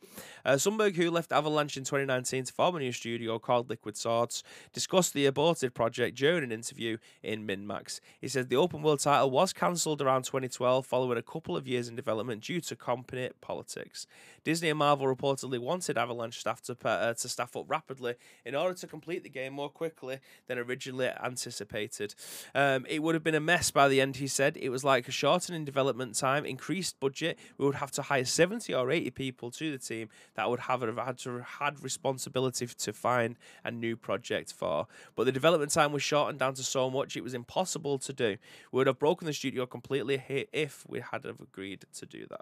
Uh, 0.46 0.54
Sundberg, 0.54 0.96
who 0.96 1.10
left 1.10 1.32
Avalanche 1.32 1.76
in 1.76 1.84
2019 1.84 2.46
to 2.46 2.54
form 2.54 2.76
a 2.76 2.80
new 2.80 2.92
studio 2.92 3.40
called 3.40 3.68
Liquid 3.68 3.98
Swords, 3.98 4.44
discussed 4.74 5.16
the 5.16 5.26
aborted 5.26 5.74
project 5.74 6.16
during 6.16 6.44
an 6.44 6.52
interview 6.52 6.98
in 7.24 7.48
MinnMax. 7.48 8.00
He 8.22 8.28
said 8.28 8.50
the 8.50 8.58
open 8.58 8.84
world 8.84 9.00
title 9.00 9.32
was 9.32 9.54
cancelled 9.54 10.04
around 10.04 10.26
2012 10.26 10.86
following 10.86 11.18
a 11.18 11.24
couple 11.24 11.58
of 11.58 11.68
years 11.68 11.90
in 11.90 11.96
development 11.96 12.44
due 12.44 12.62
to 12.62 12.76
company 12.76 13.32
politics. 13.42 14.06
Disney 14.44 14.70
and 14.70 14.80
Marvel 14.80 15.14
reportedly 15.14 15.60
wanted 15.60 15.98
Avalanche 15.98 16.40
staff 16.40 16.62
to, 16.62 16.78
uh, 16.86 17.14
to 17.16 17.28
staff 17.28 17.58
up 17.58 17.66
rapidly 17.68 18.14
in 18.46 18.56
order 18.56 18.76
to 18.76 18.88
complete 18.88 19.24
the 19.24 19.30
game 19.30 19.52
more 19.52 19.68
quickly 19.68 20.20
than 20.48 20.60
originally 20.60 21.10
anticipated. 21.22 22.14
Um, 22.54 22.86
it 22.88 23.02
would 23.02 23.16
have 23.16 23.24
been 23.24 23.36
a 23.36 23.42
mess 23.42 23.72
by 23.72 23.88
the 23.88 24.00
end, 24.00 24.18
he 24.18 24.28
said. 24.28 24.56
It 24.56 24.70
was 24.70 24.84
like 24.84 25.08
a 25.08 25.12
shortening 25.12 25.66
development 25.66 26.16
time, 26.16 26.46
increased 26.46 27.00
budget. 27.00 27.38
We 27.58 27.66
would 27.66 27.76
have 27.76 27.92
to 27.92 28.04
hire 28.04 28.24
70 28.24 28.74
or 28.74 28.92
80 28.92 29.07
people 29.10 29.52
to 29.52 29.72
the 29.72 29.78
team 29.78 30.10
that 30.36 30.50
would 30.50 30.62
have 30.62 30.82
had 30.82 31.18
to 31.20 31.40
had 31.42 31.84
responsibility 31.84 32.68
to 32.68 32.94
find 32.94 33.38
a 33.64 33.72
new 33.72 33.96
project 33.96 34.54
for. 34.54 34.88
But 35.16 35.26
the 35.26 35.32
development 35.32 35.72
time 35.72 35.92
was 35.92 36.04
shortened 36.04 36.40
down 36.40 36.54
to 36.56 36.64
so 36.64 36.90
much 36.90 37.16
it 37.16 37.24
was 37.24 37.34
impossible 37.34 37.98
to 38.00 38.14
do. 38.14 38.38
We 38.72 38.78
would 38.78 38.88
have 38.88 39.00
broken 39.00 39.26
the 39.26 39.34
studio 39.34 39.66
completely 39.66 40.48
if 40.52 40.86
we 40.88 41.00
had 41.00 41.26
have 41.26 41.40
agreed 41.40 41.86
to 41.94 42.06
do 42.06 42.26
that. 42.30 42.42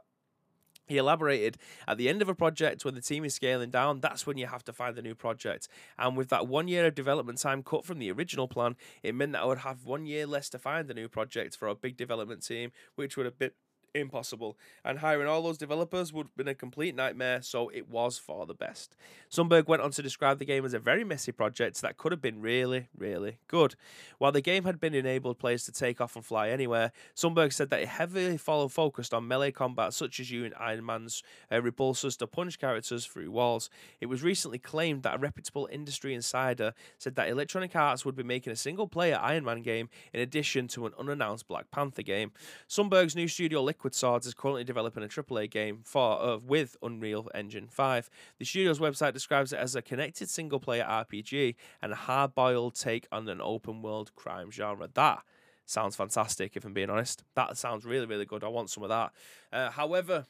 He 0.88 0.98
elaborated 0.98 1.58
at 1.88 1.98
the 1.98 2.08
end 2.08 2.22
of 2.22 2.30
a 2.30 2.36
project 2.36 2.86
when 2.86 2.94
the 2.94 3.02
team 3.02 3.26
is 3.26 3.34
scaling 3.34 3.72
down, 3.72 4.02
that's 4.02 4.28
when 4.28 4.38
you 4.38 4.46
have 4.46 4.64
to 4.66 4.74
find 4.74 4.98
a 4.98 5.02
new 5.02 5.16
project. 5.16 5.68
And 5.98 6.16
with 6.16 6.30
that 6.30 6.48
one 6.48 6.68
year 6.68 6.86
of 6.86 6.94
development 6.94 7.40
time 7.40 7.64
cut 7.64 7.86
from 7.86 7.98
the 7.98 8.12
original 8.12 8.48
plan, 8.48 8.76
it 9.02 9.16
meant 9.16 9.32
that 9.32 9.42
I 9.42 9.46
would 9.46 9.60
have 9.60 9.86
one 9.86 10.06
year 10.06 10.28
less 10.28 10.48
to 10.50 10.60
find 10.60 10.90
a 10.90 10.94
new 10.94 11.10
project 11.10 11.58
for 11.58 11.68
our 11.68 11.76
big 11.76 11.98
development 11.98 12.46
team, 12.46 12.72
which 12.96 13.18
would 13.18 13.26
have 13.26 13.40
been 13.40 13.52
impossible. 13.96 14.58
And 14.84 15.00
hiring 15.00 15.28
all 15.28 15.42
those 15.42 15.58
developers 15.58 16.14
would 16.14 16.28
have 16.28 16.36
been 16.36 16.48
a 16.48 16.56
complete 16.56 16.96
nightmare, 16.96 17.42
so 17.42 17.70
it 17.70 17.90
was 17.90 18.18
for 18.18 18.46
the 18.46 18.54
best. 18.54 18.96
Sundberg 19.32 19.68
went 19.68 19.82
on 19.82 19.92
to 19.92 20.02
describe 20.02 20.40
the 20.40 20.46
game 20.46 20.66
as 20.66 20.74
a 20.74 20.80
very 20.80 21.04
messy 21.04 21.32
project 21.32 21.82
that 21.82 21.98
could 21.98 22.12
have 22.12 22.22
been 22.22 22.42
really, 22.42 22.88
really 22.98 23.38
good. 23.48 23.76
While 24.18 24.32
the 24.32 24.42
game 24.42 24.66
had 24.66 24.80
been 24.80 24.94
enabled 24.94 25.40
players 25.40 25.66
to 25.66 25.72
take 25.72 26.00
off 26.00 26.16
and 26.16 26.26
fly 26.26 26.50
anywhere, 26.50 26.92
Sundberg 27.16 27.54
said 27.54 27.70
that 27.70 27.82
it 27.82 27.88
heavily 27.88 28.38
followed 28.38 28.72
focused 28.72 29.14
on 29.14 29.28
melee 29.28 29.52
combat, 29.52 29.94
such 29.94 30.20
as 30.20 30.32
you 30.32 30.46
and 30.46 30.54
Iron 30.60 30.86
Man's 30.86 31.24
uh, 31.52 31.56
repulsors 31.56 32.18
to 32.18 32.28
punch 32.28 32.60
characters 32.60 33.06
through 33.06 33.32
walls. 33.32 33.70
It 34.00 34.08
was 34.08 34.24
recently 34.24 34.60
claimed 34.60 35.04
that 35.04 35.16
a 35.16 35.20
reputable 35.20 35.68
industry 35.72 36.14
insider 36.14 36.74
said 36.98 37.16
that 37.16 37.30
Electronic 37.30 37.76
Arts 37.76 38.06
would 38.06 38.16
be 38.16 38.24
making 38.24 38.54
a 38.54 38.56
single 38.56 38.88
player 38.88 39.20
Iron 39.22 39.46
Man 39.46 39.62
game 39.62 39.90
in 40.14 40.20
addition 40.20 40.68
to 40.70 40.86
an 40.86 40.94
unannounced 41.00 41.48
Black 41.48 41.72
Panther 41.72 42.02
game. 42.02 42.32
Sundberg's 42.68 43.16
new 43.16 43.28
studio 43.28 43.62
Liquid 43.62 43.85
Liquid 43.86 43.94
Swords 43.94 44.26
is 44.26 44.34
currently 44.34 44.64
developing 44.64 45.04
a 45.04 45.08
AAA 45.08 45.48
game 45.52 45.82
for 45.84 46.20
uh, 46.20 46.38
with 46.40 46.76
Unreal 46.82 47.30
Engine 47.36 47.68
5. 47.68 48.10
The 48.40 48.46
studio's 48.46 48.80
website 48.80 49.14
describes 49.14 49.54
it 49.54 49.60
as 49.60 49.76
a 49.76 49.82
connected 49.84 50.28
single-player 50.28 50.84
RPG 50.84 51.54
and 51.84 51.92
a 51.92 51.96
hard-boiled 51.96 52.74
take 52.74 53.08
on 53.12 53.30
an 53.30 53.40
open-world 53.40 54.16
crime 54.16 54.50
genre. 54.50 54.90
That 54.92 55.22
sounds 55.68 55.96
fantastic, 55.96 56.58
if 56.58 56.66
I'm 56.66 56.74
being 56.74 56.90
honest. 56.90 57.24
That 57.36 57.58
sounds 57.58 57.86
really, 57.86 58.08
really 58.08 58.26
good. 58.26 58.44
I 58.44 58.48
want 58.48 58.72
some 58.72 58.82
of 58.82 58.90
that. 58.90 59.12
Uh, 59.54 59.70
however, 59.70 60.26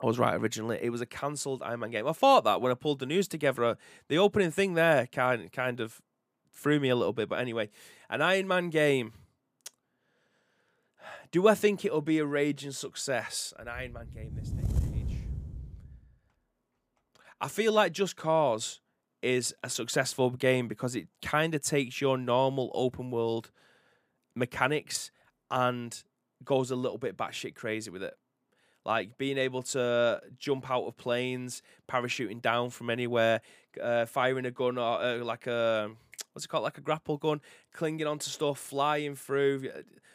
I 0.00 0.06
was 0.06 0.20
right 0.20 0.36
originally. 0.36 0.78
It 0.80 0.90
was 0.90 1.00
a 1.00 1.06
cancelled 1.06 1.64
Iron 1.64 1.80
Man 1.80 1.90
game. 1.90 2.06
I 2.06 2.12
thought 2.12 2.44
that 2.44 2.60
when 2.60 2.70
I 2.70 2.76
pulled 2.76 3.00
the 3.00 3.06
news 3.06 3.26
together. 3.26 3.64
Uh, 3.64 3.74
the 4.06 4.18
opening 4.18 4.52
thing 4.52 4.74
there 4.74 5.08
kind 5.08 5.50
kind 5.50 5.80
of 5.80 6.00
threw 6.52 6.78
me 6.78 6.88
a 6.88 6.94
little 6.94 7.12
bit. 7.12 7.28
But 7.28 7.40
anyway, 7.40 7.68
an 8.08 8.22
Iron 8.22 8.46
Man 8.46 8.70
game. 8.70 9.14
Do 11.32 11.46
I 11.46 11.54
think 11.54 11.84
it'll 11.84 12.00
be 12.00 12.18
a 12.18 12.24
raging 12.24 12.72
success? 12.72 13.54
An 13.58 13.68
Iron 13.68 13.92
Man 13.92 14.08
game 14.12 14.32
this 14.34 14.50
day 14.50 14.62
and 14.62 14.94
age. 14.94 15.16
I 17.40 17.48
feel 17.48 17.72
like 17.72 17.92
Just 17.92 18.16
Cause 18.16 18.80
is 19.22 19.54
a 19.62 19.70
successful 19.70 20.30
game 20.30 20.66
because 20.66 20.96
it 20.96 21.08
kind 21.22 21.54
of 21.54 21.62
takes 21.62 22.00
your 22.00 22.18
normal 22.18 22.70
open 22.74 23.10
world 23.10 23.50
mechanics 24.34 25.10
and 25.50 26.02
goes 26.44 26.70
a 26.70 26.76
little 26.76 26.98
bit 26.98 27.16
batshit 27.16 27.54
crazy 27.54 27.90
with 27.90 28.02
it 28.02 28.14
like 28.84 29.18
being 29.18 29.38
able 29.38 29.62
to 29.62 30.20
jump 30.38 30.70
out 30.70 30.84
of 30.84 30.96
planes, 30.96 31.62
parachuting 31.88 32.40
down 32.40 32.70
from 32.70 32.90
anywhere, 32.90 33.40
uh, 33.80 34.06
firing 34.06 34.46
a 34.46 34.50
gun 34.50 34.78
or 34.78 35.00
uh, 35.02 35.18
like 35.18 35.46
a 35.46 35.90
what's 36.32 36.44
it 36.44 36.48
called, 36.48 36.64
like 36.64 36.78
a 36.78 36.82
grapple 36.82 37.16
gun, 37.16 37.40
clinging 37.72 38.06
onto 38.06 38.30
stuff, 38.30 38.58
flying 38.58 39.14
through, 39.14 39.70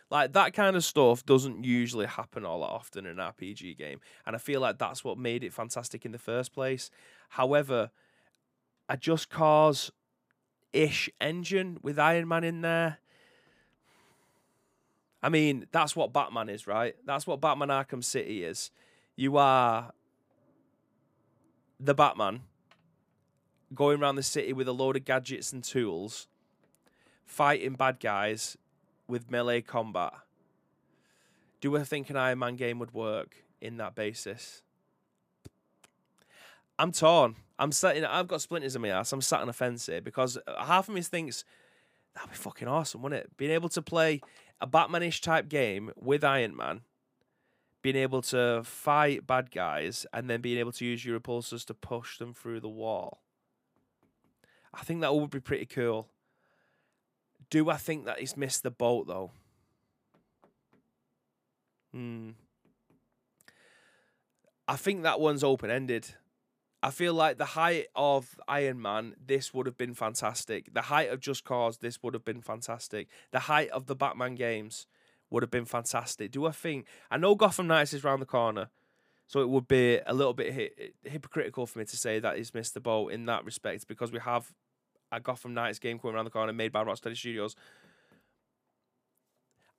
like 0.10 0.34
that 0.34 0.54
kind 0.54 0.75
of 0.75 0.84
stuff 0.84 1.25
doesn't 1.25 1.63
usually 1.63 2.06
happen 2.06 2.45
all 2.45 2.62
that 2.62 2.67
often 2.67 3.06
in 3.06 3.19
an 3.19 3.32
RPG 3.34 3.78
game, 3.78 3.99
and 4.25 4.36
I 4.36 4.39
feel 4.39 4.62
like 4.62 4.78
that's 4.78 5.04
what 5.04 5.17
made 5.17 5.43
it 5.43 5.54
fantastic 5.54 6.06
in 6.06 6.12
the 6.12 6.17
first 6.17 6.54
place. 6.54 6.89
However, 7.30 7.91
a 8.88 8.97
Just 8.97 9.30
Cause 9.30 9.91
ish 10.73 11.10
engine 11.21 11.80
with 11.82 11.97
Iron 11.97 12.28
Man 12.28 12.43
in 12.43 12.62
there 12.62 12.99
I 15.25 15.30
mean, 15.30 15.65
that's 15.71 15.95
what 15.95 16.13
Batman 16.13 16.49
is, 16.49 16.67
right? 16.67 16.95
That's 17.04 17.25
what 17.25 17.41
Batman 17.41 17.69
Arkham 17.69 18.04
City 18.04 18.43
is. 18.43 18.69
You 19.15 19.38
are 19.38 19.91
the 21.80 21.95
Batman 21.95 22.41
going 23.76 24.02
around 24.02 24.16
the 24.16 24.24
city 24.24 24.54
with 24.54 24.68
a 24.68 24.74
load 24.74 24.96
of 24.96 25.06
gadgets 25.06 25.54
and 25.54 25.64
tools, 25.64 26.28
fighting 27.26 27.74
bad 27.74 28.00
guys 28.00 28.58
with 29.08 29.30
melee 29.30 29.62
combat. 29.62 30.14
Do 31.62 31.78
I 31.78 31.84
think 31.84 32.10
an 32.10 32.18
Iron 32.18 32.40
Man 32.40 32.56
game 32.56 32.80
would 32.80 32.94
work 32.94 33.38
in 33.62 33.78
that 33.78 33.96
basis? 33.96 34.62
I'm 36.78 36.92
torn. 36.92 37.36
I'm 37.58 37.72
sat 37.72 37.96
in, 37.96 38.04
I've 38.04 38.28
got 38.28 38.42
splinters 38.42 38.76
in 38.76 38.82
my 38.82 38.90
ass. 38.90 39.14
I'm 39.14 39.22
sat 39.22 39.42
on 39.42 39.50
a 39.50 39.54
fence 39.54 39.86
here 39.86 40.02
because 40.02 40.38
half 40.60 40.90
of 40.90 40.94
me 40.94 41.02
thinks 41.02 41.46
that'd 42.14 42.30
be 42.30 42.36
fucking 42.36 42.68
awesome, 42.68 43.02
wouldn't 43.02 43.24
it? 43.24 43.38
Being 43.38 43.52
able 43.52 43.70
to 43.70 43.82
play 43.82 44.22
a 44.60 44.68
Batmanish 44.68 45.22
type 45.22 45.48
game 45.48 45.92
with 45.96 46.24
Iron 46.24 46.56
Man, 46.56 46.82
being 47.82 47.96
able 47.96 48.22
to 48.24 48.62
fight 48.66 49.26
bad 49.26 49.52
guys 49.52 50.06
and 50.12 50.30
then 50.30 50.42
being 50.42 50.58
able 50.58 50.74
to 50.74 50.86
use 50.86 51.06
your 51.06 51.20
repulsors 51.20 51.66
to 51.66 51.74
push 51.74 52.18
them 52.18 52.34
through 52.34 52.60
the 52.60 52.70
wall. 52.70 53.22
I 54.76 54.84
think 54.84 55.02
that 55.02 55.16
would 55.16 55.30
be 55.30 55.40
pretty 55.40 55.66
cool. 55.66 56.10
Do 57.50 57.70
I 57.70 57.78
think 57.78 58.06
that 58.06 58.20
he's 58.20 58.36
missed 58.36 58.64
the 58.64 58.72
boat 58.72 59.08
though? 59.08 59.32
Hmm. 61.94 62.32
I 64.68 64.76
think 64.76 65.04
that 65.04 65.20
one's 65.20 65.44
open 65.44 65.70
ended. 65.70 66.16
I 66.82 66.92
feel 66.92 67.14
like 67.14 67.38
the 67.38 67.46
height 67.46 67.88
of 67.96 68.40
Iron 68.48 68.82
Man, 68.82 69.16
this 69.24 69.54
would 69.54 69.66
have 69.66 69.78
been 69.78 69.94
fantastic. 69.94 70.74
The 70.74 70.84
height 70.84 71.10
of 71.10 71.20
Just 71.20 71.44
Cause, 71.44 71.78
this 71.78 72.04
would 72.04 72.14
have 72.14 72.26
been 72.26 72.42
fantastic. 72.42 73.08
The 73.32 73.40
height 73.40 73.70
of 73.70 73.88
the 73.88 73.96
Batman 73.96 74.36
games 74.36 74.86
would 75.30 75.42
have 75.42 75.50
been 75.50 75.66
fantastic. 75.66 76.32
Do 76.32 76.46
I 76.46 76.52
think? 76.52 76.86
I 77.10 77.18
know 77.18 77.36
Gotham 77.36 77.68
Knights 77.68 77.94
is 77.94 78.04
round 78.04 78.22
the 78.22 78.28
corner, 78.28 78.70
so 79.28 79.42
it 79.42 79.50
would 79.50 79.68
be 79.68 80.00
a 80.06 80.14
little 80.14 80.34
bit 80.34 80.54
hi- 80.54 81.10
hypocritical 81.10 81.66
for 81.66 81.80
me 81.80 81.86
to 81.86 81.98
say 81.98 82.20
that 82.20 82.38
he's 82.38 82.54
missed 82.54 82.74
the 82.74 82.80
boat 82.80 83.12
in 83.12 83.26
that 83.26 83.46
respect 83.46 83.88
because 83.88 84.12
we 84.12 84.20
have 84.20 84.54
a 85.12 85.20
Gotham 85.20 85.54
Knights 85.54 85.80
game 85.80 86.00
coming 86.00 86.16
around 86.16 86.26
the 86.26 86.32
corner 86.32 86.54
made 86.54 86.72
by 86.72 86.84
Rocksteady 86.84 87.18
Studios. 87.18 87.56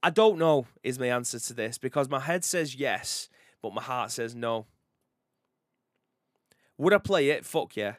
I 0.03 0.11
don't 0.11 0.39
know 0.39 0.67
is 0.83 0.99
my 0.99 1.09
answer 1.09 1.39
to 1.39 1.55
this 1.55 1.79
because 1.79 2.09
my 2.09 2.21
head 2.21 2.45
says 2.45 2.75
yes, 2.75 3.29
but 3.63 3.75
my 3.75 3.83
heart 3.83 4.11
says 4.11 4.35
no. 4.35 4.67
Would 6.79 6.93
I 6.93 6.99
play 6.99 7.31
it? 7.31 7.45
Fuck 7.45 7.77
yeah. 7.77 7.95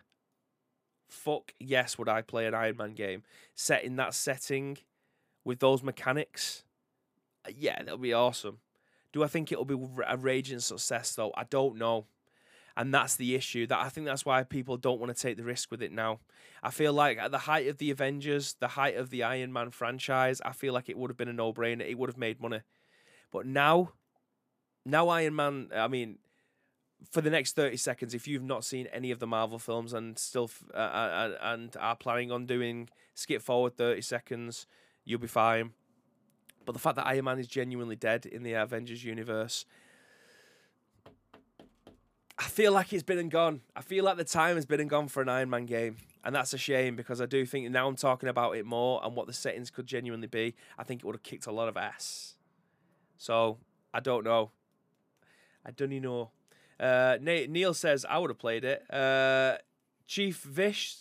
Fuck 1.10 1.54
yes, 1.60 1.98
would 1.98 2.10
I 2.10 2.22
play 2.22 2.46
an 2.46 2.54
Iron 2.54 2.78
Man 2.78 2.94
game 2.94 3.24
set 3.56 3.84
in 3.84 3.96
that 3.96 4.14
setting 4.14 4.78
with 5.44 5.60
those 5.60 5.82
mechanics? 5.82 6.64
Uh, 7.46 7.52
yeah, 7.58 7.80
that'll 7.80 7.98
be 7.98 8.14
awesome. 8.14 8.60
Do 9.18 9.24
I 9.24 9.28
think 9.28 9.52
it'll 9.52 9.66
be 9.66 9.80
a 10.08 10.16
raging 10.16 10.60
success 10.60 11.16
though? 11.16 11.34
I 11.36 11.44
don't 11.46 11.76
know. 11.76 12.06
And 12.76 12.94
that's 12.94 13.16
the 13.16 13.34
issue. 13.34 13.66
That 13.66 13.80
I 13.80 13.90
think 13.90 14.06
that's 14.06 14.28
why 14.28 14.44
people 14.44 14.78
don't 14.78 15.00
want 15.00 15.16
to 15.16 15.20
take 15.20 15.38
the 15.38 15.44
risk 15.44 15.72
with 15.72 15.82
it 15.82 15.92
now. 15.92 16.20
I 16.62 16.70
feel 16.70 16.94
like 16.94 17.18
at 17.18 17.32
the 17.32 17.40
height 17.40 17.68
of 17.68 17.80
the 17.80 17.90
Avengers, 17.90 18.56
the 18.60 18.68
height 18.68 18.96
of 18.96 19.10
the 19.10 19.24
Iron 19.24 19.52
Man 19.52 19.72
franchise, 19.72 20.40
I 20.46 20.52
feel 20.52 20.72
like 20.72 20.88
it 20.88 21.00
would 21.00 21.10
have 21.10 21.18
been 21.18 21.30
a 21.30 21.34
no-brainer. 21.34 21.82
It 21.82 21.98
would 21.98 22.10
have 22.10 22.18
made 22.20 22.40
money. 22.40 22.60
But 23.32 23.48
now, 23.48 23.94
now 24.86 25.08
Iron 25.08 25.36
Man, 25.36 25.70
I 25.76 25.88
mean, 25.88 26.20
for 27.10 27.22
the 27.22 27.32
next 27.32 27.56
30 27.56 27.76
seconds, 27.78 28.14
if 28.14 28.28
you've 28.28 28.44
not 28.44 28.64
seen 28.64 28.86
any 28.94 29.10
of 29.10 29.18
the 29.18 29.26
Marvel 29.26 29.58
films 29.58 29.94
and 29.94 30.20
still 30.20 30.52
uh, 30.76 30.78
uh, 30.78 31.38
and 31.42 31.76
are 31.80 31.96
planning 31.96 32.32
on 32.32 32.46
doing 32.46 32.90
skip 33.16 33.42
forward 33.42 33.78
30 33.78 34.02
seconds, 34.02 34.68
you'll 35.06 35.18
be 35.18 35.26
fine. 35.26 35.72
But 36.68 36.74
the 36.74 36.80
fact 36.80 36.98
that 36.98 37.08
Iron 37.08 37.24
Man 37.24 37.40
is 37.40 37.48
genuinely 37.48 37.96
dead 37.96 38.26
in 38.26 38.44
the 38.44 38.52
Avengers 38.52 39.02
universe, 39.02 39.66
I 42.38 42.44
feel 42.44 42.74
like 42.74 42.92
it's 42.92 43.04
been 43.04 43.18
and 43.18 43.32
gone. 43.32 43.62
I 43.74 43.82
feel 43.82 44.04
like 44.04 44.18
the 44.18 44.26
time 44.26 44.58
has 44.58 44.66
been 44.66 44.82
and 44.82 44.90
gone 44.90 45.08
for 45.08 45.22
an 45.22 45.30
Iron 45.30 45.50
Man 45.50 45.66
game. 45.66 45.96
And 46.26 46.36
that's 46.36 46.52
a 46.52 46.58
shame 46.58 46.98
because 46.98 47.22
I 47.22 47.26
do 47.26 47.46
think 47.46 47.72
now 47.72 47.88
I'm 47.88 47.96
talking 47.96 48.28
about 48.28 48.58
it 48.58 48.66
more 48.66 49.00
and 49.02 49.16
what 49.16 49.28
the 49.28 49.34
settings 49.34 49.70
could 49.72 49.88
genuinely 49.88 50.28
be. 50.28 50.56
I 50.78 50.84
think 50.84 51.00
it 51.00 51.06
would 51.06 51.16
have 51.16 51.24
kicked 51.24 51.48
a 51.48 51.54
lot 51.54 51.70
of 51.70 51.78
ass. 51.78 52.36
So 53.16 53.60
I 53.94 54.02
don't 54.02 54.26
know. 54.26 54.52
I 55.66 55.72
don't 55.72 55.94
even 55.94 56.04
know. 56.04 56.32
Uh, 56.78 57.18
Neil 57.22 57.74
says 57.74 58.06
I 58.10 58.18
would 58.18 58.30
have 58.30 58.40
played 58.40 58.66
it. 58.66 58.84
Uh, 58.94 59.56
Chief 60.06 60.42
Vish 60.42 60.98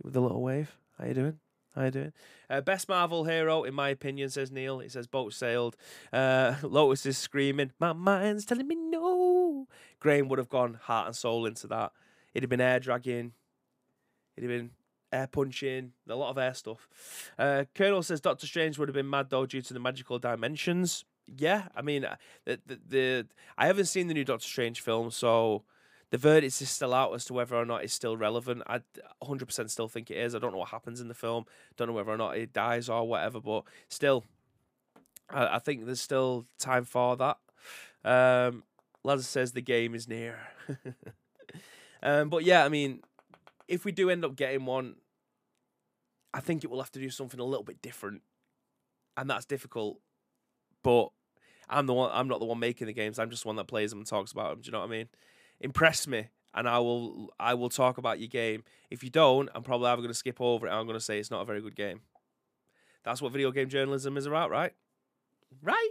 with 0.00 0.12
the 0.12 0.20
little 0.20 0.42
wave. 0.42 0.78
How 0.96 1.06
you 1.06 1.14
doing? 1.14 1.40
How 1.78 1.84
you 1.84 1.90
doing? 1.92 2.12
Uh, 2.50 2.60
best 2.60 2.88
Marvel 2.88 3.24
hero, 3.24 3.62
in 3.62 3.72
my 3.72 3.90
opinion, 3.90 4.30
says 4.30 4.50
Neil. 4.50 4.80
He 4.80 4.88
says 4.88 5.06
boat 5.06 5.32
sailed. 5.32 5.76
Uh, 6.12 6.56
Lotus 6.62 7.06
is 7.06 7.16
screaming, 7.16 7.70
"My 7.78 7.92
mind's 7.92 8.44
telling 8.44 8.66
me 8.66 8.74
no." 8.74 9.68
Graham 10.00 10.28
would 10.28 10.38
have 10.38 10.48
gone 10.48 10.74
heart 10.74 11.06
and 11.06 11.16
soul 11.16 11.46
into 11.46 11.68
that. 11.68 11.92
It'd 12.34 12.42
have 12.42 12.50
been 12.50 12.60
air 12.60 12.80
dragging. 12.80 13.32
It'd 14.36 14.50
have 14.50 14.58
been 14.58 14.70
air 15.12 15.28
punching, 15.28 15.92
a 16.08 16.14
lot 16.16 16.30
of 16.30 16.38
air 16.38 16.54
stuff. 16.54 16.88
Uh, 17.38 17.64
Colonel 17.74 18.02
says 18.02 18.20
Doctor 18.20 18.46
Strange 18.46 18.76
would 18.78 18.88
have 18.88 18.94
been 18.94 19.08
mad 19.08 19.30
though 19.30 19.46
due 19.46 19.62
to 19.62 19.72
the 19.72 19.80
magical 19.80 20.18
dimensions 20.18 21.04
yeah, 21.36 21.68
I 21.76 21.82
mean, 21.82 22.04
uh, 22.04 22.16
the, 22.44 22.60
the, 22.66 22.80
the 22.88 23.26
I 23.56 23.66
haven't 23.66 23.86
seen 23.86 24.08
the 24.08 24.14
new 24.14 24.24
Doctor 24.24 24.46
Strange 24.46 24.80
film, 24.80 25.10
so 25.10 25.64
the 26.10 26.18
verdict 26.18 26.60
is 26.60 26.70
still 26.70 26.94
out 26.94 27.14
as 27.14 27.24
to 27.26 27.34
whether 27.34 27.54
or 27.54 27.66
not 27.66 27.84
it's 27.84 27.92
still 27.92 28.16
relevant. 28.16 28.62
I 28.66 28.80
100% 29.22 29.70
still 29.70 29.88
think 29.88 30.10
it 30.10 30.16
is. 30.16 30.34
I 30.34 30.38
don't 30.38 30.52
know 30.52 30.58
what 30.58 30.70
happens 30.70 31.00
in 31.00 31.08
the 31.08 31.14
film. 31.14 31.44
Don't 31.76 31.88
know 31.88 31.94
whether 31.94 32.10
or 32.10 32.16
not 32.16 32.36
it 32.36 32.52
dies 32.52 32.88
or 32.88 33.06
whatever, 33.06 33.40
but 33.40 33.64
still, 33.88 34.24
I, 35.30 35.56
I 35.56 35.58
think 35.58 35.84
there's 35.84 36.00
still 36.00 36.46
time 36.58 36.84
for 36.84 37.16
that. 37.16 37.36
Um, 38.04 38.62
says 39.20 39.52
the 39.52 39.60
game 39.60 39.94
is 39.94 40.08
near. 40.08 40.38
um, 42.02 42.30
but 42.30 42.44
yeah, 42.44 42.64
I 42.64 42.68
mean, 42.68 43.00
if 43.66 43.84
we 43.84 43.92
do 43.92 44.08
end 44.08 44.24
up 44.24 44.36
getting 44.36 44.64
one, 44.64 44.96
I 46.32 46.40
think 46.40 46.64
it 46.64 46.70
will 46.70 46.80
have 46.80 46.92
to 46.92 47.00
do 47.00 47.10
something 47.10 47.40
a 47.40 47.44
little 47.44 47.64
bit 47.64 47.82
different, 47.82 48.22
and 49.16 49.28
that's 49.28 49.44
difficult. 49.44 49.98
But 50.82 51.08
I'm 51.68 51.86
the 51.86 51.94
one. 51.94 52.10
I'm 52.12 52.28
not 52.28 52.40
the 52.40 52.46
one 52.46 52.58
making 52.58 52.86
the 52.86 52.92
games. 52.92 53.18
I'm 53.18 53.30
just 53.30 53.46
one 53.46 53.56
that 53.56 53.66
plays 53.66 53.90
them 53.90 54.00
and 54.00 54.06
talks 54.06 54.32
about 54.32 54.50
them. 54.50 54.60
Do 54.60 54.66
you 54.66 54.72
know 54.72 54.80
what 54.80 54.88
I 54.88 54.90
mean? 54.90 55.08
Impress 55.60 56.06
me, 56.06 56.28
and 56.54 56.68
I 56.68 56.78
will. 56.78 57.30
I 57.38 57.54
will 57.54 57.68
talk 57.68 57.98
about 57.98 58.20
your 58.20 58.28
game. 58.28 58.62
If 58.90 59.02
you 59.02 59.10
don't, 59.10 59.48
I'm 59.54 59.62
probably 59.62 59.88
either 59.88 60.02
going 60.02 60.08
to 60.08 60.14
skip 60.14 60.40
over 60.40 60.66
it. 60.66 60.70
I'm 60.70 60.86
going 60.86 60.98
to 60.98 61.04
say 61.04 61.18
it's 61.18 61.30
not 61.30 61.42
a 61.42 61.44
very 61.44 61.60
good 61.60 61.76
game. 61.76 62.00
That's 63.04 63.22
what 63.22 63.32
video 63.32 63.50
game 63.50 63.68
journalism 63.68 64.16
is 64.16 64.26
about, 64.26 64.50
right? 64.50 64.72
Right. 65.62 65.90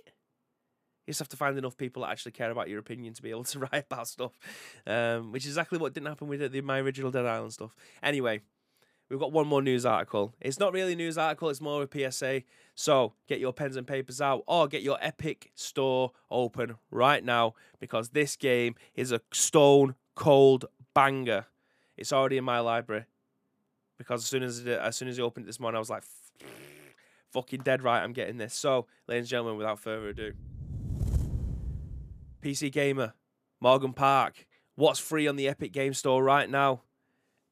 You 1.06 1.12
just 1.12 1.20
have 1.20 1.30
to 1.30 1.38
find 1.38 1.58
enough 1.58 1.78
people 1.78 2.04
that 2.04 2.12
actually 2.12 2.34
care 2.34 2.52
about 2.52 2.68
your 2.68 2.80
opinion 2.80 3.14
to 3.14 3.22
be 3.22 3.30
able 3.30 3.46
to 3.46 3.60
write 3.72 3.86
about 3.90 4.08
stuff, 4.08 4.38
um, 4.86 5.32
which 5.32 5.46
is 5.46 5.52
exactly 5.52 5.80
what 5.80 5.94
didn't 5.94 6.08
happen 6.08 6.28
with 6.28 6.52
the, 6.52 6.62
my 6.62 6.80
original 6.80 7.12
Dead 7.12 7.26
Island 7.26 7.54
stuff. 7.54 7.76
Anyway, 8.04 8.42
we've 9.10 9.20
got 9.20 9.32
one 9.32 9.48
more 9.48 9.62
news 9.62 9.86
article. 9.86 10.34
It's 10.42 10.60
not 10.60 10.74
really 10.74 10.94
a 10.94 10.96
news 10.96 11.18
article, 11.18 11.50
it's 11.50 11.62
more 11.62 11.82
of 11.82 11.90
a 11.94 12.12
PSA. 12.12 12.44
So 12.76 13.14
get 13.28 13.40
your 13.40 13.54
pens 13.54 13.76
and 13.76 13.88
papers 13.88 14.22
out 14.22 14.44
or 14.48 14.68
get 14.68 14.82
your 14.82 14.98
Epic 15.02 15.52
store 15.56 16.12
open 16.30 16.76
right 16.92 17.24
now 17.24 17.54
because 17.80 18.10
this 18.10 18.36
game 18.36 18.76
is 18.96 19.12
a 19.12 19.22
stone 19.32 19.96
cold 20.16 20.66
banger. 20.94 21.46
It's 21.96 22.14
already 22.14 22.38
in 22.38 22.44
my 22.44 22.60
library 22.60 23.06
because 23.98 24.22
as 24.22 24.28
soon 24.28 24.44
as 24.44 24.60
it, 24.60 24.80
as 24.80 24.96
soon 24.96 25.08
as 25.08 25.20
I 25.20 25.24
opened 25.24 25.46
it 25.46 25.48
this 25.48 25.60
morning, 25.60 25.78
I 25.78 25.80
was 25.80 25.90
like, 25.90 26.04
fucking 27.32 27.62
dead 27.62 27.84
right, 27.84 28.02
I'm 28.02 28.14
getting 28.14 28.38
this. 28.38 28.54
So, 28.54 28.88
ladies 29.08 29.24
and 29.24 29.30
gentlemen, 29.30 29.58
without 29.58 29.80
further 29.80 30.10
ado, 30.10 30.34
PC 32.42 32.72
Gamer, 32.72 33.14
Morgan 33.60 33.94
Park, 33.94 34.46
what's 34.76 35.00
free 35.00 35.28
on 35.28 35.36
the 35.36 35.48
Epic 35.48 35.72
Game 35.74 35.94
Store 35.94 36.24
right 36.24 36.50
now. 36.50 36.82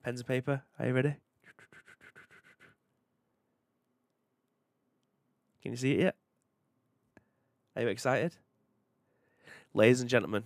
Pens 0.04 0.20
and 0.20 0.28
paper, 0.28 0.62
are 0.80 0.88
you 0.88 0.94
ready? 0.94 1.16
Can 5.66 5.72
you 5.74 5.78
see 5.78 5.94
it 5.94 6.00
yet? 6.00 6.16
Are 7.76 7.82
you 7.82 7.88
excited? 7.88 8.36
Ladies 9.74 10.00
and 10.00 10.08
gentlemen, 10.08 10.44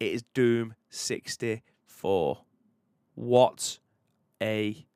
it 0.00 0.10
is 0.10 0.22
Doom 0.32 0.74
64. 0.88 2.38
What 3.14 3.78
a 4.42 4.86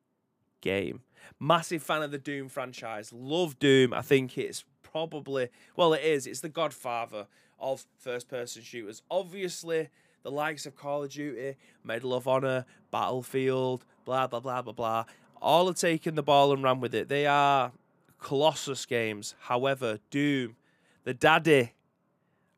game. 0.63 1.03
Massive 1.39 1.83
fan 1.83 2.01
of 2.01 2.13
the 2.13 2.17
Doom 2.17 2.49
franchise. 2.49 3.13
Love 3.13 3.59
Doom. 3.59 3.93
I 3.93 4.01
think 4.01 4.39
it's 4.39 4.65
probably, 4.83 5.51
well, 5.77 5.93
it 5.93 6.03
is. 6.03 6.27
It's 6.27 6.41
the 6.41 6.49
godfather 6.49 7.27
of 7.61 7.85
first 7.99 8.27
person 8.27 8.63
shooters. 8.63 9.03
Obviously, 9.11 9.91
the 10.23 10.31
likes 10.31 10.65
of 10.65 10.77
Call 10.77 11.03
of 11.03 11.11
Duty, 11.11 11.57
Medal 11.85 12.15
of 12.15 12.27
Honor, 12.27 12.65
Battlefield, 12.91 13.85
blah, 14.07 14.29
blah, 14.29 14.41
blah, 14.41 14.63
blah, 14.63 14.73
blah, 14.73 15.05
all 15.43 15.67
have 15.67 15.77
taken 15.77 16.15
the 16.15 16.23
ball 16.23 16.55
and 16.55 16.63
ran 16.63 16.81
with 16.81 16.95
it. 16.95 17.11
They 17.11 17.27
are 17.27 17.73
Colossus 18.19 18.87
games. 18.87 19.35
However, 19.41 19.99
Doom, 20.11 20.57
the 21.05 21.15
daddy 21.15 21.73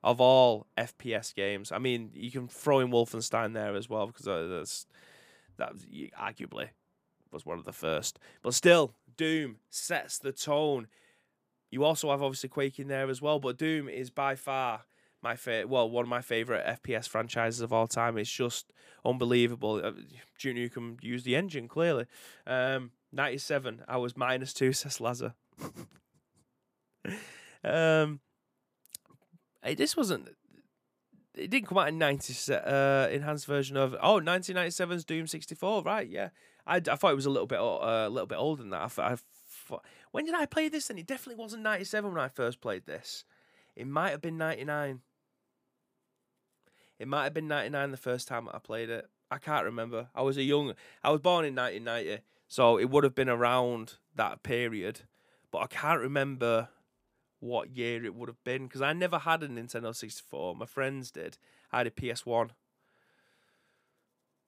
of 0.02 0.20
all 0.20 0.66
FPS 0.78 1.34
games. 1.34 1.72
I 1.72 1.78
mean, 1.78 2.10
you 2.14 2.30
can 2.30 2.48
throw 2.48 2.80
in 2.80 2.90
Wolfenstein 2.90 3.52
there 3.52 3.74
as 3.76 3.88
well 3.88 4.06
because 4.06 4.26
uh, 4.26 4.46
that's 4.50 4.86
that 5.58 5.72
arguably 6.18 6.70
was 7.30 7.44
one 7.44 7.58
of 7.58 7.64
the 7.64 7.72
first. 7.72 8.18
But 8.42 8.54
still, 8.54 8.94
Doom 9.16 9.56
sets 9.68 10.18
the 10.18 10.32
tone. 10.32 10.88
You 11.70 11.84
also 11.84 12.10
have 12.10 12.22
obviously 12.22 12.48
Quake 12.48 12.78
in 12.78 12.88
there 12.88 13.08
as 13.08 13.22
well, 13.22 13.38
but 13.38 13.58
Doom 13.58 13.88
is 13.88 14.10
by 14.10 14.34
far 14.34 14.82
my 15.22 15.36
favorite. 15.36 15.68
Well, 15.68 15.88
one 15.90 16.04
of 16.04 16.08
my 16.08 16.22
favorite 16.22 16.64
FPS 16.82 17.06
franchises 17.06 17.60
of 17.60 17.72
all 17.72 17.86
time. 17.86 18.16
It's 18.16 18.30
just 18.30 18.72
unbelievable. 19.04 19.80
Uh, 19.84 19.92
you 20.40 20.70
can 20.70 20.98
use 21.02 21.24
the 21.24 21.36
engine 21.36 21.68
clearly. 21.68 22.06
Um, 22.46 22.92
Ninety-seven. 23.12 23.82
I 23.88 23.96
was 23.96 24.16
minus 24.16 24.52
two. 24.52 24.72
Says 24.72 25.00
Lazar. 25.00 25.34
um, 27.64 28.20
hey, 29.62 29.74
this 29.74 29.96
wasn't. 29.96 30.28
It 31.34 31.50
didn't 31.50 31.68
come 31.68 31.78
out 31.78 31.88
in 31.88 31.98
ninety 31.98 32.34
uh, 32.52 33.08
enhanced 33.10 33.46
version 33.46 33.76
of 33.76 33.94
oh 34.02 34.20
1997's 34.20 35.04
Doom 35.04 35.26
sixty 35.26 35.54
four 35.54 35.82
right 35.82 36.08
yeah. 36.08 36.30
I, 36.66 36.76
I 36.76 36.96
thought 36.96 37.12
it 37.12 37.16
was 37.16 37.26
a 37.26 37.30
little 37.30 37.46
bit 37.46 37.60
uh, 37.60 38.06
a 38.06 38.10
little 38.10 38.26
bit 38.26 38.36
older 38.36 38.62
than 38.62 38.70
that. 38.70 38.98
I, 38.98 39.12
I 39.12 39.16
thought, 39.48 39.84
when 40.10 40.26
did 40.26 40.34
I 40.34 40.46
play 40.46 40.68
this? 40.68 40.88
Then 40.88 40.98
it 40.98 41.06
definitely 41.06 41.42
wasn't 41.42 41.62
ninety 41.62 41.84
seven 41.84 42.12
when 42.12 42.22
I 42.22 42.28
first 42.28 42.60
played 42.60 42.86
this. 42.86 43.24
It 43.76 43.86
might 43.86 44.10
have 44.10 44.20
been 44.20 44.36
ninety 44.36 44.64
nine 44.64 45.00
it 47.00 47.08
might 47.08 47.24
have 47.24 47.34
been 47.34 47.48
ninety 47.48 47.70
nine 47.70 47.90
the 47.90 47.96
first 47.96 48.28
time 48.28 48.48
I 48.52 48.58
played 48.58 48.90
it. 48.90 49.08
I 49.30 49.38
can't 49.38 49.64
remember. 49.64 50.08
I 50.14 50.20
was 50.22 50.36
a 50.36 50.42
young 50.42 50.74
I 51.02 51.10
was 51.10 51.20
born 51.20 51.46
in 51.46 51.54
nineteen 51.54 51.84
ninety 51.84 52.18
so 52.46 52.78
it 52.78 52.90
would 52.90 53.04
have 53.04 53.14
been 53.14 53.28
around 53.28 53.94
that 54.14 54.42
period 54.42 55.02
but 55.50 55.58
I 55.58 55.66
can't 55.66 56.00
remember 56.00 56.68
what 57.40 57.76
year 57.76 58.04
it 58.04 58.14
would 58.14 58.28
have 58.28 58.42
been 58.44 58.66
because 58.66 58.82
I 58.82 58.92
never 58.92 59.18
had 59.18 59.42
a 59.42 59.48
Nintendo 59.48 59.94
64. 59.94 60.56
My 60.56 60.66
friends 60.66 61.10
did. 61.10 61.38
I 61.72 61.78
had 61.78 61.86
a 61.86 61.90
PS1. 61.90 62.50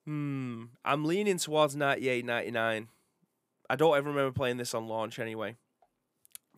Hmm. 0.04 0.64
I'm 0.84 1.04
leaning 1.04 1.38
towards 1.38 1.76
98, 1.76 2.24
99. 2.24 2.88
I 3.70 3.76
don't 3.76 3.96
ever 3.96 4.08
remember 4.08 4.32
playing 4.32 4.58
this 4.58 4.74
on 4.74 4.88
launch 4.88 5.18
anyway. 5.18 5.56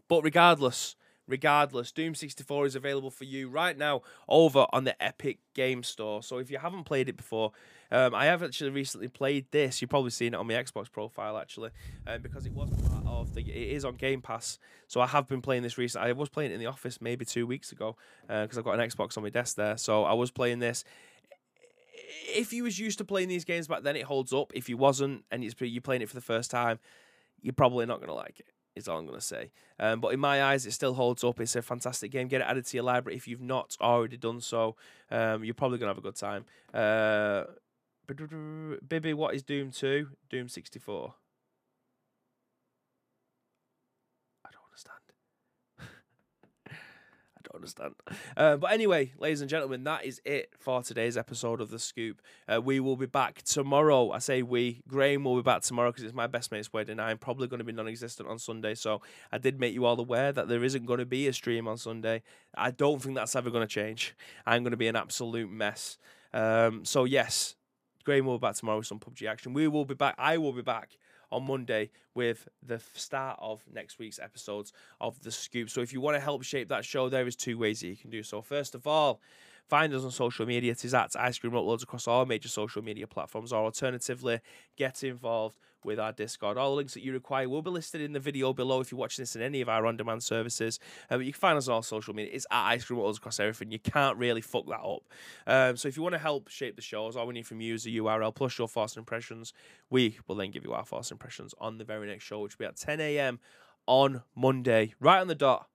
But 0.08 0.24
regardless, 0.24 0.96
regardless, 1.26 1.92
Doom 1.92 2.14
64 2.14 2.66
is 2.66 2.76
available 2.76 3.10
for 3.10 3.24
you 3.24 3.48
right 3.48 3.76
now 3.76 4.02
over 4.28 4.66
on 4.72 4.84
the 4.84 5.00
Epic 5.02 5.38
Game 5.54 5.82
Store. 5.82 6.22
So 6.22 6.38
if 6.38 6.50
you 6.50 6.58
haven't 6.58 6.84
played 6.84 7.08
it 7.08 7.16
before, 7.16 7.52
um, 7.90 8.14
I 8.14 8.26
have 8.26 8.42
actually 8.42 8.70
recently 8.70 9.08
played 9.08 9.46
this. 9.50 9.80
You've 9.80 9.90
probably 9.90 10.10
seen 10.10 10.34
it 10.34 10.36
on 10.36 10.46
my 10.46 10.54
Xbox 10.54 10.90
profile 10.90 11.38
actually, 11.38 11.70
um, 12.06 12.22
because 12.22 12.46
it 12.46 12.52
was 12.52 12.70
part 12.88 13.04
of 13.06 13.34
the. 13.34 13.42
It 13.42 13.76
is 13.76 13.84
on 13.84 13.94
Game 13.96 14.20
Pass, 14.20 14.58
so 14.88 15.00
I 15.00 15.06
have 15.06 15.26
been 15.26 15.42
playing 15.42 15.62
this 15.62 15.78
recently. 15.78 16.08
I 16.08 16.12
was 16.12 16.28
playing 16.28 16.50
it 16.50 16.54
in 16.54 16.60
the 16.60 16.66
office 16.66 17.00
maybe 17.00 17.24
two 17.24 17.46
weeks 17.46 17.72
ago 17.72 17.96
because 18.26 18.56
uh, 18.56 18.60
I've 18.60 18.64
got 18.64 18.78
an 18.78 18.88
Xbox 18.88 19.16
on 19.16 19.22
my 19.22 19.30
desk 19.30 19.56
there. 19.56 19.76
So 19.76 20.04
I 20.04 20.14
was 20.14 20.30
playing 20.30 20.58
this. 20.58 20.84
If 22.34 22.52
you 22.52 22.64
was 22.64 22.78
used 22.78 22.98
to 22.98 23.04
playing 23.04 23.28
these 23.28 23.44
games 23.44 23.68
back 23.68 23.82
then, 23.82 23.96
it 23.96 24.04
holds 24.04 24.32
up. 24.32 24.52
If 24.54 24.68
you 24.68 24.76
wasn't, 24.76 25.24
and 25.30 25.44
you're 25.44 25.80
playing 25.80 26.02
it 26.02 26.08
for 26.08 26.14
the 26.14 26.20
first 26.20 26.50
time, 26.50 26.78
you're 27.42 27.52
probably 27.52 27.86
not 27.86 27.98
going 27.98 28.08
to 28.08 28.14
like 28.14 28.40
it 28.40 28.53
is 28.76 28.88
all 28.88 28.98
I'm 28.98 29.06
going 29.06 29.18
to 29.18 29.24
say. 29.24 29.50
Um, 29.78 30.00
but 30.00 30.14
in 30.14 30.20
my 30.20 30.42
eyes, 30.42 30.66
it 30.66 30.72
still 30.72 30.94
holds 30.94 31.24
up. 31.24 31.40
It's 31.40 31.56
a 31.56 31.62
fantastic 31.62 32.10
game. 32.10 32.28
Get 32.28 32.40
it 32.40 32.46
added 32.48 32.66
to 32.66 32.76
your 32.76 32.84
library 32.84 33.16
if 33.16 33.28
you've 33.28 33.40
not 33.40 33.76
already 33.80 34.16
done 34.16 34.40
so. 34.40 34.76
Um, 35.10 35.44
you're 35.44 35.54
probably 35.54 35.78
going 35.78 35.88
to 35.88 35.94
have 35.94 35.98
a 35.98 36.00
good 36.00 36.16
time. 36.16 36.44
Uh, 36.72 37.44
Bibby, 38.86 39.14
what 39.14 39.34
is 39.34 39.42
Doom 39.42 39.70
2? 39.70 40.08
Doom 40.28 40.48
64. 40.48 41.14
Understand. 47.54 47.94
Uh, 48.36 48.56
but 48.56 48.72
anyway, 48.72 49.12
ladies 49.18 49.40
and 49.40 49.50
gentlemen, 49.50 49.84
that 49.84 50.04
is 50.04 50.20
it 50.24 50.50
for 50.58 50.82
today's 50.82 51.16
episode 51.16 51.60
of 51.60 51.70
The 51.70 51.78
Scoop. 51.78 52.20
Uh, 52.52 52.60
we 52.60 52.80
will 52.80 52.96
be 52.96 53.06
back 53.06 53.42
tomorrow. 53.42 54.10
I 54.10 54.18
say 54.18 54.42
we. 54.42 54.82
Graham 54.88 55.24
will 55.24 55.36
be 55.36 55.42
back 55.42 55.62
tomorrow 55.62 55.90
because 55.90 56.04
it's 56.04 56.14
my 56.14 56.26
best 56.26 56.52
mate's 56.52 56.72
wedding. 56.72 56.98
I'm 57.00 57.18
probably 57.18 57.48
going 57.48 57.58
to 57.58 57.64
be 57.64 57.72
non 57.72 57.88
existent 57.88 58.28
on 58.28 58.38
Sunday. 58.38 58.74
So 58.74 59.00
I 59.32 59.38
did 59.38 59.60
make 59.60 59.74
you 59.74 59.84
all 59.84 59.98
aware 59.98 60.32
that 60.32 60.48
there 60.48 60.64
isn't 60.64 60.86
going 60.86 60.98
to 60.98 61.06
be 61.06 61.28
a 61.28 61.32
stream 61.32 61.68
on 61.68 61.76
Sunday. 61.76 62.22
I 62.56 62.70
don't 62.70 63.00
think 63.00 63.14
that's 63.14 63.36
ever 63.36 63.50
going 63.50 63.66
to 63.66 63.72
change. 63.72 64.14
I'm 64.46 64.62
going 64.62 64.72
to 64.72 64.76
be 64.76 64.88
an 64.88 64.96
absolute 64.96 65.50
mess. 65.50 65.98
Um, 66.32 66.84
so, 66.84 67.04
yes, 67.04 67.54
Graham 68.04 68.26
will 68.26 68.38
be 68.38 68.42
back 68.42 68.56
tomorrow 68.56 68.78
with 68.78 68.86
some 68.86 68.98
PUBG 68.98 69.28
action. 69.28 69.54
We 69.54 69.68
will 69.68 69.84
be 69.84 69.94
back. 69.94 70.14
I 70.18 70.38
will 70.38 70.52
be 70.52 70.62
back 70.62 70.96
on 71.34 71.46
Monday 71.46 71.90
with 72.14 72.48
the 72.64 72.80
start 72.94 73.38
of 73.42 73.62
next 73.72 73.98
week's 73.98 74.20
episodes 74.20 74.72
of 75.00 75.20
The 75.20 75.32
Scoop. 75.32 75.68
So 75.68 75.80
if 75.80 75.92
you 75.92 76.00
want 76.00 76.16
to 76.16 76.20
help 76.20 76.44
shape 76.44 76.68
that 76.68 76.84
show, 76.84 77.08
there 77.08 77.26
is 77.26 77.34
two 77.34 77.58
ways 77.58 77.80
that 77.80 77.88
you 77.88 77.96
can 77.96 78.10
do 78.10 78.22
so. 78.22 78.40
First 78.40 78.74
of 78.76 78.86
all, 78.86 79.20
Find 79.68 79.94
us 79.94 80.04
on 80.04 80.10
social 80.10 80.46
media. 80.46 80.72
It 80.72 80.84
is 80.84 80.94
at 80.94 81.16
Ice 81.18 81.38
Cream 81.38 81.52
Uploads 81.52 81.82
across 81.82 82.06
all 82.06 82.26
major 82.26 82.48
social 82.48 82.82
media 82.82 83.06
platforms, 83.06 83.52
or 83.52 83.64
alternatively, 83.64 84.40
get 84.76 85.02
involved 85.02 85.58
with 85.84 85.98
our 85.98 86.12
Discord. 86.12 86.58
All 86.58 86.70
the 86.70 86.76
links 86.76 86.94
that 86.94 87.02
you 87.02 87.12
require 87.12 87.48
will 87.48 87.62
be 87.62 87.70
listed 87.70 88.00
in 88.00 88.12
the 88.12 88.20
video 88.20 88.52
below 88.52 88.80
if 88.80 88.90
you're 88.90 88.98
watching 88.98 89.22
this 89.22 89.36
in 89.36 89.42
any 89.42 89.60
of 89.60 89.68
our 89.68 89.86
on 89.86 89.96
demand 89.96 90.22
services. 90.22 90.78
Uh, 91.10 91.18
you 91.18 91.32
can 91.32 91.38
find 91.38 91.58
us 91.58 91.68
on 91.68 91.74
all 91.74 91.82
social 91.82 92.14
media. 92.14 92.32
It's 92.34 92.46
at 92.50 92.66
Ice 92.68 92.84
Cream 92.84 92.98
Uploads 92.98 93.18
across 93.18 93.40
everything. 93.40 93.70
You 93.70 93.78
can't 93.78 94.18
really 94.18 94.40
fuck 94.40 94.66
that 94.66 94.80
up. 94.80 95.02
Um, 95.46 95.76
so 95.76 95.88
if 95.88 95.96
you 95.96 96.02
want 96.02 96.14
to 96.14 96.18
help 96.18 96.48
shape 96.48 96.76
the 96.76 96.82
shows, 96.82 97.16
all 97.16 97.26
we 97.26 97.34
need 97.34 97.46
from 97.46 97.60
you 97.60 97.74
is 97.74 97.86
a 97.86 97.90
URL 97.90 98.34
plus 98.34 98.58
your 98.58 98.68
first 98.68 98.96
impressions. 98.96 99.52
We 99.90 100.18
will 100.26 100.36
then 100.36 100.50
give 100.50 100.64
you 100.64 100.72
our 100.72 100.84
first 100.84 101.10
impressions 101.10 101.54
on 101.58 101.78
the 101.78 101.84
very 101.84 102.06
next 102.06 102.24
show, 102.24 102.40
which 102.40 102.58
will 102.58 102.64
be 102.64 102.68
at 102.68 102.76
10 102.76 103.00
a.m. 103.00 103.40
on 103.86 104.22
Monday, 104.34 104.94
right 105.00 105.20
on 105.20 105.28
the 105.28 105.34
dot 105.34 105.68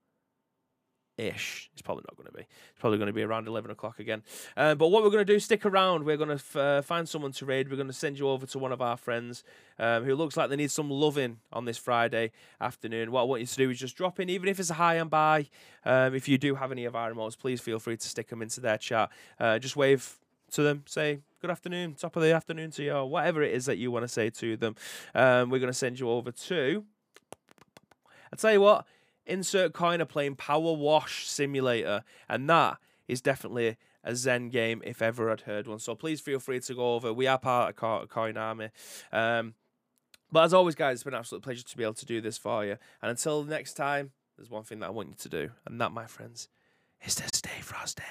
ish. 1.19 1.69
It's 1.73 1.81
probably 1.81 2.05
not 2.07 2.15
going 2.15 2.27
to 2.27 2.33
be. 2.33 2.41
It's 2.41 2.79
probably 2.79 2.97
going 2.97 3.07
to 3.07 3.13
be 3.13 3.23
around 3.23 3.47
11 3.47 3.69
o'clock 3.71 3.99
again. 3.99 4.23
Uh, 4.55 4.75
but 4.75 4.87
what 4.87 5.03
we're 5.03 5.09
going 5.09 5.25
to 5.25 5.33
do, 5.33 5.39
stick 5.39 5.65
around. 5.65 6.05
We're 6.05 6.17
going 6.17 6.29
to 6.29 6.35
f- 6.35 6.55
uh, 6.55 6.81
find 6.81 7.07
someone 7.07 7.31
to 7.33 7.45
raid. 7.45 7.69
We're 7.69 7.75
going 7.75 7.87
to 7.87 7.93
send 7.93 8.17
you 8.17 8.29
over 8.29 8.45
to 8.47 8.59
one 8.59 8.71
of 8.71 8.81
our 8.81 8.97
friends 8.97 9.43
um, 9.77 10.03
who 10.05 10.15
looks 10.15 10.37
like 10.37 10.49
they 10.49 10.55
need 10.55 10.71
some 10.71 10.89
loving 10.89 11.39
on 11.51 11.65
this 11.65 11.77
Friday 11.77 12.31
afternoon. 12.61 13.11
What 13.11 13.21
I 13.21 13.25
want 13.25 13.41
you 13.41 13.47
to 13.47 13.55
do 13.55 13.69
is 13.69 13.79
just 13.79 13.95
drop 13.95 14.19
in, 14.19 14.29
even 14.29 14.47
if 14.49 14.59
it's 14.59 14.69
a 14.69 14.75
hi 14.75 14.95
and 14.95 15.09
bye. 15.09 15.47
Um, 15.85 16.15
if 16.15 16.27
you 16.27 16.37
do 16.37 16.55
have 16.55 16.71
any 16.71 16.85
of 16.85 16.95
our 16.95 17.13
emotes, 17.13 17.37
please 17.37 17.59
feel 17.61 17.79
free 17.79 17.97
to 17.97 18.07
stick 18.07 18.29
them 18.29 18.41
into 18.41 18.61
their 18.61 18.77
chat. 18.77 19.09
Uh, 19.39 19.59
just 19.59 19.75
wave 19.75 20.17
to 20.51 20.63
them, 20.63 20.83
say 20.87 21.19
good 21.41 21.51
afternoon, 21.51 21.95
top 21.95 22.15
of 22.15 22.21
the 22.23 22.33
afternoon 22.33 22.71
to 22.71 22.83
you, 22.83 22.91
or 22.91 23.09
whatever 23.09 23.41
it 23.41 23.53
is 23.53 23.65
that 23.65 23.77
you 23.77 23.91
want 23.91 24.03
to 24.03 24.07
say 24.07 24.29
to 24.29 24.57
them. 24.57 24.75
Um, 25.15 25.49
we're 25.49 25.59
going 25.59 25.71
to 25.71 25.77
send 25.77 25.99
you 25.99 26.09
over 26.09 26.31
to. 26.31 26.83
I'll 28.31 28.37
tell 28.37 28.51
you 28.51 28.61
what, 28.61 28.85
insert 29.29 29.73
coin 29.73 30.01
are 30.01 30.05
playing 30.05 30.35
Power 30.35 30.73
Wash 30.73 31.27
Simulator, 31.27 32.03
and 32.27 32.49
that 32.49 32.77
is 33.07 33.21
definitely 33.21 33.77
a 34.03 34.15
Zen 34.15 34.49
game 34.49 34.81
if 34.85 35.01
ever 35.01 35.31
I'd 35.31 35.41
heard 35.41 35.67
one. 35.67 35.79
So 35.79 35.95
please 35.95 36.19
feel 36.19 36.39
free 36.39 36.59
to 36.61 36.73
go 36.73 36.95
over. 36.95 37.13
We 37.13 37.27
are 37.27 37.37
part 37.37 37.75
of 37.81 38.09
Coin 38.09 38.37
Army. 38.37 38.69
Um, 39.11 39.53
but 40.31 40.43
as 40.43 40.53
always, 40.53 40.75
guys, 40.75 40.95
it's 40.95 41.03
been 41.03 41.13
an 41.13 41.19
absolute 41.19 41.43
pleasure 41.43 41.63
to 41.63 41.77
be 41.77 41.83
able 41.83 41.93
to 41.95 42.05
do 42.05 42.21
this 42.21 42.37
for 42.37 42.63
you. 42.65 42.77
And 43.01 43.09
until 43.09 43.43
next 43.43 43.73
time, 43.73 44.11
there's 44.37 44.49
one 44.49 44.63
thing 44.63 44.79
that 44.79 44.87
I 44.87 44.91
want 44.91 45.09
you 45.09 45.15
to 45.15 45.29
do, 45.29 45.51
and 45.65 45.81
that, 45.81 45.91
my 45.91 46.05
friends, 46.05 46.49
is 47.03 47.15
to 47.15 47.23
stay 47.33 47.61
frosty. 47.61 48.03